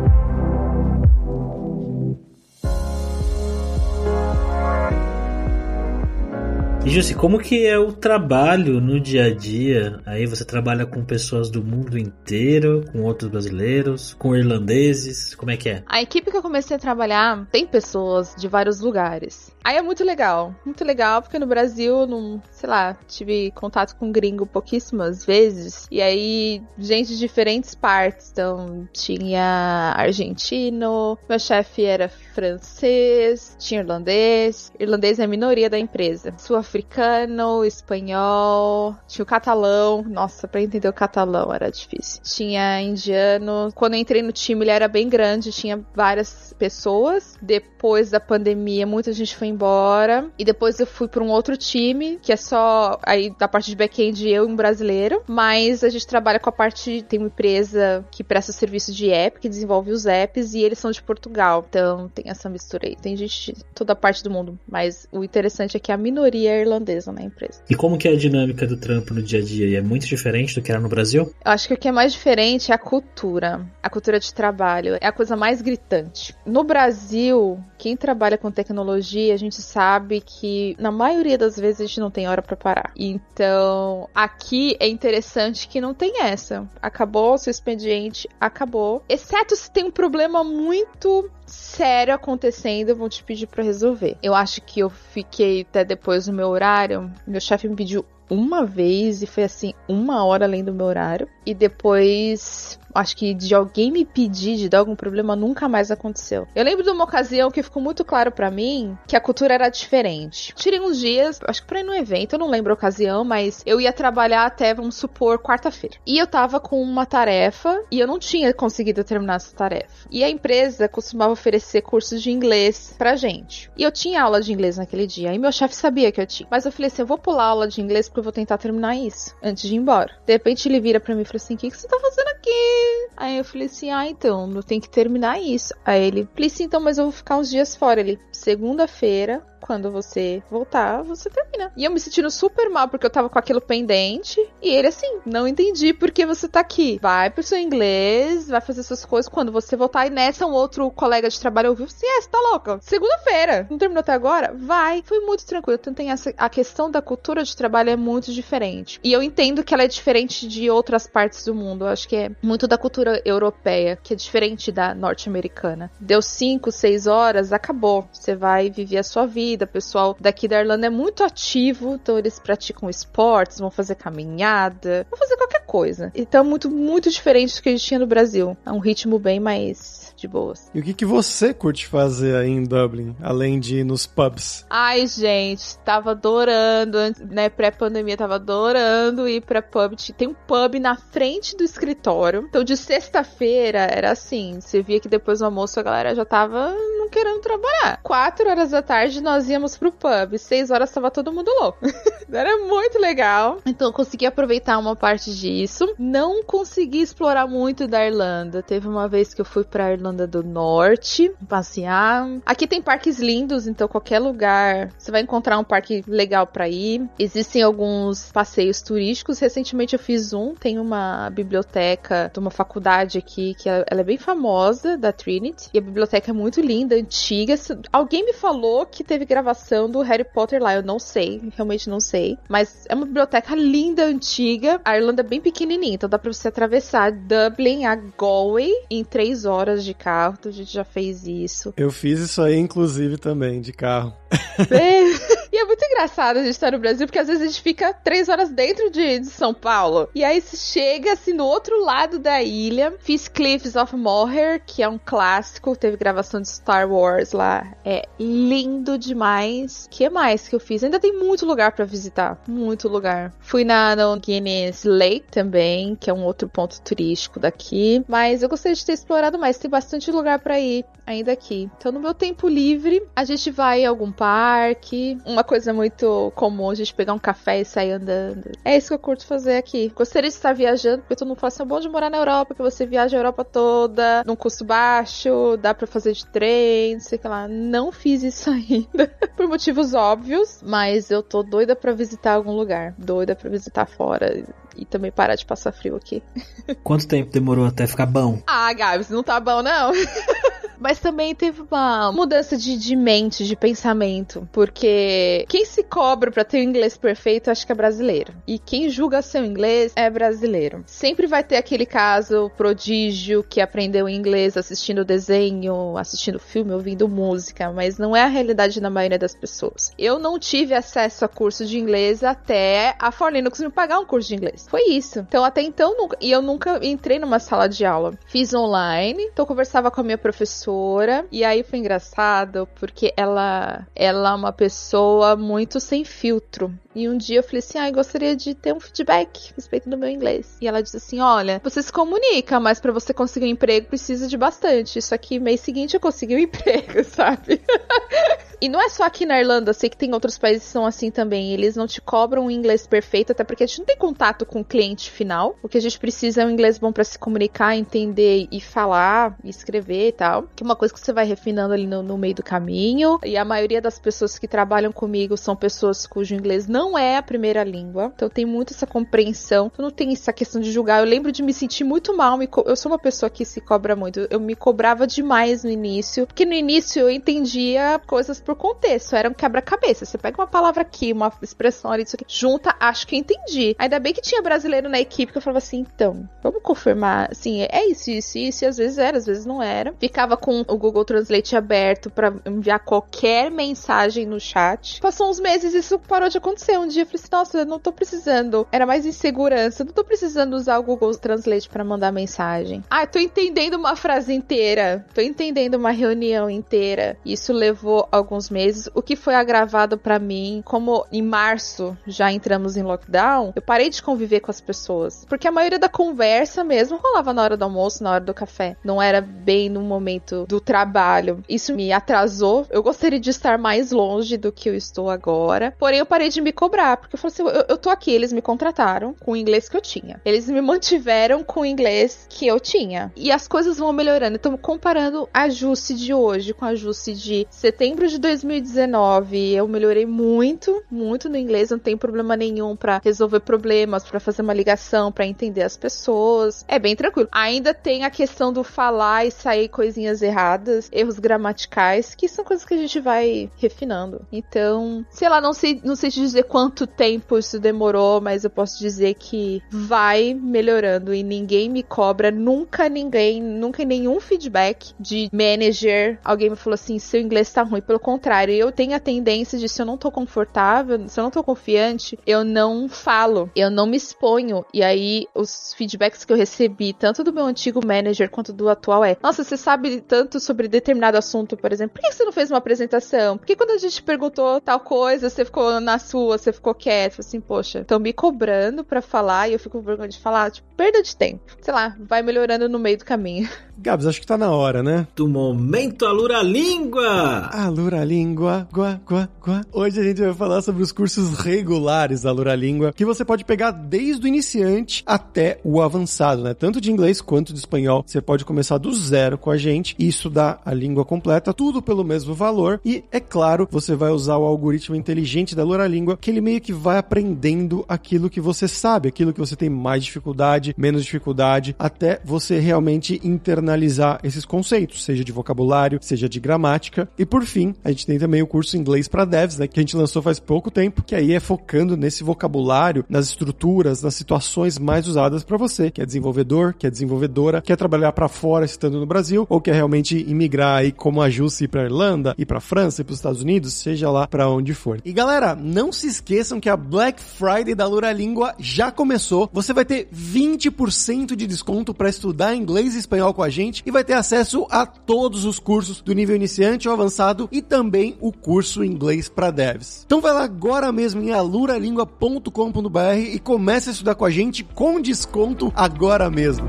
E 6.88 6.90
Jussi, 6.90 7.14
como 7.14 7.38
que 7.38 7.66
é 7.66 7.78
o 7.78 7.92
trabalho 7.92 8.80
no 8.80 8.98
dia 8.98 9.26
a 9.26 9.34
dia? 9.34 10.00
Aí 10.06 10.24
você 10.24 10.42
trabalha 10.42 10.86
com 10.86 11.04
pessoas 11.04 11.50
do 11.50 11.62
mundo 11.62 11.98
inteiro, 11.98 12.82
com 12.90 13.02
outros 13.02 13.30
brasileiros, 13.30 14.14
com 14.14 14.34
irlandeses, 14.34 15.34
como 15.34 15.50
é 15.50 15.58
que 15.58 15.68
é? 15.68 15.82
A 15.86 16.00
equipe 16.00 16.30
que 16.30 16.36
eu 16.38 16.40
comecei 16.40 16.74
a 16.74 16.80
trabalhar 16.80 17.46
tem 17.52 17.66
pessoas 17.66 18.34
de 18.38 18.48
vários 18.48 18.80
lugares. 18.80 19.54
Aí 19.62 19.76
é 19.76 19.82
muito 19.82 20.02
legal, 20.02 20.54
muito 20.64 20.82
legal, 20.82 21.20
porque 21.20 21.38
no 21.38 21.46
Brasil, 21.46 22.06
não, 22.06 22.42
sei 22.50 22.70
lá, 22.70 22.96
tive 23.06 23.50
contato 23.50 23.94
com 23.96 24.10
gringo 24.10 24.46
pouquíssimas 24.46 25.26
vezes, 25.26 25.86
e 25.90 26.00
aí 26.00 26.62
gente 26.78 27.08
de 27.08 27.18
diferentes 27.18 27.74
partes, 27.74 28.30
então 28.32 28.88
tinha 28.94 29.92
argentino, 29.94 31.18
meu 31.28 31.38
chefe 31.38 31.84
era 31.84 32.08
francês, 32.08 33.54
tinha 33.58 33.82
irlandês, 33.82 34.72
irlandês 34.80 35.18
é 35.18 35.24
a 35.24 35.28
minoria 35.28 35.68
da 35.68 35.78
empresa, 35.78 36.32
sul-africano, 36.78 37.64
espanhol, 37.64 38.96
tinha 39.06 39.22
o 39.22 39.26
catalão, 39.26 40.02
nossa, 40.02 40.46
pra 40.46 40.62
entender 40.62 40.88
o 40.88 40.92
catalão 40.92 41.52
era 41.52 41.70
difícil, 41.70 42.22
tinha 42.22 42.80
indiano, 42.80 43.72
quando 43.74 43.94
eu 43.94 44.00
entrei 44.00 44.22
no 44.22 44.32
time 44.32 44.64
ele 44.64 44.70
era 44.70 44.86
bem 44.86 45.08
grande, 45.08 45.50
tinha 45.50 45.84
várias 45.94 46.54
pessoas, 46.58 47.36
depois 47.40 48.10
da 48.10 48.20
pandemia 48.20 48.86
muita 48.86 49.12
gente 49.12 49.36
foi 49.36 49.48
embora. 49.48 50.28
E 50.38 50.44
depois 50.44 50.78
eu 50.80 50.86
fui 50.86 51.08
para 51.08 51.22
um 51.22 51.30
outro 51.30 51.56
time, 51.56 52.18
que 52.20 52.32
é 52.32 52.36
só 52.36 52.98
aí 53.02 53.30
da 53.38 53.48
parte 53.48 53.70
de 53.70 53.76
back-end 53.76 54.28
eu 54.28 54.44
e 54.44 54.52
um 54.52 54.56
brasileiro. 54.56 55.22
Mas 55.26 55.84
a 55.84 55.88
gente 55.88 56.06
trabalha 56.06 56.40
com 56.40 56.48
a 56.48 56.52
parte. 56.52 57.02
Tem 57.02 57.18
uma 57.18 57.28
empresa 57.28 58.04
que 58.10 58.24
presta 58.24 58.52
serviço 58.52 58.92
de 58.92 59.10
app, 59.10 59.38
que 59.38 59.48
desenvolve 59.48 59.92
os 59.92 60.06
apps, 60.06 60.54
e 60.54 60.60
eles 60.60 60.78
são 60.78 60.90
de 60.90 61.02
Portugal. 61.02 61.64
Então 61.68 62.08
tem 62.08 62.24
essa 62.28 62.48
mistura 62.48 62.88
aí. 62.88 62.96
Tem 62.96 63.16
gente 63.16 63.52
de 63.52 63.64
toda 63.74 63.94
parte 63.94 64.22
do 64.24 64.30
mundo. 64.30 64.58
Mas 64.68 65.06
o 65.12 65.22
interessante 65.22 65.76
é 65.76 65.80
que 65.80 65.92
a 65.92 65.96
minoria 65.96 66.50
é 66.50 66.64
irlandesa 66.68 67.12
na 67.12 67.22
empresa. 67.22 67.60
E 67.68 67.74
como 67.74 67.98
que 67.98 68.08
é 68.08 68.12
a 68.12 68.16
dinâmica 68.16 68.66
do 68.66 68.76
trampo 68.76 69.14
no 69.14 69.22
dia 69.22 69.40
a 69.40 69.42
dia? 69.42 69.66
E 69.66 69.74
é 69.74 69.80
muito 69.80 70.06
diferente 70.06 70.54
do 70.54 70.62
que 70.62 70.70
era 70.70 70.80
no 70.80 70.88
Brasil? 70.88 71.32
Eu 71.44 71.52
acho 71.52 71.68
que 71.68 71.74
o 71.74 71.76
que 71.76 71.88
é 71.88 71.92
mais 71.92 72.12
diferente 72.12 72.70
é 72.70 72.74
a 72.74 72.78
cultura. 72.78 73.66
A 73.82 73.90
cultura 73.90 74.20
de 74.20 74.32
trabalho. 74.32 74.96
É 75.00 75.06
a 75.06 75.12
coisa 75.12 75.36
mais 75.36 75.62
gritante. 75.62 76.34
No 76.44 76.62
Brasil, 76.62 77.58
quem 77.76 77.96
trabalha 77.96 78.38
com 78.38 78.50
tecnologia, 78.50 79.34
a 79.34 79.36
gente 79.36 79.60
sabe 79.60 80.20
que 80.24 80.76
na 80.78 80.90
maioria 80.90 81.38
das 81.38 81.56
vezes 81.58 81.80
a 81.80 81.86
gente 81.86 82.00
não 82.00 82.10
tem 82.10 82.28
hora 82.28 82.42
para 82.42 82.56
parar. 82.56 82.92
Então, 82.96 84.08
aqui 84.14 84.76
é 84.78 84.88
interessante 84.88 85.68
que 85.68 85.80
não 85.80 85.94
tem 85.94 86.22
essa. 86.22 86.68
Acabou 86.80 87.34
o 87.34 87.38
seu 87.38 87.50
expediente, 87.50 88.28
acabou. 88.40 89.02
Exceto 89.08 89.56
se 89.56 89.70
tem 89.70 89.84
um 89.84 89.90
problema 89.90 90.44
muito 90.44 91.30
sério 91.48 92.14
acontecendo, 92.14 92.94
vão 92.94 93.08
te 93.08 93.24
pedir 93.24 93.46
para 93.46 93.64
resolver. 93.64 94.16
Eu 94.22 94.34
acho 94.34 94.60
que 94.62 94.80
eu 94.80 94.90
fiquei 94.90 95.62
até 95.62 95.84
depois 95.84 96.26
do 96.26 96.32
meu 96.32 96.48
horário. 96.48 97.10
Meu 97.26 97.40
chefe 97.40 97.68
me 97.68 97.76
pediu 97.76 98.04
uma 98.30 98.64
vez 98.64 99.22
e 99.22 99.26
foi 99.26 99.44
assim, 99.44 99.74
uma 99.88 100.24
hora 100.24 100.44
além 100.44 100.64
do 100.64 100.72
meu 100.72 100.86
horário. 100.86 101.28
E 101.44 101.54
depois 101.54 102.78
acho 102.94 103.16
que 103.16 103.34
de 103.34 103.54
alguém 103.54 103.90
me 103.90 104.04
pedir 104.04 104.56
de 104.56 104.68
dar 104.68 104.78
algum 104.78 104.96
problema 104.96 105.36
nunca 105.36 105.68
mais 105.68 105.90
aconteceu. 105.90 106.46
Eu 106.54 106.64
lembro 106.64 106.82
de 106.82 106.90
uma 106.90 107.04
ocasião 107.04 107.50
que 107.50 107.62
ficou 107.62 107.82
muito 107.82 108.04
claro 108.04 108.32
para 108.32 108.50
mim 108.50 108.96
que 109.06 109.16
a 109.16 109.20
cultura 109.20 109.54
era 109.54 109.68
diferente. 109.68 110.52
Tirei 110.54 110.80
uns 110.80 110.98
dias, 110.98 111.38
acho 111.46 111.62
que 111.62 111.68
pra 111.68 111.80
ir 111.80 111.84
num 111.84 111.94
evento, 111.94 112.34
eu 112.34 112.38
não 112.38 112.50
lembro 112.50 112.72
a 112.72 112.74
ocasião, 112.74 113.24
mas 113.24 113.62
eu 113.64 113.80
ia 113.80 113.92
trabalhar 113.92 114.44
até, 114.44 114.74
vamos 114.74 114.96
supor, 114.96 115.38
quarta-feira. 115.38 115.96
E 116.06 116.18
eu 116.18 116.26
tava 116.26 116.60
com 116.60 116.82
uma 116.82 117.06
tarefa 117.06 117.82
e 117.90 118.00
eu 118.00 118.06
não 118.06 118.18
tinha 118.18 118.52
conseguido 118.52 119.04
terminar 119.04 119.36
essa 119.36 119.54
tarefa. 119.54 120.08
E 120.10 120.24
a 120.24 120.30
empresa 120.30 120.88
costumava 120.88 121.32
oferecer 121.32 121.82
cursos 121.82 122.22
de 122.22 122.30
inglês 122.30 122.94
pra 122.98 123.16
gente. 123.16 123.70
E 123.76 123.82
eu 123.82 123.92
tinha 123.92 124.22
aula 124.22 124.40
de 124.40 124.52
inglês 124.52 124.76
naquele 124.76 125.06
dia, 125.06 125.32
e 125.32 125.38
meu 125.38 125.52
chefe 125.52 125.74
sabia 125.74 126.10
que 126.10 126.20
eu 126.20 126.26
tinha. 126.26 126.48
Mas 126.50 126.64
eu 126.64 126.72
falei 126.72 126.88
assim: 126.88 127.02
eu 127.02 127.06
vou 127.06 127.18
pular 127.18 127.44
aula 127.44 127.68
de 127.68 127.80
inglês 127.80 128.08
porque 128.18 128.20
eu 128.20 128.22
vou 128.22 128.32
tentar 128.32 128.58
terminar 128.58 128.96
isso 128.96 129.34
antes 129.42 129.68
de 129.68 129.74
ir 129.74 129.78
embora. 129.78 130.12
De 130.26 130.32
repente 130.32 130.68
ele 130.68 130.80
vira 130.80 131.00
para 131.00 131.14
mim 131.14 131.22
e 131.22 131.24
fala 131.24 131.36
assim: 131.36 131.54
o 131.54 131.56
que, 131.56 131.70
que 131.70 131.76
você 131.76 131.86
tá 131.86 131.98
fazendo 132.00 132.28
aqui? 132.28 133.08
Aí 133.16 133.38
eu 133.38 133.44
falei 133.44 133.66
assim: 133.66 133.90
ah, 133.90 134.06
então, 134.06 134.50
eu 134.52 134.62
tenho 134.62 134.80
que 134.80 134.90
terminar 134.90 135.40
isso. 135.40 135.74
Aí 135.84 136.04
ele, 136.04 136.28
falei 136.34 136.64
então, 136.64 136.80
mas 136.80 136.98
eu 136.98 137.04
vou 137.04 137.12
ficar 137.12 137.36
uns 137.36 137.48
dias 137.48 137.76
fora. 137.76 138.00
Ele, 138.00 138.18
segunda-feira, 138.32 139.42
quando 139.68 139.92
você 139.92 140.42
voltar, 140.50 141.02
você 141.02 141.28
termina. 141.28 141.70
E 141.76 141.84
eu 141.84 141.90
me 141.90 142.00
sentindo 142.00 142.30
super 142.30 142.70
mal 142.70 142.88
porque 142.88 143.04
eu 143.04 143.10
tava 143.10 143.28
com 143.28 143.38
aquilo 143.38 143.60
pendente. 143.60 144.40
E 144.62 144.70
ele 144.70 144.88
assim, 144.88 145.18
não 145.26 145.46
entendi 145.46 145.92
por 145.92 146.10
que 146.10 146.24
você 146.24 146.48
tá 146.48 146.60
aqui. 146.60 146.98
Vai 147.02 147.28
pro 147.28 147.42
seu 147.42 147.58
inglês, 147.58 148.48
vai 148.48 148.62
fazer 148.62 148.82
suas 148.82 149.04
coisas 149.04 149.30
quando 149.30 149.52
você 149.52 149.76
voltar. 149.76 150.06
E 150.06 150.10
nessa, 150.10 150.46
um 150.46 150.52
outro 150.52 150.90
colega 150.90 151.28
de 151.28 151.38
trabalho 151.38 151.68
ouviu: 151.68 151.86
Sim, 151.86 152.06
é, 152.06 152.22
você 152.22 152.30
tá 152.30 152.38
louca? 152.50 152.78
Segunda-feira. 152.80 153.66
Não 153.70 153.76
terminou 153.76 154.00
até 154.00 154.12
agora? 154.12 154.54
Vai. 154.56 155.02
Foi 155.04 155.20
muito 155.20 155.44
tranquilo. 155.44 155.78
Então 155.78 155.92
tem 155.92 156.10
essa. 156.10 156.32
A 156.38 156.48
questão 156.48 156.90
da 156.90 157.02
cultura 157.02 157.44
de 157.44 157.54
trabalho 157.54 157.90
é 157.90 157.96
muito 157.96 158.32
diferente. 158.32 158.98
E 159.04 159.12
eu 159.12 159.22
entendo 159.22 159.62
que 159.62 159.74
ela 159.74 159.82
é 159.82 159.88
diferente 159.88 160.48
de 160.48 160.70
outras 160.70 161.06
partes 161.06 161.44
do 161.44 161.54
mundo. 161.54 161.84
Eu 161.84 161.88
acho 161.88 162.08
que 162.08 162.16
é 162.16 162.30
muito 162.42 162.66
da 162.66 162.78
cultura 162.78 163.20
europeia, 163.22 163.98
que 164.02 164.14
é 164.14 164.16
diferente 164.16 164.72
da 164.72 164.94
norte-americana. 164.94 165.90
Deu 166.00 166.22
5, 166.22 166.72
6 166.72 167.06
horas, 167.06 167.52
acabou. 167.52 168.08
Você 168.10 168.34
vai 168.34 168.70
viver 168.70 168.96
a 168.96 169.02
sua 169.02 169.26
vida. 169.26 169.57
O 169.64 169.68
pessoal 169.68 170.16
daqui 170.20 170.48
da 170.48 170.60
Irlanda 170.60 170.86
é 170.86 170.90
muito 170.90 171.22
ativo, 171.22 171.94
então 171.94 172.18
eles 172.18 172.38
praticam 172.38 172.88
esportes, 172.88 173.58
vão 173.58 173.70
fazer 173.70 173.94
caminhada, 173.94 175.06
vão 175.10 175.18
fazer 175.18 175.36
qualquer 175.36 175.64
coisa. 175.64 176.12
Então 176.14 176.44
é 176.44 176.48
muito, 176.48 176.70
muito 176.70 177.10
diferente 177.10 177.56
do 177.56 177.62
que 177.62 177.68
a 177.68 177.72
gente 177.72 177.84
tinha 177.84 178.00
no 178.00 178.06
Brasil. 178.06 178.56
É 178.64 178.72
um 178.72 178.78
ritmo 178.78 179.18
bem 179.18 179.40
mais 179.40 180.07
de 180.18 180.28
boas. 180.28 180.70
E 180.74 180.80
o 180.80 180.82
que, 180.82 180.92
que 180.92 181.06
você 181.06 181.54
curte 181.54 181.86
fazer 181.86 182.34
aí 182.36 182.50
em 182.50 182.64
Dublin, 182.64 183.14
além 183.22 183.60
de 183.60 183.78
ir 183.78 183.84
nos 183.84 184.06
pubs? 184.06 184.66
Ai, 184.68 185.06
gente, 185.06 185.78
tava 185.78 186.10
adorando, 186.10 186.98
né? 187.30 187.48
Pré-pandemia, 187.48 188.16
tava 188.16 188.34
adorando 188.34 189.28
ir 189.28 189.42
pra 189.42 189.62
pub. 189.62 189.94
Tem 190.16 190.28
um 190.28 190.34
pub 190.34 190.74
na 190.80 190.96
frente 190.96 191.56
do 191.56 191.62
escritório. 191.62 192.44
Então, 192.48 192.64
de 192.64 192.76
sexta-feira, 192.76 193.88
era 193.90 194.10
assim: 194.10 194.60
você 194.60 194.82
via 194.82 195.00
que 195.00 195.08
depois 195.08 195.38
do 195.38 195.44
almoço 195.44 195.78
a 195.78 195.82
galera 195.82 196.14
já 196.14 196.24
tava 196.24 196.74
não 196.98 197.08
querendo 197.08 197.40
trabalhar. 197.40 198.00
Quatro 198.02 198.48
horas 198.48 198.70
da 198.70 198.82
tarde 198.82 199.22
nós 199.22 199.48
íamos 199.48 199.76
pro 199.76 199.92
pub. 199.92 200.36
Seis 200.38 200.70
horas 200.70 200.90
tava 200.90 201.10
todo 201.10 201.32
mundo 201.32 201.50
louco. 201.60 201.78
era 202.32 202.58
muito 202.58 202.98
legal. 202.98 203.58
Então, 203.64 203.88
eu 203.88 203.92
consegui 203.92 204.26
aproveitar 204.26 204.78
uma 204.78 204.96
parte 204.96 205.34
disso. 205.34 205.94
Não 205.98 206.42
consegui 206.42 207.02
explorar 207.02 207.46
muito 207.46 207.86
da 207.86 208.04
Irlanda. 208.04 208.62
Teve 208.62 208.88
uma 208.88 209.08
vez 209.08 209.32
que 209.32 209.40
eu 209.40 209.44
fui 209.44 209.64
pra 209.64 209.92
Irlanda 209.92 210.07
Irlanda 210.08 210.26
do 210.26 210.42
Norte, 210.42 211.30
passear. 211.46 212.26
Aqui 212.46 212.66
tem 212.66 212.80
parques 212.80 213.18
lindos, 213.18 213.66
então 213.66 213.86
qualquer 213.86 214.18
lugar 214.18 214.90
você 214.98 215.10
vai 215.10 215.20
encontrar 215.20 215.58
um 215.58 215.64
parque 215.64 216.02
legal 216.06 216.46
para 216.46 216.68
ir. 216.68 217.06
Existem 217.18 217.62
alguns 217.62 218.32
passeios 218.32 218.80
turísticos. 218.80 219.38
Recentemente 219.38 219.94
eu 219.94 219.98
fiz 219.98 220.32
um, 220.32 220.54
tem 220.54 220.78
uma 220.78 221.28
biblioteca 221.30 222.30
de 222.32 222.38
uma 222.38 222.50
faculdade 222.50 223.18
aqui 223.18 223.54
que 223.54 223.68
ela 223.68 223.84
é 223.88 224.04
bem 224.04 224.16
famosa, 224.16 224.96
da 224.96 225.12
Trinity, 225.12 225.68
e 225.74 225.78
a 225.78 225.82
biblioteca 225.82 226.30
é 226.30 226.34
muito 226.34 226.60
linda, 226.60 226.96
antiga. 226.96 227.54
Alguém 227.92 228.24
me 228.24 228.32
falou 228.32 228.86
que 228.86 229.04
teve 229.04 229.24
gravação 229.24 229.90
do 229.90 230.00
Harry 230.00 230.24
Potter 230.24 230.62
lá, 230.62 230.74
eu 230.74 230.82
não 230.82 230.98
sei, 230.98 231.42
realmente 231.54 231.90
não 231.90 232.00
sei, 232.00 232.38
mas 232.48 232.86
é 232.88 232.94
uma 232.94 233.04
biblioteca 233.04 233.54
linda, 233.54 234.04
antiga. 234.04 234.80
A 234.84 234.96
Irlanda 234.96 235.20
é 235.20 235.24
bem 235.24 235.40
pequenininha, 235.40 235.94
então 235.94 236.08
dá 236.08 236.18
para 236.18 236.32
você 236.32 236.48
atravessar 236.48 237.12
Dublin 237.12 237.84
a 237.84 237.94
Galway 237.94 238.72
em 238.90 239.04
três 239.04 239.44
horas 239.44 239.84
de 239.84 239.97
carro, 239.98 240.36
então 240.38 240.50
a 240.50 240.54
gente 240.54 240.72
já 240.72 240.84
fez 240.84 241.26
isso. 241.26 241.74
Eu 241.76 241.90
fiz 241.90 242.20
isso 242.20 242.40
aí, 242.40 242.56
inclusive, 242.56 243.18
também, 243.18 243.60
de 243.60 243.72
carro. 243.72 244.14
E 245.52 245.58
é 245.58 245.64
muito 245.64 245.84
engraçado 245.84 246.38
a 246.38 246.42
gente 246.42 246.50
estar 246.50 246.72
no 246.72 246.78
Brasil, 246.78 247.06
porque 247.06 247.18
às 247.18 247.26
vezes 247.26 247.42
a 247.42 247.46
gente 247.46 247.62
fica 247.62 247.92
três 247.92 248.28
horas 248.28 248.50
dentro 248.50 248.90
de, 248.90 249.20
de 249.20 249.26
São 249.26 249.54
Paulo. 249.54 250.08
E 250.14 250.24
aí 250.24 250.42
chega 250.42 251.12
assim 251.12 251.32
no 251.32 251.44
outro 251.44 251.82
lado 251.82 252.18
da 252.18 252.42
ilha. 252.42 252.94
Fiz 252.98 253.28
Cliffs 253.28 253.76
of 253.76 253.96
Moher, 253.96 254.62
que 254.64 254.82
é 254.82 254.88
um 254.88 254.98
clássico. 254.98 255.76
Teve 255.76 255.96
gravação 255.96 256.40
de 256.40 256.48
Star 256.48 256.90
Wars 256.90 257.32
lá. 257.32 257.66
É 257.84 258.06
lindo 258.18 258.98
demais. 258.98 259.86
O 259.86 259.90
que 259.90 260.08
mais 260.08 260.48
que 260.48 260.54
eu 260.54 260.60
fiz? 260.60 260.84
Ainda 260.84 261.00
tem 261.00 261.12
muito 261.12 261.46
lugar 261.46 261.72
para 261.72 261.84
visitar. 261.84 262.38
Muito 262.46 262.88
lugar. 262.88 263.32
Fui 263.40 263.64
na 263.64 263.96
no 263.96 264.18
Guinness 264.18 264.84
Lake 264.84 265.26
também, 265.30 265.96
que 265.96 266.10
é 266.10 266.12
um 266.12 266.24
outro 266.24 266.48
ponto 266.48 266.80
turístico 266.82 267.40
daqui. 267.40 268.04
Mas 268.08 268.42
eu 268.42 268.48
gostaria 268.48 268.74
de 268.76 268.84
ter 268.84 268.92
explorado 268.92 269.38
mais. 269.38 269.58
Tem 269.58 269.70
bastante 269.70 270.10
lugar 270.10 270.38
para 270.40 270.58
ir 270.60 270.84
ainda 271.06 271.32
aqui. 271.32 271.70
Então 271.78 271.90
no 271.90 272.00
meu 272.00 272.14
tempo 272.14 272.48
livre, 272.48 273.02
a 273.16 273.24
gente 273.24 273.50
vai 273.50 273.84
a 273.84 273.88
algum 273.88 274.12
parque. 274.12 275.18
Uma 275.38 275.44
coisa 275.44 275.72
muito 275.72 276.32
comum 276.34 276.68
a 276.68 276.74
gente 276.74 276.92
pegar 276.92 277.12
um 277.12 277.18
café 277.18 277.60
e 277.60 277.64
sair 277.64 277.92
andando. 277.92 278.50
É 278.64 278.76
isso 278.76 278.88
que 278.88 278.94
eu 278.94 278.98
curto 278.98 279.24
fazer 279.24 279.56
aqui. 279.56 279.92
Gostaria 279.94 280.28
de 280.28 280.34
estar 280.34 280.52
viajando, 280.52 281.02
porque 281.02 281.14
todo 281.14 281.28
mundo 281.28 281.38
fala 281.38 281.46
assim: 281.46 281.62
é 281.62 281.66
bom 281.66 281.78
de 281.78 281.88
morar 281.88 282.10
na 282.10 282.16
Europa, 282.16 282.56
que 282.56 282.60
você 282.60 282.84
viaja 282.84 283.16
a 283.16 283.20
Europa 283.20 283.44
toda, 283.44 284.24
num 284.26 284.34
custo 284.34 284.64
baixo, 284.64 285.56
dá 285.56 285.72
para 285.72 285.86
fazer 285.86 286.12
de 286.12 286.26
trem, 286.26 286.94
não 286.94 287.00
sei 287.00 287.18
o 287.18 287.20
que 287.20 287.28
lá. 287.28 287.46
Não 287.46 287.92
fiz 287.92 288.24
isso 288.24 288.50
ainda, 288.50 289.06
por 289.36 289.46
motivos 289.46 289.94
óbvios, 289.94 290.60
mas 290.60 291.08
eu 291.08 291.22
tô 291.22 291.44
doida 291.44 291.76
para 291.76 291.92
visitar 291.92 292.32
algum 292.32 292.56
lugar. 292.56 292.96
Doida 292.98 293.36
para 293.36 293.48
visitar 293.48 293.86
fora 293.86 294.44
e 294.76 294.84
também 294.84 295.12
parar 295.12 295.36
de 295.36 295.46
passar 295.46 295.70
frio 295.70 295.94
aqui. 295.94 296.20
Quanto 296.82 297.06
tempo 297.06 297.30
demorou 297.30 297.64
até 297.64 297.86
ficar 297.86 298.06
bom? 298.06 298.42
Ah, 298.44 298.72
Gabs, 298.72 299.08
não 299.08 299.22
tá 299.22 299.38
bom 299.38 299.62
não. 299.62 299.92
Mas 300.80 300.98
também 301.00 301.34
teve 301.34 301.62
uma 301.62 302.12
mudança 302.12 302.56
de, 302.56 302.76
de 302.76 302.94
mente, 302.94 303.44
de 303.44 303.56
pensamento. 303.56 304.48
Porque 304.52 305.44
quem 305.48 305.64
se 305.64 305.82
cobra 305.82 306.30
para 306.30 306.44
ter 306.44 306.58
o 306.58 306.62
inglês 306.62 306.96
perfeito, 306.96 307.50
acho 307.50 307.66
que 307.66 307.72
é 307.72 307.74
brasileiro. 307.74 308.32
E 308.46 308.58
quem 308.58 308.88
julga 308.88 309.20
seu 309.22 309.44
inglês 309.44 309.92
é 309.96 310.08
brasileiro. 310.08 310.84
Sempre 310.86 311.26
vai 311.26 311.42
ter 311.42 311.56
aquele 311.56 311.84
caso 311.84 312.50
prodígio 312.56 313.42
que 313.42 313.60
aprendeu 313.60 314.08
inglês 314.08 314.56
assistindo 314.56 315.04
desenho, 315.04 315.96
assistindo 315.96 316.38
filme, 316.38 316.72
ouvindo 316.72 317.08
música. 317.08 317.72
Mas 317.72 317.98
não 317.98 318.14
é 318.14 318.22
a 318.22 318.26
realidade 318.26 318.80
da 318.80 318.90
maioria 318.90 319.18
das 319.18 319.34
pessoas. 319.34 319.92
Eu 319.98 320.18
não 320.18 320.38
tive 320.38 320.74
acesso 320.74 321.24
a 321.24 321.28
curso 321.28 321.66
de 321.66 321.78
inglês 321.78 322.22
até 322.22 322.94
a 322.98 323.10
For 323.10 323.32
me 323.32 323.42
pagar 323.70 323.98
um 323.98 324.06
curso 324.06 324.28
de 324.28 324.36
inglês. 324.36 324.66
Foi 324.68 324.90
isso. 324.90 325.20
Então, 325.20 325.44
até 325.44 325.60
então, 325.60 325.96
nunca, 325.96 326.16
e 326.20 326.30
eu 326.30 326.40
nunca 326.40 326.78
entrei 326.84 327.18
numa 327.18 327.38
sala 327.38 327.68
de 327.68 327.84
aula. 327.84 328.14
Fiz 328.26 328.54
online, 328.54 329.22
então 329.24 329.44
conversava 329.44 329.90
com 329.90 330.00
a 330.00 330.04
minha 330.04 330.18
professora 330.18 330.67
professora. 330.68 331.26
E 331.32 331.42
aí 331.42 331.62
foi 331.62 331.78
engraçado 331.78 332.68
porque 332.78 333.12
ela, 333.16 333.86
ela 333.94 334.30
é 334.30 334.34
uma 334.34 334.52
pessoa 334.52 335.34
muito 335.34 335.80
sem 335.80 336.04
filtro. 336.04 336.72
E 336.94 337.08
um 337.08 337.16
dia 337.16 337.38
eu 337.38 337.42
falei 337.42 337.60
assim: 337.60 337.78
ah, 337.78 337.90
gostaria 337.90 338.36
de 338.36 338.54
ter 338.54 338.74
um 338.74 338.80
feedback 338.80 339.50
a 339.50 339.54
respeito 339.56 339.88
do 339.88 339.96
meu 339.96 340.08
inglês. 340.08 340.56
E 340.60 340.68
ela 340.68 340.82
disse 340.82 340.98
assim: 340.98 341.20
olha, 341.20 341.60
você 341.64 341.82
se 341.82 341.92
comunica, 341.92 342.60
mas 342.60 342.80
para 342.80 342.92
você 342.92 343.14
conseguir 343.14 343.46
um 343.46 343.50
emprego 343.50 343.88
precisa 343.88 344.28
de 344.28 344.36
bastante. 344.36 344.98
Isso 344.98 345.14
aqui, 345.14 345.40
mês 345.40 345.60
seguinte, 345.60 345.94
eu 345.94 346.00
consegui 346.00 346.34
um 346.34 346.38
emprego, 346.40 347.02
sabe? 347.04 347.60
E 348.60 348.68
não 348.68 348.82
é 348.82 348.88
só 348.88 349.04
aqui 349.04 349.24
na 349.24 349.38
Irlanda, 349.38 349.72
sei 349.72 349.88
que 349.88 349.96
tem 349.96 350.12
outros 350.12 350.36
países 350.36 350.64
que 350.64 350.70
são 350.70 350.84
assim 350.84 351.12
também. 351.12 351.52
Eles 351.52 351.76
não 351.76 351.86
te 351.86 352.00
cobram 352.00 352.46
um 352.46 352.50
inglês 352.50 352.86
perfeito, 352.86 353.30
até 353.30 353.44
porque 353.44 353.62
a 353.62 353.66
gente 353.66 353.78
não 353.78 353.86
tem 353.86 353.96
contato 353.96 354.44
com 354.44 354.60
o 354.60 354.64
cliente 354.64 355.12
final. 355.12 355.56
O 355.62 355.68
que 355.68 355.78
a 355.78 355.80
gente 355.80 355.98
precisa 355.98 356.42
é 356.42 356.46
um 356.46 356.50
inglês 356.50 356.76
bom 356.76 356.90
para 356.90 357.04
se 357.04 357.16
comunicar, 357.18 357.76
entender 357.76 358.48
e 358.50 358.60
falar, 358.60 359.38
e 359.44 359.48
escrever 359.48 360.08
e 360.08 360.12
tal. 360.12 360.48
Que 360.56 360.64
é 360.64 360.66
uma 360.66 360.74
coisa 360.74 360.92
que 360.92 360.98
você 360.98 361.12
vai 361.12 361.24
refinando 361.24 361.72
ali 361.72 361.86
no, 361.86 362.02
no 362.02 362.18
meio 362.18 362.34
do 362.34 362.42
caminho. 362.42 363.20
E 363.24 363.36
a 363.36 363.44
maioria 363.44 363.80
das 363.80 363.98
pessoas 363.98 364.36
que 364.38 364.48
trabalham 364.48 364.90
comigo 364.90 365.36
são 365.36 365.54
pessoas 365.54 366.04
cujo 366.04 366.34
inglês 366.34 366.66
não 366.66 366.98
é 366.98 367.16
a 367.16 367.22
primeira 367.22 367.62
língua. 367.62 368.12
Então 368.16 368.28
tem 368.28 368.44
muito 368.44 368.74
essa 368.74 368.88
compreensão. 368.88 369.70
Eu 369.78 369.82
não 369.82 369.90
tenho 369.90 370.12
essa 370.12 370.32
questão 370.32 370.60
de 370.60 370.72
julgar. 370.72 370.98
Eu 370.98 371.06
lembro 371.06 371.30
de 371.30 371.44
me 371.44 371.54
sentir 371.54 371.84
muito 371.84 372.16
mal. 372.16 372.36
Eu 372.66 372.76
sou 372.76 372.90
uma 372.90 372.98
pessoa 372.98 373.30
que 373.30 373.44
se 373.44 373.60
cobra 373.60 373.94
muito. 373.94 374.26
Eu 374.28 374.40
me 374.40 374.56
cobrava 374.56 375.06
demais 375.06 375.62
no 375.62 375.70
início. 375.70 376.26
Porque 376.26 376.44
no 376.44 376.54
início 376.54 377.02
eu 377.02 377.10
entendia 377.10 378.00
coisas 378.04 378.40
por 378.48 378.56
contexto, 378.56 379.14
era 379.14 379.28
um 379.28 379.34
quebra-cabeça. 379.34 380.06
Você 380.06 380.16
pega 380.16 380.40
uma 380.40 380.46
palavra 380.46 380.80
aqui, 380.80 381.12
uma 381.12 381.30
expressão 381.42 381.92
ali, 381.92 382.04
isso 382.04 382.16
aqui, 382.16 382.24
junta, 382.26 382.74
acho 382.80 383.06
que 383.06 383.14
entendi. 383.14 383.76
Ainda 383.78 383.98
bem 383.98 384.14
que 384.14 384.22
tinha 384.22 384.40
brasileiro 384.40 384.88
na 384.88 384.98
equipe 384.98 385.32
que 385.32 385.36
eu 385.36 385.42
falava 385.42 385.58
assim, 385.58 385.80
então, 385.80 386.26
vamos 386.42 386.62
confirmar, 386.62 387.28
assim, 387.30 387.60
é 387.60 387.86
isso, 387.90 388.10
isso, 388.10 388.38
isso, 388.38 388.64
e 388.64 388.66
às 388.66 388.78
vezes 388.78 388.96
era, 388.96 389.18
às 389.18 389.26
vezes 389.26 389.44
não 389.44 389.62
era. 389.62 389.92
Ficava 390.00 390.34
com 390.34 390.60
o 390.66 390.78
Google 390.78 391.04
Translate 391.04 391.56
aberto 391.56 392.08
para 392.08 392.32
enviar 392.46 392.78
qualquer 392.80 393.50
mensagem 393.50 394.24
no 394.24 394.40
chat. 394.40 394.98
Passou 395.02 395.28
uns 395.28 395.38
meses, 395.38 395.74
isso 395.74 395.98
parou 395.98 396.30
de 396.30 396.38
acontecer. 396.38 396.78
Um 396.78 396.88
dia 396.88 397.02
eu 397.02 397.06
falei 397.06 397.20
assim, 397.20 397.28
nossa, 397.30 397.58
eu 397.58 397.66
não 397.66 397.78
tô 397.78 397.92
precisando. 397.92 398.66
Era 398.72 398.86
mais 398.86 399.04
insegurança, 399.04 399.84
não 399.84 399.92
tô 399.92 400.04
precisando 400.04 400.54
usar 400.54 400.78
o 400.78 400.82
Google 400.82 401.10
Translate 401.10 401.68
para 401.68 401.84
mandar 401.84 402.12
mensagem. 402.12 402.82
Ah, 402.88 403.02
eu 403.02 403.08
tô 403.08 403.18
entendendo 403.18 403.74
uma 403.74 403.94
frase 403.94 404.32
inteira, 404.32 405.04
tô 405.12 405.20
entendendo 405.20 405.74
uma 405.74 405.90
reunião 405.90 406.48
inteira. 406.48 407.18
Isso 407.26 407.52
levou 407.52 408.08
alguns 408.10 408.37
alguns 408.38 408.50
meses, 408.50 408.88
o 408.94 409.02
que 409.02 409.16
foi 409.16 409.34
agravado 409.34 409.98
para 409.98 410.18
mim, 410.18 410.62
como 410.64 411.04
em 411.10 411.20
março 411.22 411.96
já 412.06 412.30
entramos 412.30 412.76
em 412.76 412.82
lockdown, 412.82 413.52
eu 413.54 413.62
parei 413.62 413.90
de 413.90 414.02
conviver 414.02 414.40
com 414.40 414.50
as 414.50 414.60
pessoas, 414.60 415.26
porque 415.28 415.48
a 415.48 415.52
maioria 415.52 415.78
da 415.78 415.88
conversa 415.88 416.62
mesmo 416.62 416.98
rolava 416.98 417.32
na 417.32 417.42
hora 417.42 417.56
do 417.56 417.64
almoço, 417.64 418.04
na 418.04 418.12
hora 418.12 418.24
do 418.24 418.32
café, 418.32 418.76
não 418.84 419.02
era 419.02 419.20
bem 419.20 419.68
no 419.68 419.80
momento 419.80 420.46
do 420.48 420.60
trabalho. 420.60 421.42
Isso 421.48 421.74
me 421.74 421.92
atrasou. 421.92 422.66
Eu 422.70 422.82
gostaria 422.82 423.18
de 423.18 423.30
estar 423.30 423.58
mais 423.58 423.90
longe 423.90 424.36
do 424.36 424.52
que 424.52 424.68
eu 424.68 424.74
estou 424.74 425.10
agora, 425.10 425.74
porém 425.78 425.98
eu 425.98 426.06
parei 426.06 426.28
de 426.28 426.40
me 426.40 426.52
cobrar, 426.52 426.96
porque 426.96 427.16
eu 427.16 427.18
falei 427.18 427.34
assim, 427.34 427.42
eu, 427.42 427.64
eu 427.68 427.76
tô 427.76 427.90
aqui, 427.90 428.12
eles 428.12 428.32
me 428.32 428.40
contrataram 428.40 429.14
com 429.18 429.32
o 429.32 429.36
inglês 429.36 429.68
que 429.68 429.76
eu 429.76 429.80
tinha. 429.80 430.20
Eles 430.24 430.48
me 430.48 430.60
mantiveram 430.62 431.42
com 431.42 431.60
o 431.60 431.66
inglês 431.66 432.26
que 432.28 432.46
eu 432.46 432.60
tinha. 432.60 433.12
E 433.16 433.32
as 433.32 433.48
coisas 433.48 433.78
vão 433.78 433.92
melhorando. 433.92 434.36
Então, 434.36 434.56
comparando 434.56 435.28
ajuste 435.32 435.94
de 435.94 436.14
hoje 436.14 436.52
com 436.52 436.64
ajuste 436.64 437.14
de 437.14 437.48
setembro 437.50 438.06
de 438.06 438.18
2019 438.28 439.54
eu 439.54 439.66
melhorei 439.66 440.04
muito, 440.04 440.82
muito 440.90 441.28
no 441.28 441.36
inglês, 441.36 441.70
não 441.70 441.78
tenho 441.78 441.96
problema 441.96 442.36
nenhum 442.36 442.76
para 442.76 443.00
resolver 443.02 443.40
problemas, 443.40 444.04
para 444.04 444.20
fazer 444.20 444.42
uma 444.42 444.52
ligação, 444.52 445.10
para 445.10 445.26
entender 445.26 445.62
as 445.62 445.76
pessoas. 445.76 446.64
É 446.68 446.78
bem 446.78 446.94
tranquilo. 446.94 447.28
Ainda 447.32 447.72
tem 447.72 448.04
a 448.04 448.10
questão 448.10 448.52
do 448.52 448.62
falar 448.62 449.24
e 449.24 449.30
sair 449.30 449.68
coisinhas 449.68 450.20
erradas, 450.20 450.90
erros 450.92 451.18
gramaticais, 451.18 452.14
que 452.14 452.28
são 452.28 452.44
coisas 452.44 452.66
que 452.66 452.74
a 452.74 452.76
gente 452.76 453.00
vai 453.00 453.50
refinando. 453.56 454.20
Então, 454.30 455.06
sei 455.10 455.28
lá, 455.28 455.40
não 455.40 455.54
sei, 455.54 455.80
não 455.82 455.96
sei 455.96 456.10
te 456.10 456.20
dizer 456.20 456.44
quanto 456.44 456.86
tempo 456.86 457.38
isso 457.38 457.58
demorou, 457.58 458.20
mas 458.20 458.44
eu 458.44 458.50
posso 458.50 458.78
dizer 458.78 459.14
que 459.14 459.62
vai 459.70 460.34
melhorando 460.34 461.14
e 461.14 461.22
ninguém 461.22 461.70
me 461.70 461.82
cobra, 461.82 462.30
nunca 462.30 462.88
ninguém, 462.88 463.42
nunca 463.42 463.84
nenhum 463.84 464.20
feedback 464.20 464.92
de 465.00 465.30
manager, 465.32 466.18
alguém 466.22 466.50
me 466.50 466.56
falou 466.56 466.74
assim, 466.74 466.98
seu 466.98 467.20
inglês 467.20 467.50
tá 467.50 467.62
ruim. 467.62 467.80
Pelo 467.80 467.98
contrário, 467.98 468.17
eu 468.48 468.70
tenho 468.70 468.94
a 468.94 469.00
tendência 469.00 469.58
de 469.58 469.68
se 469.68 469.80
eu 469.80 469.86
não 469.86 469.96
tô 469.96 470.10
confortável, 470.10 471.08
se 471.08 471.18
eu 471.18 471.24
não 471.24 471.30
tô 471.30 471.42
confiante, 471.42 472.18
eu 472.26 472.44
não 472.44 472.88
falo, 472.88 473.50
eu 473.56 473.70
não 473.70 473.86
me 473.86 473.96
exponho. 473.96 474.64
E 474.72 474.82
aí, 474.82 475.26
os 475.34 475.72
feedbacks 475.74 476.24
que 476.24 476.32
eu 476.32 476.36
recebi, 476.36 476.92
tanto 476.92 477.24
do 477.24 477.32
meu 477.32 477.44
antigo 477.44 477.84
manager 477.84 478.30
quanto 478.30 478.52
do 478.52 478.68
atual, 478.68 479.04
é: 479.04 479.16
Nossa, 479.22 479.42
você 479.42 479.56
sabe 479.56 480.00
tanto 480.00 480.38
sobre 480.38 480.68
determinado 480.68 481.16
assunto, 481.16 481.56
por 481.56 481.72
exemplo, 481.72 481.94
por 481.94 482.02
que 482.02 482.12
você 482.12 482.24
não 482.24 482.32
fez 482.32 482.50
uma 482.50 482.58
apresentação? 482.58 483.38
Por 483.38 483.46
que 483.46 483.56
quando 483.56 483.70
a 483.70 483.78
gente 483.78 484.02
perguntou 484.02 484.60
tal 484.60 484.80
coisa, 484.80 485.30
você 485.30 485.44
ficou 485.44 485.80
na 485.80 485.98
sua, 485.98 486.36
você 486.38 486.52
ficou 486.52 486.74
quieto? 486.74 487.20
Assim, 487.20 487.40
poxa, 487.40 487.80
estão 487.80 487.98
me 487.98 488.12
cobrando 488.12 488.84
para 488.84 489.00
falar 489.00 489.48
e 489.48 489.54
eu 489.54 489.58
fico 489.58 489.78
com 489.78 489.84
vergonha 489.84 490.08
de 490.08 490.18
falar, 490.18 490.50
tipo, 490.50 490.66
perda 490.76 491.02
de 491.02 491.16
tempo. 491.16 491.56
Sei 491.60 491.72
lá, 491.72 491.96
vai 492.00 492.22
melhorando 492.22 492.68
no 492.68 492.78
meio 492.78 492.98
do 492.98 493.04
caminho. 493.04 493.48
Gabs, 493.80 494.06
acho 494.06 494.20
que 494.20 494.26
tá 494.26 494.36
na 494.36 494.50
hora, 494.50 494.82
né? 494.82 495.06
Do 495.14 495.28
momento 495.28 496.04
Alura 496.04 496.42
Língua! 496.42 497.48
Alura 497.52 498.04
Língua, 498.04 498.66
gua, 498.72 499.00
gua, 499.06 499.28
gua. 499.40 499.60
Hoje 499.72 500.00
a 500.00 500.02
gente 500.02 500.20
vai 500.20 500.34
falar 500.34 500.62
sobre 500.62 500.82
os 500.82 500.90
cursos 500.90 501.38
regulares 501.38 502.22
da 502.22 502.30
Alura 502.30 502.56
Língua, 502.56 502.92
que 502.92 503.04
você 503.04 503.24
pode 503.24 503.44
pegar 503.44 503.70
desde 503.70 504.24
o 504.24 504.26
iniciante 504.26 505.04
até 505.06 505.60
o 505.62 505.80
avançado, 505.80 506.42
né? 506.42 506.54
Tanto 506.54 506.80
de 506.80 506.90
inglês 506.90 507.20
quanto 507.20 507.52
de 507.52 507.60
espanhol. 507.60 508.02
Você 508.04 508.20
pode 508.20 508.44
começar 508.44 508.78
do 508.78 508.92
zero 508.92 509.38
com 509.38 509.48
a 509.48 509.56
gente 509.56 509.94
e 509.96 510.08
estudar 510.08 510.60
a 510.64 510.74
língua 510.74 511.04
completa, 511.04 511.54
tudo 511.54 511.80
pelo 511.80 512.02
mesmo 512.02 512.34
valor. 512.34 512.80
E, 512.84 513.04
é 513.12 513.20
claro, 513.20 513.68
você 513.70 513.94
vai 513.94 514.10
usar 514.10 514.38
o 514.38 514.44
algoritmo 514.44 514.96
inteligente 514.96 515.54
da 515.54 515.62
Alura 515.62 515.86
Língua, 515.86 516.18
que 516.20 516.32
ele 516.32 516.40
meio 516.40 516.60
que 516.60 516.72
vai 516.72 516.98
aprendendo 516.98 517.84
aquilo 517.88 518.28
que 518.28 518.40
você 518.40 518.66
sabe, 518.66 519.08
aquilo 519.08 519.32
que 519.32 519.40
você 519.40 519.54
tem 519.54 519.70
mais 519.70 520.02
dificuldade, 520.02 520.74
menos 520.76 521.04
dificuldade, 521.04 521.76
até 521.78 522.20
você 522.24 522.58
realmente 522.58 523.20
internalizar 523.22 523.67
analisar 523.68 524.20
esses 524.22 524.44
conceitos, 524.44 525.04
seja 525.04 525.24
de 525.24 525.32
vocabulário, 525.32 525.98
seja 526.00 526.28
de 526.28 526.40
gramática. 526.40 527.08
E 527.18 527.26
por 527.26 527.44
fim, 527.44 527.74
a 527.84 527.90
gente 527.90 528.06
tem 528.06 528.18
também 528.18 528.42
o 528.42 528.46
curso 528.46 528.76
inglês 528.76 529.08
para 529.08 529.24
devs, 529.24 529.58
né, 529.58 529.66
que 529.66 529.78
a 529.78 529.82
gente 529.82 529.96
lançou 529.96 530.22
faz 530.22 530.38
pouco 530.38 530.70
tempo, 530.70 531.02
que 531.02 531.14
aí 531.14 531.32
é 531.32 531.40
focando 531.40 531.96
nesse 531.96 532.24
vocabulário, 532.24 533.04
nas 533.08 533.26
estruturas, 533.26 534.02
nas 534.02 534.14
situações 534.14 534.78
mais 534.78 535.06
usadas 535.06 535.44
para 535.44 535.56
você, 535.56 535.90
que 535.90 536.00
é 536.00 536.06
desenvolvedor, 536.06 536.74
que 536.74 536.86
é 536.86 536.90
desenvolvedora, 536.90 537.60
quer 537.60 537.76
trabalhar 537.76 538.12
para 538.12 538.28
fora 538.28 538.64
estando 538.64 538.98
no 538.98 539.06
Brasil 539.06 539.46
ou 539.48 539.60
quer 539.60 539.74
realmente 539.74 540.18
imigrar 540.28 540.78
aí 540.78 540.92
como 540.92 541.22
a 541.22 541.30
Jusce 541.30 541.64
ir 541.64 541.68
para 541.68 541.84
Irlanda, 541.84 542.34
ir 542.38 542.46
para 542.46 542.60
França, 542.60 543.02
ir 543.02 543.04
para 543.04 543.12
os 543.12 543.18
Estados 543.18 543.42
Unidos, 543.42 543.74
seja 543.74 544.10
lá 544.10 544.26
para 544.26 544.48
onde 544.48 544.74
for. 544.74 545.00
E 545.04 545.12
galera, 545.12 545.54
não 545.54 545.92
se 545.92 546.06
esqueçam 546.06 546.60
que 546.60 546.68
a 546.68 546.76
Black 546.76 547.20
Friday 547.20 547.74
da 547.74 547.86
Lura 547.86 548.12
Língua 548.12 548.54
já 548.58 548.90
começou. 548.90 549.48
Você 549.52 549.72
vai 549.72 549.84
ter 549.84 550.08
20% 550.14 551.36
de 551.36 551.46
desconto 551.46 551.92
para 551.92 552.08
estudar 552.08 552.54
inglês 552.54 552.94
e 552.94 552.98
espanhol 552.98 553.34
com 553.34 553.42
a 553.42 553.48
gente 553.48 553.57
gente 553.58 553.82
e 553.84 553.90
vai 553.90 554.04
ter 554.04 554.14
acesso 554.14 554.66
a 554.70 554.86
todos 554.86 555.44
os 555.44 555.58
cursos 555.58 556.00
do 556.00 556.14
nível 556.14 556.36
iniciante 556.36 556.88
ou 556.88 556.94
avançado 556.94 557.48
e 557.50 557.60
também 557.60 558.16
o 558.20 558.32
curso 558.32 558.84
inglês 558.84 559.28
para 559.28 559.50
devs. 559.50 560.04
Então 560.06 560.20
vai 560.20 560.32
lá 560.32 560.44
agora 560.44 560.92
mesmo 560.92 561.22
em 561.22 561.32
aluralingua.com.br 561.32 563.18
e 563.32 563.38
comece 563.38 563.88
a 563.88 563.92
estudar 563.92 564.14
com 564.14 564.24
a 564.24 564.30
gente 564.30 564.62
com 564.62 565.00
desconto 565.00 565.72
agora 565.74 566.30
mesmo. 566.30 566.66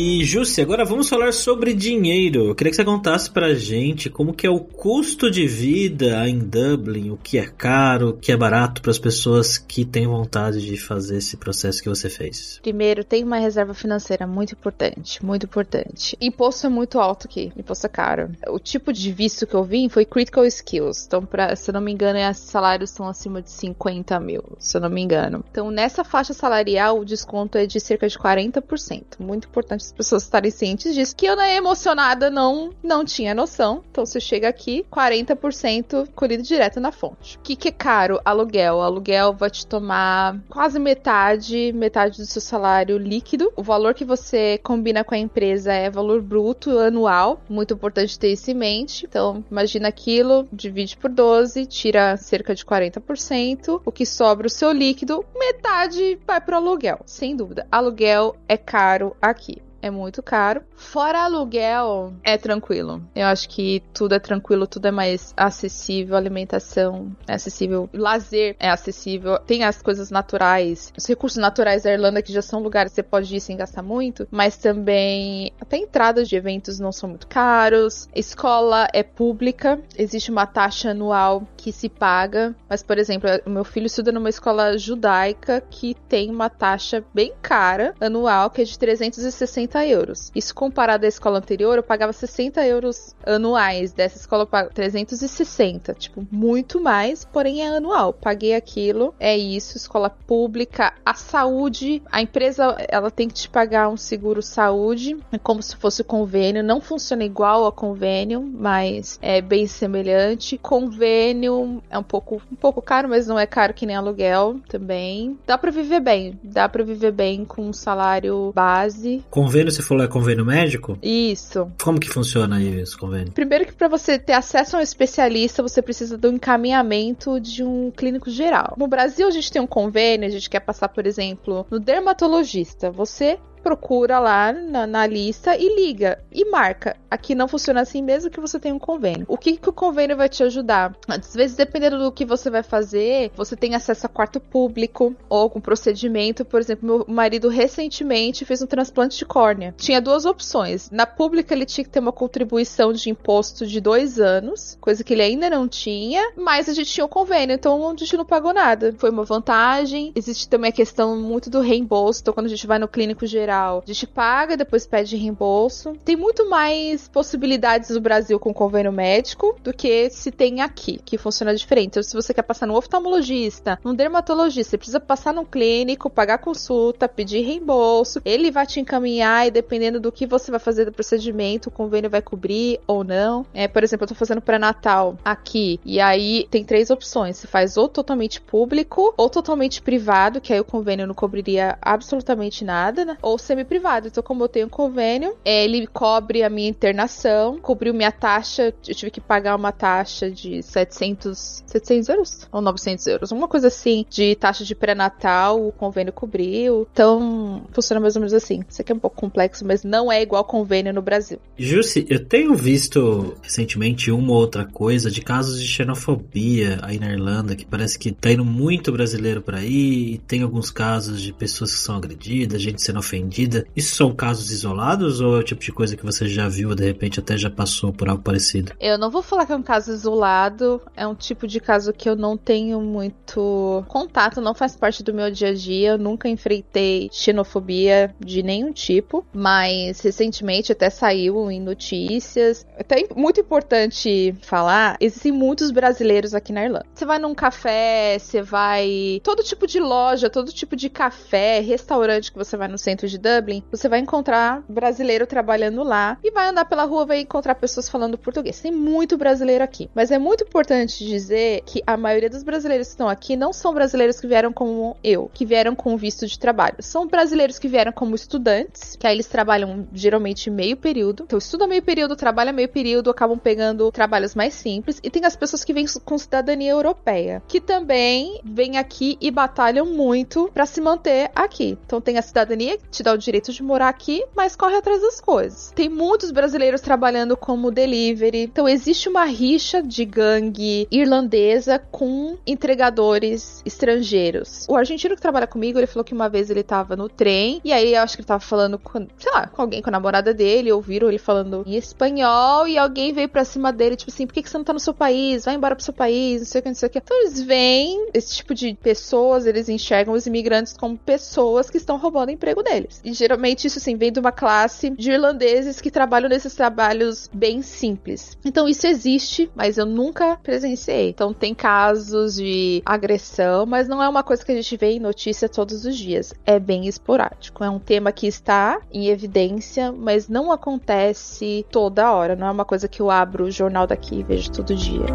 E 0.00 0.22
Jussi, 0.22 0.62
agora 0.62 0.84
vamos 0.84 1.08
falar 1.08 1.32
sobre 1.32 1.74
dinheiro. 1.74 2.46
Eu 2.46 2.54
queria 2.54 2.70
que 2.70 2.76
você 2.76 2.84
contasse 2.84 3.28
pra 3.28 3.52
gente 3.52 4.08
como 4.08 4.32
que 4.32 4.46
é 4.46 4.50
o 4.50 4.60
custo 4.60 5.28
de 5.28 5.44
vida 5.44 6.24
em 6.28 6.38
Dublin, 6.38 7.10
o 7.10 7.16
que 7.16 7.36
é 7.36 7.48
caro, 7.48 8.10
o 8.10 8.12
que 8.12 8.30
é 8.30 8.36
barato 8.36 8.80
para 8.80 8.92
as 8.92 8.98
pessoas 9.00 9.58
que 9.58 9.84
têm 9.84 10.06
vontade 10.06 10.64
de 10.64 10.76
fazer 10.76 11.16
esse 11.16 11.36
processo 11.36 11.82
que 11.82 11.88
você 11.88 12.08
fez. 12.08 12.60
Primeiro, 12.62 13.02
tem 13.02 13.24
uma 13.24 13.38
reserva 13.38 13.74
financeira 13.74 14.24
muito 14.24 14.52
importante, 14.52 15.24
muito 15.24 15.46
importante. 15.46 16.16
Imposto 16.20 16.68
é 16.68 16.70
muito 16.70 17.00
alto 17.00 17.26
aqui, 17.26 17.52
imposto 17.56 17.84
é 17.84 17.90
caro. 17.90 18.30
O 18.50 18.60
tipo 18.60 18.92
de 18.92 19.10
visto 19.10 19.48
que 19.48 19.54
eu 19.54 19.64
vim 19.64 19.88
foi 19.88 20.04
critical 20.04 20.46
skills. 20.46 21.06
Então, 21.08 21.26
pra, 21.26 21.56
se 21.56 21.70
eu 21.70 21.72
não 21.72 21.80
me 21.80 21.90
engano, 21.90 22.20
os 22.30 22.36
salários 22.36 22.90
são 22.90 23.08
acima 23.08 23.42
de 23.42 23.50
50 23.50 24.20
mil, 24.20 24.44
se 24.60 24.76
eu 24.76 24.80
não 24.80 24.90
me 24.90 25.02
engano. 25.02 25.44
Então, 25.50 25.72
nessa 25.72 26.04
faixa 26.04 26.32
salarial, 26.32 27.00
o 27.00 27.04
desconto 27.04 27.58
é 27.58 27.66
de 27.66 27.80
cerca 27.80 28.06
de 28.06 28.16
40%. 28.16 29.18
Muito 29.18 29.48
importante 29.48 29.87
as 29.88 29.92
pessoas 29.92 30.22
estarem 30.22 30.50
cientes 30.50 30.94
disso. 30.94 31.16
Que 31.16 31.26
eu, 31.26 31.36
na 31.36 31.48
emocionada, 31.50 32.30
não, 32.30 32.70
não 32.82 33.04
tinha 33.04 33.34
noção. 33.34 33.82
Então 33.90 34.04
você 34.04 34.20
chega 34.20 34.48
aqui, 34.48 34.84
40% 34.90 36.08
colhido 36.14 36.42
direto 36.42 36.80
na 36.80 36.92
fonte. 36.92 37.36
O 37.38 37.40
que, 37.40 37.56
que 37.56 37.68
é 37.68 37.72
caro? 37.72 38.20
Aluguel. 38.24 38.76
O 38.76 38.82
aluguel 38.82 39.32
vai 39.32 39.50
te 39.50 39.66
tomar 39.66 40.38
quase 40.48 40.78
metade, 40.78 41.72
metade 41.72 42.18
do 42.18 42.26
seu 42.26 42.40
salário 42.40 42.98
líquido. 42.98 43.52
O 43.56 43.62
valor 43.62 43.94
que 43.94 44.04
você 44.04 44.58
combina 44.62 45.02
com 45.02 45.14
a 45.14 45.18
empresa 45.18 45.72
é 45.72 45.90
valor 45.90 46.20
bruto 46.20 46.78
anual. 46.78 47.40
Muito 47.48 47.74
importante 47.74 48.18
ter 48.18 48.32
isso 48.32 48.50
em 48.50 48.54
mente. 48.54 49.06
Então, 49.06 49.44
imagina 49.50 49.88
aquilo, 49.88 50.46
divide 50.52 50.96
por 50.96 51.10
12, 51.10 51.66
tira 51.66 52.16
cerca 52.16 52.54
de 52.54 52.64
40%. 52.64 53.80
O 53.84 53.92
que 53.92 54.04
sobra 54.04 54.46
o 54.46 54.50
seu 54.50 54.70
líquido, 54.70 55.24
metade 55.34 56.18
vai 56.26 56.40
pro 56.40 56.56
aluguel. 56.56 57.00
Sem 57.06 57.34
dúvida. 57.34 57.66
Aluguel 57.70 58.36
é 58.46 58.56
caro 58.56 59.16
aqui 59.20 59.62
é 59.80 59.90
muito 59.90 60.22
caro. 60.22 60.62
Fora 60.76 61.24
aluguel, 61.24 62.12
é 62.22 62.36
tranquilo. 62.36 63.02
Eu 63.14 63.26
acho 63.26 63.48
que 63.48 63.82
tudo 63.92 64.14
é 64.14 64.18
tranquilo, 64.18 64.66
tudo 64.66 64.88
é 64.88 64.90
mais 64.90 65.32
acessível, 65.36 66.16
alimentação 66.16 67.12
é 67.26 67.34
acessível, 67.34 67.88
lazer 67.92 68.56
é 68.58 68.70
acessível, 68.70 69.38
tem 69.38 69.64
as 69.64 69.80
coisas 69.82 70.10
naturais, 70.10 70.92
os 70.96 71.06
recursos 71.06 71.38
naturais 71.38 71.82
da 71.82 71.92
Irlanda 71.92 72.22
que 72.22 72.32
já 72.32 72.42
são 72.42 72.60
lugares 72.60 72.92
que 72.92 72.96
você 72.96 73.02
pode 73.02 73.34
ir 73.34 73.40
sem 73.40 73.56
gastar 73.56 73.82
muito, 73.82 74.26
mas 74.30 74.56
também 74.56 75.52
até 75.60 75.76
entradas 75.76 76.28
de 76.28 76.36
eventos 76.36 76.78
não 76.78 76.92
são 76.92 77.08
muito 77.08 77.26
caros. 77.26 78.08
Escola 78.14 78.88
é 78.92 79.02
pública, 79.02 79.80
existe 79.96 80.30
uma 80.30 80.46
taxa 80.46 80.90
anual 80.90 81.46
que 81.56 81.72
se 81.72 81.88
paga, 81.88 82.54
mas 82.68 82.82
por 82.82 82.98
exemplo, 82.98 83.28
o 83.46 83.50
meu 83.50 83.64
filho 83.64 83.86
estuda 83.86 84.12
numa 84.12 84.28
escola 84.28 84.76
judaica 84.76 85.62
que 85.70 85.94
tem 86.08 86.30
uma 86.30 86.48
taxa 86.48 87.04
bem 87.12 87.32
cara 87.40 87.94
anual 88.00 88.50
que 88.50 88.62
é 88.62 88.64
de 88.64 88.78
360 88.78 89.67
60 89.68 89.86
euros. 89.86 90.32
Isso 90.34 90.54
comparado 90.54 91.04
à 91.04 91.08
escola 91.08 91.38
anterior, 91.38 91.76
eu 91.76 91.82
pagava 91.82 92.12
60 92.12 92.64
euros 92.66 93.14
anuais. 93.24 93.92
Dessa 93.92 94.16
escola 94.16 94.42
eu 94.42 94.46
pago 94.46 94.70
360. 94.72 95.94
Tipo, 95.94 96.26
muito 96.30 96.80
mais, 96.80 97.24
porém 97.24 97.62
é 97.62 97.68
anual. 97.68 98.12
Paguei 98.12 98.54
aquilo, 98.54 99.14
é 99.20 99.36
isso. 99.36 99.76
Escola 99.76 100.10
pública, 100.10 100.94
a 101.04 101.14
saúde, 101.14 102.02
a 102.10 102.22
empresa 102.22 102.76
ela 102.88 103.10
tem 103.10 103.28
que 103.28 103.34
te 103.34 103.48
pagar 103.48 103.88
um 103.88 103.96
seguro 103.96 104.42
saúde, 104.42 105.16
é 105.30 105.38
como 105.38 105.62
se 105.62 105.76
fosse 105.76 106.02
convênio. 106.02 106.62
Não 106.64 106.80
funciona 106.80 107.24
igual 107.24 107.66
a 107.66 107.72
convênio, 107.72 108.40
mas 108.40 109.18
é 109.20 109.40
bem 109.40 109.66
semelhante. 109.66 110.58
Convênio 110.58 111.82
é 111.90 111.98
um 111.98 112.02
pouco, 112.02 112.40
um 112.50 112.56
pouco 112.56 112.80
caro, 112.80 113.08
mas 113.08 113.26
não 113.26 113.38
é 113.38 113.46
caro 113.46 113.74
que 113.74 113.86
nem 113.86 113.96
aluguel 113.96 114.60
também. 114.68 115.38
Dá 115.46 115.58
para 115.58 115.70
viver 115.70 116.00
bem, 116.00 116.38
dá 116.42 116.68
para 116.68 116.84
viver 116.84 117.12
bem 117.12 117.44
com 117.44 117.68
um 117.68 117.72
salário 117.72 118.52
base. 118.54 119.24
Convênio 119.30 119.57
convênio, 119.58 119.72
você 119.72 119.82
falou, 119.82 120.04
é 120.04 120.08
convênio 120.08 120.44
médico? 120.44 120.98
Isso. 121.02 121.70
Como 121.82 121.98
que 121.98 122.08
funciona 122.08 122.56
aí 122.56 122.80
esse 122.80 122.96
convênio? 122.96 123.32
Primeiro 123.32 123.66
que 123.66 123.72
para 123.72 123.88
você 123.88 124.18
ter 124.18 124.32
acesso 124.32 124.76
a 124.76 124.80
um 124.80 124.82
especialista, 124.82 125.62
você 125.62 125.82
precisa 125.82 126.16
do 126.16 126.28
encaminhamento 126.28 127.40
de 127.40 127.64
um 127.64 127.90
clínico 127.90 128.30
geral. 128.30 128.74
No 128.78 128.86
Brasil, 128.86 129.26
a 129.26 129.30
gente 129.30 129.50
tem 129.50 129.60
um 129.60 129.66
convênio, 129.66 130.28
a 130.28 130.30
gente 130.30 130.48
quer 130.48 130.60
passar, 130.60 130.88
por 130.88 131.06
exemplo, 131.06 131.66
no 131.70 131.80
dermatologista. 131.80 132.90
Você 132.90 133.38
procura 133.68 134.18
lá 134.18 134.50
na, 134.50 134.86
na, 134.86 135.06
lista 135.06 135.54
e 135.54 135.76
liga 135.76 136.18
e 136.32 136.42
marca. 136.46 136.96
Aqui 137.10 137.34
não 137.34 137.46
funciona 137.46 137.82
assim 137.82 138.00
mesmo 138.00 138.30
que 138.30 138.40
você 138.40 138.58
tenha 138.58 138.74
um 138.74 138.78
convênio. 138.78 139.26
O 139.28 139.36
que, 139.36 139.58
que 139.58 139.68
o 139.68 139.72
convênio 139.74 140.16
vai 140.16 140.26
te 140.26 140.42
ajudar? 140.42 140.96
Às 141.06 141.34
vezes, 141.34 141.54
dependendo 141.54 141.98
do 141.98 142.10
que 142.10 142.24
você 142.24 142.48
vai 142.48 142.62
fazer, 142.62 143.30
você 143.36 143.54
tem 143.54 143.74
acesso 143.74 144.06
a 144.06 144.08
quarto 144.08 144.40
público 144.40 145.14
ou 145.28 145.38
algum 145.38 145.60
procedimento. 145.60 146.46
Por 146.46 146.60
exemplo, 146.60 146.86
meu 146.86 147.04
marido 147.14 147.50
recentemente 147.50 148.46
fez 148.46 148.62
um 148.62 148.66
transplante 148.66 149.18
de 149.18 149.26
córnea. 149.26 149.74
Tinha 149.76 150.00
duas 150.00 150.24
opções. 150.24 150.90
Na 150.90 151.04
pública, 151.04 151.52
ele 151.52 151.66
tinha 151.66 151.84
que 151.84 151.90
ter 151.90 152.00
uma 152.00 152.12
contribuição 152.12 152.90
de 152.90 153.10
imposto 153.10 153.66
de 153.66 153.82
dois 153.82 154.18
anos, 154.18 154.78
coisa 154.80 155.04
que 155.04 155.12
ele 155.12 155.22
ainda 155.22 155.50
não 155.50 155.68
tinha, 155.68 156.32
mas 156.34 156.70
a 156.70 156.72
gente 156.72 156.90
tinha 156.90 157.04
o 157.04 157.06
um 157.06 157.10
convênio, 157.10 157.54
então 157.54 157.86
a 157.86 157.96
gente 157.96 158.16
não 158.16 158.24
pagou 158.24 158.54
nada. 158.54 158.94
Foi 158.96 159.10
uma 159.10 159.24
vantagem. 159.24 160.10
Existe 160.14 160.48
também 160.48 160.70
a 160.70 160.72
questão 160.72 161.18
muito 161.18 161.50
do 161.50 161.60
reembolso. 161.60 162.22
Então, 162.22 162.32
quando 162.32 162.46
a 162.46 162.50
gente 162.50 162.66
vai 162.66 162.78
no 162.78 162.88
clínico 162.88 163.26
geral, 163.26 163.57
federal, 163.58 163.82
a 163.84 163.86
gente 163.86 164.06
paga, 164.06 164.56
depois 164.56 164.86
pede 164.86 165.16
reembolso. 165.16 165.94
Tem 166.04 166.16
muito 166.16 166.48
mais 166.48 167.08
possibilidades 167.08 167.90
no 167.90 168.00
Brasil 168.00 168.38
com 168.38 168.54
convênio 168.54 168.92
médico 168.92 169.56
do 169.62 169.72
que 169.72 170.08
se 170.10 170.30
tem 170.30 170.60
aqui, 170.60 171.00
que 171.04 171.18
funciona 171.18 171.54
diferente. 171.54 171.88
Então, 171.88 172.02
se 172.02 172.14
você 172.14 172.32
quer 172.32 172.42
passar 172.42 172.66
no 172.66 172.76
oftalmologista, 172.76 173.78
num 173.84 173.94
dermatologista, 173.94 174.70
você 174.70 174.78
precisa 174.78 175.00
passar 175.00 175.34
num 175.34 175.44
clínico, 175.44 176.10
pagar 176.10 176.38
consulta, 176.38 177.08
pedir 177.08 177.40
reembolso, 177.40 178.20
ele 178.24 178.50
vai 178.50 178.66
te 178.66 178.80
encaminhar 178.80 179.46
e 179.46 179.50
dependendo 179.50 180.00
do 180.00 180.12
que 180.12 180.26
você 180.26 180.50
vai 180.50 180.60
fazer 180.60 180.84
do 180.84 180.92
procedimento, 180.92 181.68
o 181.68 181.72
convênio 181.72 182.10
vai 182.10 182.22
cobrir 182.22 182.80
ou 182.86 183.02
não. 183.02 183.44
É, 183.52 183.66
por 183.66 183.82
exemplo, 183.82 184.04
eu 184.04 184.08
tô 184.08 184.14
fazendo 184.14 184.40
pré-natal 184.40 185.16
aqui, 185.24 185.80
e 185.84 186.00
aí 186.00 186.46
tem 186.50 186.64
três 186.64 186.90
opções. 186.90 187.36
Você 187.36 187.46
faz 187.46 187.76
ou 187.76 187.88
totalmente 187.88 188.40
público, 188.40 189.12
ou 189.16 189.28
totalmente 189.28 189.82
privado, 189.82 190.40
que 190.40 190.52
aí 190.52 190.60
o 190.60 190.64
convênio 190.64 191.06
não 191.06 191.14
cobriria 191.14 191.78
absolutamente 191.80 192.64
nada, 192.64 193.04
né? 193.04 193.16
Ou 193.22 193.37
semi-privado. 193.38 194.08
Então, 194.08 194.22
como 194.22 194.44
eu 194.44 194.48
tenho 194.48 194.68
convênio, 194.68 195.34
é, 195.44 195.64
ele 195.64 195.86
cobre 195.86 196.42
a 196.42 196.50
minha 196.50 196.68
internação, 196.68 197.58
cobriu 197.58 197.94
minha 197.94 198.12
taxa, 198.12 198.74
eu 198.86 198.94
tive 198.94 199.10
que 199.10 199.20
pagar 199.20 199.56
uma 199.56 199.72
taxa 199.72 200.30
de 200.30 200.62
700, 200.62 201.64
700 201.66 202.08
euros? 202.08 202.48
Ou 202.52 202.60
900 202.60 203.06
euros? 203.06 203.32
Uma 203.32 203.48
coisa 203.48 203.68
assim, 203.68 204.04
de 204.08 204.34
taxa 204.36 204.64
de 204.64 204.74
pré-natal, 204.74 205.66
o 205.66 205.72
convênio 205.72 206.12
cobriu. 206.12 206.86
Então, 206.92 207.62
funciona 207.72 208.00
mais 208.00 208.16
ou 208.16 208.20
menos 208.20 208.34
assim. 208.34 208.62
Isso 208.68 208.80
aqui 208.80 208.92
é 208.92 208.94
um 208.94 208.98
pouco 208.98 209.16
complexo, 209.16 209.64
mas 209.66 209.84
não 209.84 210.10
é 210.10 210.22
igual 210.22 210.44
convênio 210.44 210.92
no 210.92 211.02
Brasil. 211.02 211.38
Jussi, 211.56 212.06
eu 212.08 212.24
tenho 212.24 212.54
visto 212.54 213.34
recentemente 213.42 214.10
uma 214.10 214.32
ou 214.32 214.38
outra 214.38 214.64
coisa 214.64 215.10
de 215.10 215.20
casos 215.20 215.60
de 215.60 215.66
xenofobia 215.66 216.78
aí 216.82 216.98
na 216.98 217.12
Irlanda, 217.12 217.56
que 217.56 217.66
parece 217.66 217.98
que 217.98 218.12
tá 218.12 218.30
indo 218.30 218.44
muito 218.44 218.92
brasileiro 218.92 219.42
por 219.42 219.54
aí, 219.54 220.14
e 220.14 220.18
tem 220.18 220.42
alguns 220.42 220.70
casos 220.70 221.20
de 221.20 221.32
pessoas 221.32 221.72
que 221.72 221.80
são 221.80 221.96
agredidas, 221.96 222.60
gente 222.60 222.82
sendo 222.82 222.98
ofendida. 222.98 223.27
Isso 223.76 223.96
são 223.96 224.14
casos 224.14 224.50
isolados 224.50 225.20
ou 225.20 225.36
é 225.36 225.40
o 225.40 225.42
tipo 225.42 225.62
de 225.62 225.72
coisa 225.72 225.96
que 225.96 226.04
você 226.04 226.26
já 226.28 226.48
viu, 226.48 226.74
de 226.74 226.84
repente 226.84 227.20
até 227.20 227.36
já 227.36 227.50
passou 227.50 227.92
por 227.92 228.08
algo 228.08 228.22
parecido? 228.22 228.72
Eu 228.80 228.98
não 228.98 229.10
vou 229.10 229.22
falar 229.22 229.46
que 229.46 229.52
é 229.52 229.56
um 229.56 229.62
caso 229.62 229.92
isolado, 229.92 230.80
é 230.96 231.06
um 231.06 231.14
tipo 231.14 231.46
de 231.46 231.60
caso 231.60 231.92
que 231.92 232.08
eu 232.08 232.16
não 232.16 232.36
tenho 232.36 232.80
muito 232.80 233.84
contato, 233.88 234.40
não 234.40 234.54
faz 234.54 234.76
parte 234.76 235.02
do 235.02 235.12
meu 235.12 235.30
dia 235.30 235.48
a 235.48 235.54
dia, 235.54 235.90
eu 235.90 235.98
nunca 235.98 236.28
enfrentei 236.28 237.08
xenofobia 237.12 238.14
de 238.18 238.42
nenhum 238.42 238.72
tipo, 238.72 239.26
mas 239.32 240.00
recentemente 240.00 240.72
até 240.72 240.90
saiu 240.90 241.50
em 241.50 241.60
notícias. 241.60 242.66
Até 242.78 243.06
muito 243.14 243.40
importante 243.40 244.34
falar, 244.42 244.96
existem 245.00 245.32
muitos 245.32 245.70
brasileiros 245.70 246.34
aqui 246.34 246.52
na 246.52 246.64
Irlanda. 246.64 246.86
Você 246.94 247.04
vai 247.04 247.18
num 247.18 247.34
café, 247.34 248.18
você 248.18 248.42
vai 248.42 249.20
todo 249.22 249.42
tipo 249.42 249.66
de 249.66 249.80
loja, 249.80 250.30
todo 250.30 250.52
tipo 250.52 250.76
de 250.76 250.88
café, 250.88 251.60
restaurante 251.60 252.32
que 252.32 252.38
você 252.38 252.56
vai 252.56 252.68
no 252.68 252.78
centro 252.78 253.08
de 253.08 253.17
Dublin, 253.18 253.62
você 253.70 253.88
vai 253.88 253.98
encontrar 253.98 254.62
brasileiro 254.68 255.26
trabalhando 255.26 255.82
lá 255.82 256.18
e 256.22 256.30
vai 256.30 256.48
andar 256.48 256.64
pela 256.64 256.84
rua 256.84 257.06
vai 257.06 257.20
encontrar 257.20 257.54
pessoas 257.54 257.88
falando 257.88 258.16
português. 258.16 258.60
Tem 258.60 258.72
muito 258.72 259.16
brasileiro 259.16 259.64
aqui, 259.64 259.90
mas 259.94 260.10
é 260.10 260.18
muito 260.18 260.44
importante 260.44 261.04
dizer 261.04 261.62
que 261.66 261.82
a 261.86 261.96
maioria 261.96 262.30
dos 262.30 262.42
brasileiros 262.42 262.88
que 262.88 262.92
estão 262.92 263.08
aqui 263.08 263.36
não 263.36 263.52
são 263.52 263.74
brasileiros 263.74 264.20
que 264.20 264.26
vieram 264.26 264.52
como 264.52 264.96
eu, 265.02 265.30
que 265.34 265.44
vieram 265.44 265.74
com 265.74 265.96
visto 265.96 266.26
de 266.26 266.38
trabalho. 266.38 266.76
São 266.80 267.06
brasileiros 267.06 267.58
que 267.58 267.68
vieram 267.68 267.92
como 267.92 268.14
estudantes, 268.14 268.96
que 268.96 269.06
aí 269.06 269.14
eles 269.14 269.26
trabalham 269.26 269.86
geralmente 269.92 270.50
meio 270.50 270.76
período. 270.76 271.24
Então, 271.24 271.38
estuda 271.38 271.66
meio 271.66 271.82
período, 271.82 272.16
trabalha 272.16 272.52
meio 272.52 272.68
período, 272.68 273.10
acabam 273.10 273.38
pegando 273.38 273.90
trabalhos 273.90 274.34
mais 274.34 274.54
simples. 274.54 275.00
E 275.02 275.10
tem 275.10 275.24
as 275.24 275.36
pessoas 275.36 275.64
que 275.64 275.72
vêm 275.72 275.86
com 276.04 276.18
cidadania 276.18 276.70
europeia, 276.70 277.42
que 277.48 277.60
também 277.60 278.40
vêm 278.44 278.78
aqui 278.78 279.16
e 279.20 279.30
batalham 279.30 279.86
muito 279.86 280.50
para 280.52 280.66
se 280.66 280.80
manter 280.80 281.30
aqui. 281.34 281.78
Então, 281.84 282.00
tem 282.00 282.18
a 282.18 282.22
cidadania 282.22 282.78
te 282.90 283.02
dá 283.08 283.14
o 283.14 283.18
direito 283.18 283.52
de 283.52 283.62
morar 283.62 283.88
aqui, 283.88 284.24
mas 284.36 284.54
corre 284.54 284.76
atrás 284.76 285.00
das 285.00 285.20
coisas. 285.20 285.72
Tem 285.74 285.88
muitos 285.88 286.30
brasileiros 286.30 286.80
trabalhando 286.80 287.36
como 287.36 287.70
delivery. 287.70 288.42
Então, 288.42 288.68
existe 288.68 289.08
uma 289.08 289.24
rixa 289.24 289.82
de 289.82 290.04
gangue 290.04 290.86
irlandesa 290.90 291.78
com 291.78 292.36
entregadores 292.46 293.62
estrangeiros. 293.64 294.66
O 294.68 294.76
argentino 294.76 295.14
que 295.14 295.22
trabalha 295.22 295.46
comigo, 295.46 295.78
ele 295.78 295.86
falou 295.86 296.04
que 296.04 296.12
uma 296.12 296.28
vez 296.28 296.50
ele 296.50 296.62
tava 296.62 296.94
no 296.94 297.08
trem, 297.08 297.60
e 297.64 297.72
aí 297.72 297.94
eu 297.94 298.02
acho 298.02 298.16
que 298.16 298.20
ele 298.20 298.28
tava 298.28 298.40
falando 298.40 298.78
com, 298.78 299.06
sei 299.16 299.32
lá, 299.32 299.46
com 299.46 299.62
alguém, 299.62 299.80
com 299.80 299.88
a 299.88 299.92
namorada 299.92 300.34
dele, 300.34 300.70
ouviram 300.70 301.08
ele 301.08 301.18
falando 301.18 301.62
em 301.66 301.76
espanhol, 301.76 302.68
e 302.68 302.76
alguém 302.76 303.12
veio 303.12 303.28
pra 303.28 303.44
cima 303.44 303.72
dele, 303.72 303.96
tipo 303.96 304.10
assim, 304.10 304.26
por 304.26 304.34
que, 304.34 304.42
que 304.42 304.50
você 304.50 304.58
não 304.58 304.64
tá 304.64 304.72
no 304.72 304.80
seu 304.80 304.92
país? 304.92 305.44
Vai 305.44 305.54
embora 305.54 305.74
pro 305.74 305.84
seu 305.84 305.94
país, 305.94 306.40
não 306.40 306.46
sei 306.46 306.58
o 306.60 306.62
que, 306.62 306.68
não 306.68 306.74
sei 306.74 306.88
o 306.88 306.90
que. 306.90 306.98
Então 306.98 307.16
eles 307.20 307.40
veem 307.40 308.08
esse 308.12 308.36
tipo 308.36 308.54
de 308.54 308.74
pessoas, 308.74 309.46
eles 309.46 309.68
enxergam 309.68 310.14
os 310.14 310.26
imigrantes 310.26 310.74
como 310.76 310.98
pessoas 310.98 311.70
que 311.70 311.78
estão 311.78 311.96
roubando 311.96 312.28
o 312.28 312.32
emprego 312.32 312.62
deles. 312.62 312.97
E 313.04 313.12
geralmente 313.12 313.66
isso, 313.66 313.78
assim, 313.78 313.96
vem 313.96 314.12
de 314.12 314.20
uma 314.20 314.32
classe 314.32 314.90
de 314.90 315.10
irlandeses 315.10 315.80
que 315.80 315.90
trabalham 315.90 316.28
nesses 316.28 316.54
trabalhos 316.54 317.28
bem 317.32 317.62
simples. 317.62 318.36
Então 318.44 318.68
isso 318.68 318.86
existe, 318.86 319.50
mas 319.54 319.78
eu 319.78 319.86
nunca 319.86 320.36
presenciei. 320.42 321.10
Então 321.10 321.32
tem 321.32 321.54
casos 321.54 322.36
de 322.36 322.82
agressão, 322.84 323.66
mas 323.66 323.88
não 323.88 324.02
é 324.02 324.08
uma 324.08 324.22
coisa 324.22 324.44
que 324.44 324.52
a 324.52 324.54
gente 324.54 324.76
vê 324.76 324.92
em 324.92 325.00
notícia 325.00 325.48
todos 325.48 325.84
os 325.84 325.96
dias. 325.96 326.32
É 326.44 326.58
bem 326.58 326.86
esporádico. 326.86 327.64
É 327.64 327.70
um 327.70 327.78
tema 327.78 328.12
que 328.12 328.26
está 328.26 328.80
em 328.92 329.08
evidência, 329.08 329.92
mas 329.92 330.28
não 330.28 330.52
acontece 330.52 331.64
toda 331.70 332.12
hora. 332.12 332.36
Não 332.36 332.46
é 332.46 332.50
uma 332.50 332.64
coisa 332.64 332.88
que 332.88 333.00
eu 333.00 333.10
abro 333.10 333.44
o 333.44 333.50
jornal 333.50 333.86
daqui 333.86 334.20
e 334.20 334.22
vejo 334.22 334.50
todo 334.50 334.74
dia. 334.74 335.06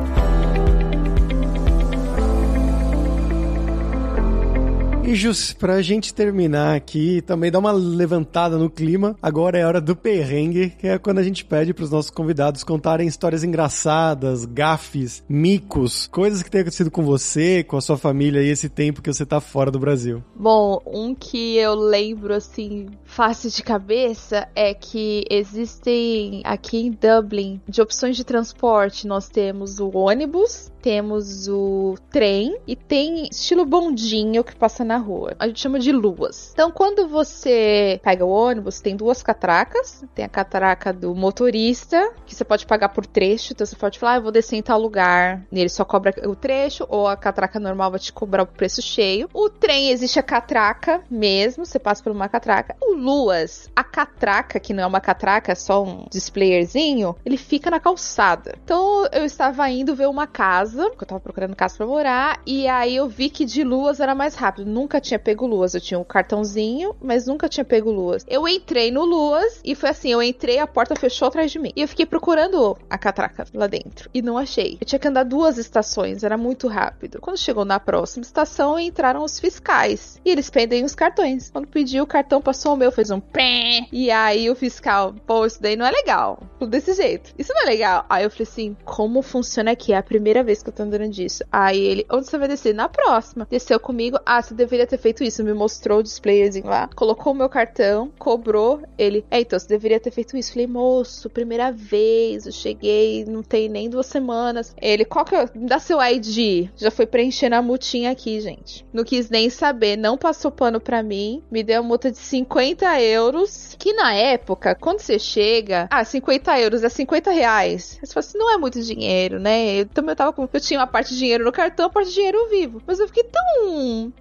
E 5.05 5.15
Jus, 5.15 5.51
pra 5.51 5.81
gente 5.81 6.13
terminar 6.13 6.77
aqui, 6.77 7.21
também 7.21 7.51
dar 7.51 7.59
uma 7.59 7.73
levantada 7.73 8.57
no 8.57 8.69
clima, 8.69 9.17
agora 9.21 9.59
é 9.59 9.65
hora 9.65 9.81
do 9.81 9.97
perrengue, 9.97 10.69
que 10.69 10.87
é 10.87 10.97
quando 10.97 11.19
a 11.19 11.23
gente 11.23 11.43
pede 11.43 11.73
pros 11.73 11.91
nossos 11.91 12.09
convidados 12.09 12.63
contarem 12.63 13.05
histórias 13.05 13.43
engraçadas, 13.43 14.45
gafes, 14.45 15.21
micos, 15.27 16.07
coisas 16.07 16.41
que 16.41 16.49
tenham 16.49 16.61
acontecido 16.61 16.89
com 16.89 17.03
você, 17.03 17.65
com 17.65 17.75
a 17.75 17.81
sua 17.81 17.97
família 17.97 18.41
e 18.41 18.47
esse 18.47 18.69
tempo 18.69 19.01
que 19.01 19.11
você 19.11 19.25
tá 19.25 19.41
fora 19.41 19.69
do 19.69 19.77
Brasil. 19.77 20.23
Bom, 20.33 20.81
um 20.87 21.13
que 21.13 21.57
eu 21.57 21.75
lembro 21.75 22.33
assim, 22.33 22.87
fácil 23.03 23.51
de 23.51 23.61
cabeça, 23.61 24.47
é 24.55 24.73
que 24.73 25.25
existem 25.29 26.41
aqui 26.45 26.77
em 26.77 26.91
Dublin, 26.91 27.59
de 27.67 27.81
opções 27.81 28.15
de 28.15 28.23
transporte, 28.23 29.05
nós 29.05 29.27
temos 29.27 29.81
o 29.81 29.89
ônibus, 29.89 30.71
temos 30.81 31.47
o 31.47 31.95
trem 32.09 32.57
e 32.67 32.75
tem 32.75 33.27
estilo 33.29 33.65
bondinho 33.65 34.43
que 34.43 34.55
passa 34.55 34.83
na 34.83 34.92
rua. 34.97 35.35
A 35.39 35.47
gente 35.47 35.59
chama 35.59 35.79
de 35.79 35.91
luas. 35.91 36.51
Então, 36.53 36.71
quando 36.71 37.07
você 37.07 37.99
pega 38.03 38.25
o 38.25 38.29
ônibus, 38.29 38.79
tem 38.79 38.95
duas 38.95 39.23
catracas. 39.23 40.03
Tem 40.13 40.25
a 40.25 40.29
catraca 40.29 40.93
do 40.93 41.15
motorista, 41.15 42.13
que 42.25 42.35
você 42.35 42.43
pode 42.43 42.65
pagar 42.65 42.89
por 42.89 43.05
trecho. 43.05 43.53
Então, 43.53 43.65
você 43.65 43.75
pode 43.75 43.99
falar, 43.99 44.13
ah, 44.13 44.15
eu 44.17 44.21
vou 44.21 44.31
descer 44.31 44.55
em 44.55 44.61
tal 44.61 44.79
lugar. 44.79 45.41
E 45.51 45.59
ele 45.59 45.69
só 45.69 45.85
cobra 45.85 46.13
o 46.27 46.35
trecho, 46.35 46.85
ou 46.89 47.07
a 47.07 47.15
catraca 47.15 47.59
normal 47.59 47.91
vai 47.91 47.99
te 47.99 48.11
cobrar 48.11 48.43
o 48.43 48.47
preço 48.47 48.81
cheio. 48.81 49.29
O 49.33 49.49
trem 49.49 49.89
existe 49.89 50.19
a 50.19 50.23
catraca 50.23 51.01
mesmo, 51.09 51.65
você 51.65 51.79
passa 51.79 52.03
por 52.03 52.11
uma 52.11 52.29
catraca. 52.29 52.75
O 52.81 52.93
luas, 52.93 53.69
a 53.75 53.83
catraca, 53.83 54.59
que 54.59 54.73
não 54.73 54.83
é 54.83 54.85
uma 54.87 55.01
catraca, 55.01 55.51
é 55.51 55.55
só 55.55 55.83
um 55.83 56.05
displayerzinho, 56.09 57.15
ele 57.25 57.37
fica 57.37 57.69
na 57.69 57.79
calçada. 57.79 58.55
Então, 58.63 59.07
eu 59.11 59.25
estava 59.25 59.69
indo 59.69 59.95
ver 59.95 60.07
uma 60.07 60.27
casa 60.27 60.89
porque 60.89 61.03
eu 61.03 61.07
tava 61.07 61.21
procurando 61.21 61.55
casa 61.55 61.77
pra 61.77 61.85
morar, 61.85 62.41
e 62.45 62.67
aí 62.67 62.95
eu 62.95 63.07
vi 63.07 63.29
que 63.29 63.45
de 63.45 63.63
luas 63.63 63.99
era 63.99 64.15
mais 64.15 64.35
rápido. 64.35 64.69
Nunca 64.83 64.99
tinha 64.99 65.17
pego 65.17 65.47
luas. 65.47 65.73
Eu 65.73 65.79
tinha 65.79 65.97
um 65.97 66.03
cartãozinho, 66.03 66.93
mas 67.01 67.25
nunca 67.25 67.47
tinha 67.47 67.63
pego 67.63 67.89
luas. 67.89 68.25
Eu 68.27 68.45
entrei 68.45 68.91
no 68.91 69.05
luas 69.05 69.61
e 69.63 69.75
foi 69.75 69.91
assim: 69.91 70.11
eu 70.11 70.21
entrei, 70.21 70.59
a 70.59 70.67
porta 70.67 70.93
fechou 70.93 71.29
atrás 71.29 71.49
de 71.49 71.57
mim. 71.57 71.71
E 71.73 71.81
eu 71.81 71.87
fiquei 71.87 72.05
procurando 72.05 72.77
a 72.89 72.97
catraca 72.97 73.45
lá 73.53 73.65
dentro. 73.65 74.09
E 74.13 74.21
não 74.21 74.37
achei. 74.37 74.77
Eu 74.81 74.85
tinha 74.85 74.99
que 74.99 75.07
andar 75.07 75.23
duas 75.23 75.57
estações, 75.57 76.21
era 76.21 76.37
muito 76.37 76.67
rápido. 76.67 77.21
Quando 77.21 77.37
chegou 77.37 77.63
na 77.63 77.79
próxima 77.79 78.23
estação, 78.23 78.77
entraram 78.77 79.23
os 79.23 79.39
fiscais. 79.39 80.19
E 80.25 80.29
eles 80.29 80.49
pedem 80.49 80.83
os 80.83 80.93
cartões. 80.93 81.49
Quando 81.49 81.67
pediu 81.67 82.03
o 82.03 82.07
cartão, 82.07 82.41
passou 82.41 82.73
o 82.73 82.77
meu, 82.77 82.91
fez 82.91 83.09
um 83.09 83.21
pé. 83.21 83.87
E 83.89 84.11
aí 84.11 84.49
o 84.49 84.55
fiscal, 84.55 85.15
pô, 85.25 85.45
isso 85.45 85.61
daí 85.61 85.77
não 85.77 85.85
é 85.85 85.91
legal. 85.91 86.43
Desse 86.67 86.93
jeito. 86.93 87.33
Isso 87.39 87.53
não 87.53 87.61
é 87.61 87.65
legal. 87.65 88.05
Aí 88.09 88.25
eu 88.25 88.29
falei 88.29 88.47
assim: 88.49 88.75
como 88.83 89.21
funciona 89.21 89.71
aqui? 89.71 89.93
É 89.93 89.97
a 89.97 90.03
primeira 90.03 90.43
vez 90.43 90.61
que 90.61 90.67
eu 90.67 90.73
tô 90.73 90.83
andando 90.83 91.07
disso. 91.07 91.41
Aí 91.49 91.79
ele, 91.79 92.05
onde 92.11 92.27
você 92.27 92.37
vai 92.37 92.49
descer? 92.49 92.75
Na 92.75 92.89
próxima. 92.89 93.47
Desceu 93.49 93.79
comigo. 93.79 94.19
Ah, 94.25 94.41
você 94.41 94.53
deveria 94.73 94.87
ter 94.87 94.97
feito 94.97 95.23
isso. 95.23 95.43
Me 95.43 95.53
mostrou 95.53 95.99
o 95.99 96.03
displayzinho 96.03 96.67
lá. 96.67 96.89
Colocou 96.95 97.33
o 97.33 97.35
meu 97.35 97.49
cartão, 97.49 98.11
cobrou. 98.19 98.81
Ele, 98.97 99.25
é, 99.31 99.41
então 99.41 99.57
você 99.57 99.67
deveria 99.67 99.99
ter 99.99 100.11
feito 100.11 100.35
isso. 100.35 100.51
Falei, 100.51 100.67
moço, 100.67 101.29
primeira 101.29 101.71
vez. 101.71 102.45
Eu 102.45 102.51
cheguei, 102.51 103.25
não 103.25 103.41
tem 103.41 103.69
nem 103.69 103.89
duas 103.89 104.07
semanas. 104.07 104.75
Ele, 104.81 105.05
qual 105.05 105.25
que 105.25 105.35
é? 105.35 105.49
Me 105.55 105.67
dá 105.67 105.79
seu 105.79 106.01
ID. 106.01 106.69
Já 106.75 106.91
foi 106.91 107.05
preenchendo 107.05 107.55
a 107.55 107.61
multinha 107.61 108.11
aqui, 108.11 108.39
gente. 108.41 108.85
Não 108.91 109.03
quis 109.03 109.29
nem 109.29 109.49
saber. 109.49 109.97
Não 109.97 110.17
passou 110.17 110.51
pano 110.51 110.79
pra 110.79 111.01
mim. 111.01 111.41
Me 111.49 111.63
deu 111.63 111.81
uma 111.81 111.87
multa 111.87 112.11
de 112.11 112.17
50 112.17 113.01
euros. 113.01 113.75
Que 113.79 113.93
na 113.93 114.13
época, 114.13 114.75
quando 114.75 114.99
você 114.99 115.19
chega, 115.19 115.87
ah, 115.91 116.03
50 116.03 116.33
50 116.33 116.59
euros, 116.59 116.83
é 116.83 116.89
50 116.89 117.31
reais. 117.31 117.99
Você 118.03 118.13
fala 118.13 118.25
assim, 118.25 118.37
não 118.37 118.53
é 118.53 118.57
muito 118.57 118.81
dinheiro, 118.81 119.39
né? 119.39 119.81
Eu 119.81 119.85
também 119.85 120.15
tava 120.15 120.33
com. 120.33 120.47
Eu 120.51 120.59
tinha 120.59 120.79
uma 120.79 120.87
parte 120.87 121.13
de 121.13 121.19
dinheiro 121.19 121.43
no 121.43 121.51
cartão, 121.51 121.89
parte 121.89 122.09
de 122.09 122.15
dinheiro 122.15 122.49
vivo. 122.49 122.81
Mas 122.85 122.99
eu 122.99 123.07
fiquei 123.07 123.23
tão 123.23 124.11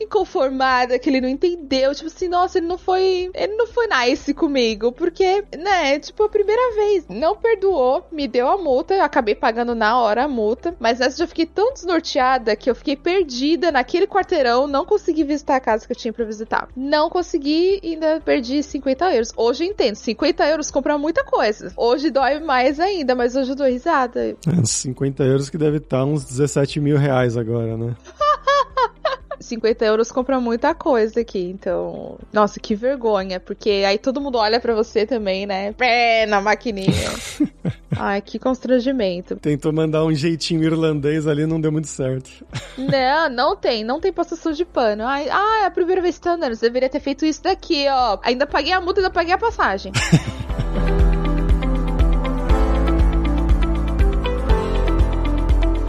inconformada 0.43 0.99
que 0.99 1.09
ele 1.09 1.20
não 1.20 1.28
entendeu. 1.28 1.95
Tipo 1.95 2.07
assim, 2.09 2.28
nossa, 2.28 2.59
ele 2.59 2.66
não 2.66 2.78
foi. 2.78 3.30
Ele 3.34 3.57
não 3.57 3.66
foi 3.66 3.86
nice 3.86 4.34
comigo. 4.34 4.93
Porque, 4.93 5.45
né, 5.57 5.99
tipo, 5.99 6.24
a 6.24 6.28
primeira 6.28 6.74
vez. 6.74 7.07
Não 7.09 7.36
perdoou, 7.36 8.07
me 8.11 8.26
deu 8.26 8.49
a 8.49 8.59
multa. 8.59 8.95
Eu 8.95 9.03
acabei 9.03 9.34
pagando 9.34 9.74
na 9.74 10.01
hora 10.01 10.24
a 10.24 10.28
multa. 10.28 10.74
Mas 10.80 10.99
nessa 10.99 11.16
eu 11.16 11.18
já 11.20 11.26
fiquei 11.26 11.47
tão 11.47 11.72
desnorteada 11.72 12.57
que 12.57 12.70
eu 12.70 12.74
fiquei 12.74 12.97
perdida 12.97 13.70
naquele 13.70 14.07
quarteirão. 14.07 14.66
Não 14.66 14.84
consegui 14.84 15.24
visitar 15.24 15.57
a 15.57 15.61
casa 15.61 15.86
que 15.86 15.93
eu 15.93 15.97
tinha 15.97 16.12
pra 16.12 16.24
visitar. 16.24 16.68
Não 16.76 17.09
consegui 17.09 17.80
e 17.82 17.93
ainda 17.93 18.20
perdi 18.20 18.62
50 18.62 19.12
euros. 19.12 19.32
Hoje 19.36 19.64
eu 19.64 19.70
entendo, 19.70 19.97
50 19.97 20.47
euros 20.47 20.70
compra 20.70 20.99
muita 20.99 21.24
coisa. 21.24 21.72
Hoje 21.76 22.11
dói 22.11 22.40
mais 22.40 22.80
ainda, 22.80 23.14
mas 23.14 23.36
hoje 23.36 23.51
eu 23.51 23.57
dou 23.57 23.66
risada. 23.66 24.30
É, 24.30 24.36
50 24.64 25.22
euros 25.24 25.51
que 25.51 25.59
deve 25.59 25.78
estar 25.78 26.05
uns 26.05 26.24
17 26.24 26.80
mil 26.80 26.97
reais 26.97 27.36
agora, 27.36 27.76
né? 27.76 27.95
50 29.43 29.84
euros 29.84 30.12
compra 30.12 30.40
muita 30.40 30.74
coisa 30.74 31.20
aqui, 31.20 31.51
então. 31.51 32.18
Nossa, 32.32 32.59
que 32.61 32.74
vergonha, 32.74 33.38
porque 33.40 33.82
aí 33.86 33.99
todo 33.99 34.20
mundo 34.20 34.38
olha 34.38 34.61
para 34.61 34.74
você 34.74 35.05
também, 35.05 35.47
né? 35.47 35.72
Pé 35.72 36.26
na 36.26 36.40
maquininha. 36.40 37.12
Ai, 37.97 38.22
que 38.22 38.38
constrangimento. 38.38 39.36
Tentou 39.36 39.72
mandar 39.72 40.05
um 40.05 40.14
jeitinho 40.14 40.64
irlandês 40.64 41.26
ali, 41.26 41.47
não 41.47 41.61
deu 41.61 41.70
muito 41.70 41.88
certo. 41.88 42.30
Não, 42.78 43.28
não 43.28 43.57
tem, 43.57 43.84
não 43.84 44.01
tem 44.01 44.12
passação 44.12 44.51
de 44.53 44.64
pano. 44.64 45.05
Ai, 45.05 45.28
ah, 45.30 45.61
é 45.62 45.66
a 45.66 45.70
primeira 45.70 46.01
vez 46.01 46.16
que 46.16 46.22
tá 46.22 46.32
andando, 46.32 46.55
você 46.55 46.66
deveria 46.66 46.88
ter 46.88 47.01
feito 47.01 47.24
isso 47.24 47.43
daqui, 47.43 47.86
ó. 47.88 48.18
Ainda 48.22 48.47
paguei 48.47 48.72
a 48.72 48.80
multa, 48.80 49.01
ainda 49.01 49.11
paguei 49.11 49.34
a 49.34 49.38
passagem. 49.38 49.93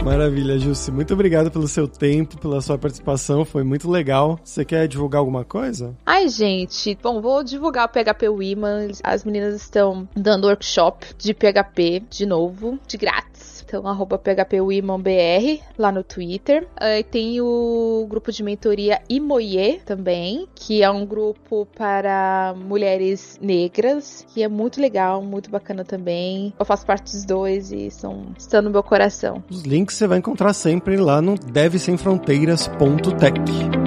Maravilha, 0.04 0.58
Jussi. 0.58 0.92
Muito 0.92 1.14
obrigado 1.14 1.50
pelo 1.50 1.66
seu 1.66 1.88
tempo, 1.88 2.36
pela 2.36 2.60
sua 2.60 2.76
participação. 2.76 3.42
Foi 3.42 3.64
muito 3.64 3.90
legal. 3.90 4.38
Você 4.44 4.62
quer 4.62 4.86
divulgar 4.86 5.20
alguma 5.20 5.46
coisa? 5.46 5.96
Ai, 6.04 6.28
gente. 6.28 6.96
Bom, 7.02 7.22
vou 7.22 7.42
divulgar 7.42 7.86
o 7.86 7.88
PHP 7.88 8.28
Women. 8.28 8.92
As 9.02 9.24
meninas 9.24 9.54
estão 9.54 10.06
dando 10.14 10.46
workshop 10.46 11.06
de 11.16 11.32
PHP 11.32 12.02
de 12.10 12.26
novo, 12.26 12.78
de 12.86 12.98
grátis. 12.98 13.54
Então, 13.74 13.88
arroba 13.88 14.16
PHPWomenBR 14.18 15.60
lá 15.76 15.90
no 15.90 16.04
Twitter. 16.04 16.68
Uh, 16.74 17.02
tem 17.10 17.40
o 17.40 18.06
grupo 18.08 18.30
de 18.30 18.42
mentoria 18.42 19.02
Imoye 19.08 19.80
também, 19.84 20.46
que 20.54 20.82
é 20.82 20.90
um 20.90 21.04
grupo 21.04 21.66
para 21.76 22.54
mulheres 22.56 23.36
negras, 23.42 24.24
que 24.32 24.42
é 24.42 24.48
muito 24.48 24.80
legal, 24.80 25.22
muito 25.22 25.50
bacana 25.50 25.84
também. 25.84 26.54
Eu 26.56 26.64
faço 26.64 26.86
parte 26.86 27.10
dos 27.10 27.24
dois 27.24 27.72
e 27.72 27.90
são, 27.90 28.26
estão 28.38 28.62
no 28.62 28.70
meu 28.70 28.82
coração. 28.82 29.42
Os 29.50 29.62
links 29.62 29.93
você 29.94 30.06
vai 30.06 30.18
encontrar 30.18 30.52
sempre 30.52 30.96
lá 30.96 31.22
no 31.22 31.38
devesemfronteiras.tech. 31.38 33.83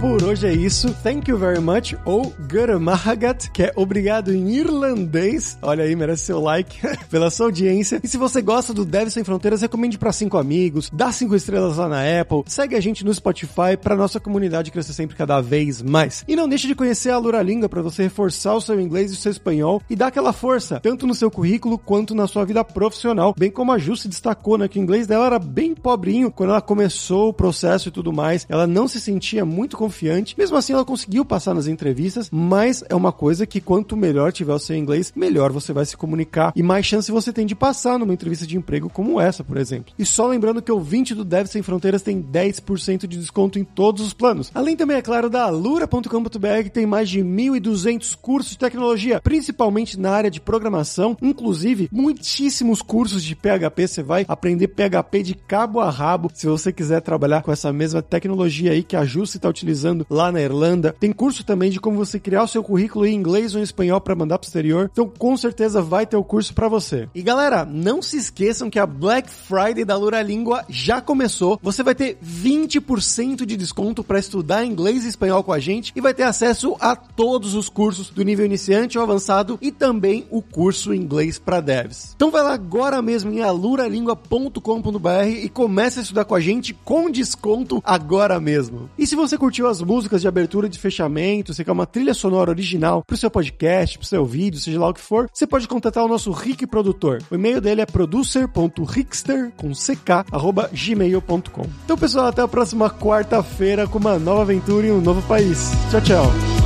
por 0.00 0.22
hoje 0.22 0.46
é 0.46 0.52
isso. 0.52 0.94
Thank 1.02 1.30
you 1.30 1.38
very 1.38 1.60
much, 1.60 1.94
ou 2.04 2.34
Guramahagat, 2.50 3.50
que 3.50 3.62
é 3.62 3.72
obrigado 3.76 4.32
em 4.32 4.54
irlandês. 4.54 5.56
Olha 5.62 5.84
aí, 5.84 5.96
merece 5.96 6.24
seu 6.24 6.40
like 6.40 6.80
pela 7.10 7.30
sua 7.30 7.46
audiência. 7.46 8.00
E 8.02 8.08
se 8.08 8.18
você 8.18 8.42
gosta 8.42 8.74
do 8.74 8.84
Deve 8.84 9.10
Sem 9.10 9.24
Fronteiras, 9.24 9.62
recomende 9.62 9.98
para 9.98 10.12
cinco 10.12 10.36
amigos, 10.36 10.90
dá 10.92 11.10
cinco 11.12 11.34
estrelas 11.34 11.78
lá 11.78 11.88
na 11.88 12.20
Apple, 12.20 12.42
segue 12.46 12.76
a 12.76 12.80
gente 12.80 13.04
no 13.04 13.14
Spotify 13.14 13.76
para 13.80 13.96
nossa 13.96 14.20
comunidade 14.20 14.70
crescer 14.70 14.92
sempre 14.92 15.16
cada 15.16 15.40
vez 15.40 15.80
mais. 15.80 16.24
E 16.28 16.36
não 16.36 16.48
deixe 16.48 16.66
de 16.66 16.74
conhecer 16.74 17.10
a 17.10 17.18
Luralinga 17.18 17.68
para 17.68 17.82
você 17.82 18.02
reforçar 18.02 18.54
o 18.54 18.60
seu 18.60 18.78
inglês 18.80 19.10
e 19.10 19.14
o 19.14 19.18
seu 19.18 19.32
espanhol 19.32 19.80
e 19.88 19.96
dar 19.96 20.08
aquela 20.08 20.32
força, 20.32 20.78
tanto 20.80 21.06
no 21.06 21.14
seu 21.14 21.30
currículo 21.30 21.78
quanto 21.78 22.14
na 22.14 22.26
sua 22.26 22.44
vida 22.44 22.62
profissional. 22.62 23.34
Bem 23.36 23.50
como 23.50 23.72
a 23.72 23.78
Ju 23.78 23.96
se 23.96 24.08
destacou, 24.08 24.58
né, 24.58 24.68
que 24.68 24.78
o 24.78 24.82
inglês 24.82 25.06
dela 25.06 25.26
era 25.26 25.38
bem 25.38 25.74
pobrinho 25.74 26.30
quando 26.30 26.50
ela 26.50 26.60
começou 26.60 27.30
o 27.30 27.34
processo 27.34 27.88
e 27.88 27.92
tudo 27.92 28.12
mais. 28.12 28.46
Ela 28.48 28.66
não 28.66 28.86
se 28.86 29.00
sentia 29.00 29.44
muito 29.44 29.76
confiante. 29.76 29.95
Mesmo 30.36 30.56
assim, 30.56 30.72
ela 30.72 30.84
conseguiu 30.84 31.24
passar 31.24 31.54
nas 31.54 31.66
entrevistas, 31.66 32.28
mas 32.30 32.84
é 32.88 32.94
uma 32.94 33.12
coisa 33.12 33.46
que 33.46 33.60
quanto 33.60 33.96
melhor 33.96 34.32
tiver 34.32 34.52
o 34.52 34.58
seu 34.58 34.76
inglês, 34.76 35.12
melhor 35.16 35.52
você 35.52 35.72
vai 35.72 35.84
se 35.84 35.96
comunicar 35.96 36.52
e 36.54 36.62
mais 36.62 36.84
chance 36.84 37.10
você 37.10 37.32
tem 37.32 37.46
de 37.46 37.54
passar 37.54 37.98
numa 37.98 38.12
entrevista 38.12 38.46
de 38.46 38.56
emprego 38.56 38.90
como 38.90 39.20
essa, 39.20 39.42
por 39.42 39.56
exemplo. 39.56 39.92
E 39.98 40.04
só 40.04 40.26
lembrando 40.26 40.60
que 40.60 40.72
o 40.72 40.80
20 40.80 41.14
do 41.14 41.24
Dev 41.24 41.46
Sem 41.46 41.62
Fronteiras 41.62 42.02
tem 42.02 42.22
10% 42.22 43.06
de 43.06 43.16
desconto 43.18 43.58
em 43.58 43.64
todos 43.64 44.04
os 44.06 44.12
planos. 44.12 44.50
Além 44.54 44.76
também, 44.76 44.96
é 44.96 45.02
claro, 45.02 45.30
da 45.30 45.44
alura.com.br 45.44 46.62
que 46.64 46.70
tem 46.70 46.86
mais 46.86 47.08
de 47.08 47.20
1.200 47.20 48.16
cursos 48.20 48.52
de 48.52 48.58
tecnologia, 48.58 49.20
principalmente 49.20 49.98
na 49.98 50.10
área 50.10 50.30
de 50.30 50.40
programação, 50.40 51.16
inclusive 51.22 51.88
muitíssimos 51.92 52.82
cursos 52.82 53.22
de 53.22 53.34
PHP. 53.34 53.88
Você 53.88 54.02
vai 54.02 54.24
aprender 54.28 54.68
PHP 54.68 55.22
de 55.22 55.34
cabo 55.34 55.80
a 55.80 55.90
rabo 55.90 56.30
se 56.34 56.46
você 56.46 56.72
quiser 56.72 57.00
trabalhar 57.00 57.42
com 57.42 57.52
essa 57.52 57.72
mesma 57.72 58.02
tecnologia 58.02 58.72
aí 58.72 58.82
que 58.82 58.96
a 58.96 59.04
Jusce 59.04 59.36
está 59.36 59.48
utilizando 59.48 59.75
lá 60.08 60.32
na 60.32 60.40
Irlanda. 60.40 60.94
Tem 60.98 61.12
curso 61.12 61.44
também 61.44 61.70
de 61.70 61.80
como 61.80 61.96
você 61.96 62.18
criar 62.18 62.42
o 62.42 62.48
seu 62.48 62.62
currículo 62.62 63.06
em 63.06 63.14
inglês 63.14 63.54
ou 63.54 63.60
em 63.60 63.64
espanhol 63.64 64.00
para 64.00 64.14
mandar 64.14 64.38
pro 64.38 64.46
exterior. 64.46 64.90
Então, 64.92 65.08
com 65.08 65.36
certeza 65.36 65.82
vai 65.82 66.06
ter 66.06 66.16
o 66.16 66.24
curso 66.24 66.54
para 66.54 66.68
você. 66.68 67.08
E 67.14 67.22
galera, 67.22 67.64
não 67.64 68.00
se 68.02 68.16
esqueçam 68.16 68.70
que 68.70 68.78
a 68.78 68.86
Black 68.86 69.30
Friday 69.30 69.84
da 69.84 69.96
Lura 69.96 70.22
Língua 70.22 70.64
já 70.68 71.00
começou. 71.00 71.58
Você 71.62 71.82
vai 71.82 71.94
ter 71.94 72.18
20% 72.24 73.44
de 73.44 73.56
desconto 73.56 74.02
para 74.02 74.18
estudar 74.18 74.64
inglês 74.64 75.04
e 75.04 75.08
espanhol 75.08 75.42
com 75.42 75.52
a 75.52 75.58
gente 75.58 75.92
e 75.94 76.00
vai 76.00 76.14
ter 76.14 76.24
acesso 76.24 76.76
a 76.80 76.94
todos 76.96 77.54
os 77.54 77.68
cursos 77.68 78.10
do 78.10 78.22
nível 78.22 78.46
iniciante 78.46 78.98
ou 78.98 79.04
avançado 79.04 79.58
e 79.60 79.70
também 79.70 80.26
o 80.30 80.42
curso 80.42 80.94
inglês 80.94 81.38
para 81.38 81.60
devs. 81.60 82.12
Então 82.14 82.30
vai 82.30 82.42
lá 82.42 82.54
agora 82.54 83.00
mesmo 83.02 83.32
em 83.32 83.42
aluralingua.com.br 83.42 85.28
e 85.42 85.48
comece 85.48 85.98
a 85.98 86.02
estudar 86.02 86.24
com 86.24 86.34
a 86.34 86.40
gente 86.40 86.74
com 86.74 87.10
desconto 87.10 87.82
agora 87.84 88.40
mesmo. 88.40 88.88
E 88.98 89.06
se 89.06 89.16
você 89.16 89.36
curtiu 89.36 89.65
as 89.68 89.82
músicas 89.82 90.20
de 90.20 90.28
abertura 90.28 90.66
e 90.66 90.70
de 90.70 90.78
fechamento, 90.78 91.52
você 91.52 91.64
quer 91.64 91.72
uma 91.72 91.86
trilha 91.86 92.14
sonora 92.14 92.50
original 92.50 93.02
pro 93.04 93.16
seu 93.16 93.30
podcast, 93.30 93.98
pro 93.98 94.06
seu 94.06 94.24
vídeo, 94.24 94.60
seja 94.60 94.80
lá 94.80 94.88
o 94.88 94.94
que 94.94 95.00
for, 95.00 95.28
você 95.32 95.46
pode 95.46 95.68
contatar 95.68 96.04
o 96.04 96.08
nosso 96.08 96.30
Rick 96.30 96.66
Produtor. 96.66 97.22
O 97.30 97.34
e-mail 97.34 97.60
dele 97.60 97.80
é 97.80 97.86
producer.rickster 97.86 99.52
com 99.56 99.72
ck, 99.72 100.24
arroba 100.32 100.70
gmail.com. 100.72 101.66
Então, 101.84 101.98
pessoal, 101.98 102.26
até 102.26 102.42
a 102.42 102.48
próxima 102.48 102.90
quarta-feira 102.90 103.86
com 103.86 103.98
uma 103.98 104.18
nova 104.18 104.42
aventura 104.42 104.86
em 104.86 104.90
um 104.90 105.00
novo 105.00 105.22
país. 105.22 105.70
Tchau, 105.90 106.00
tchau. 106.00 106.65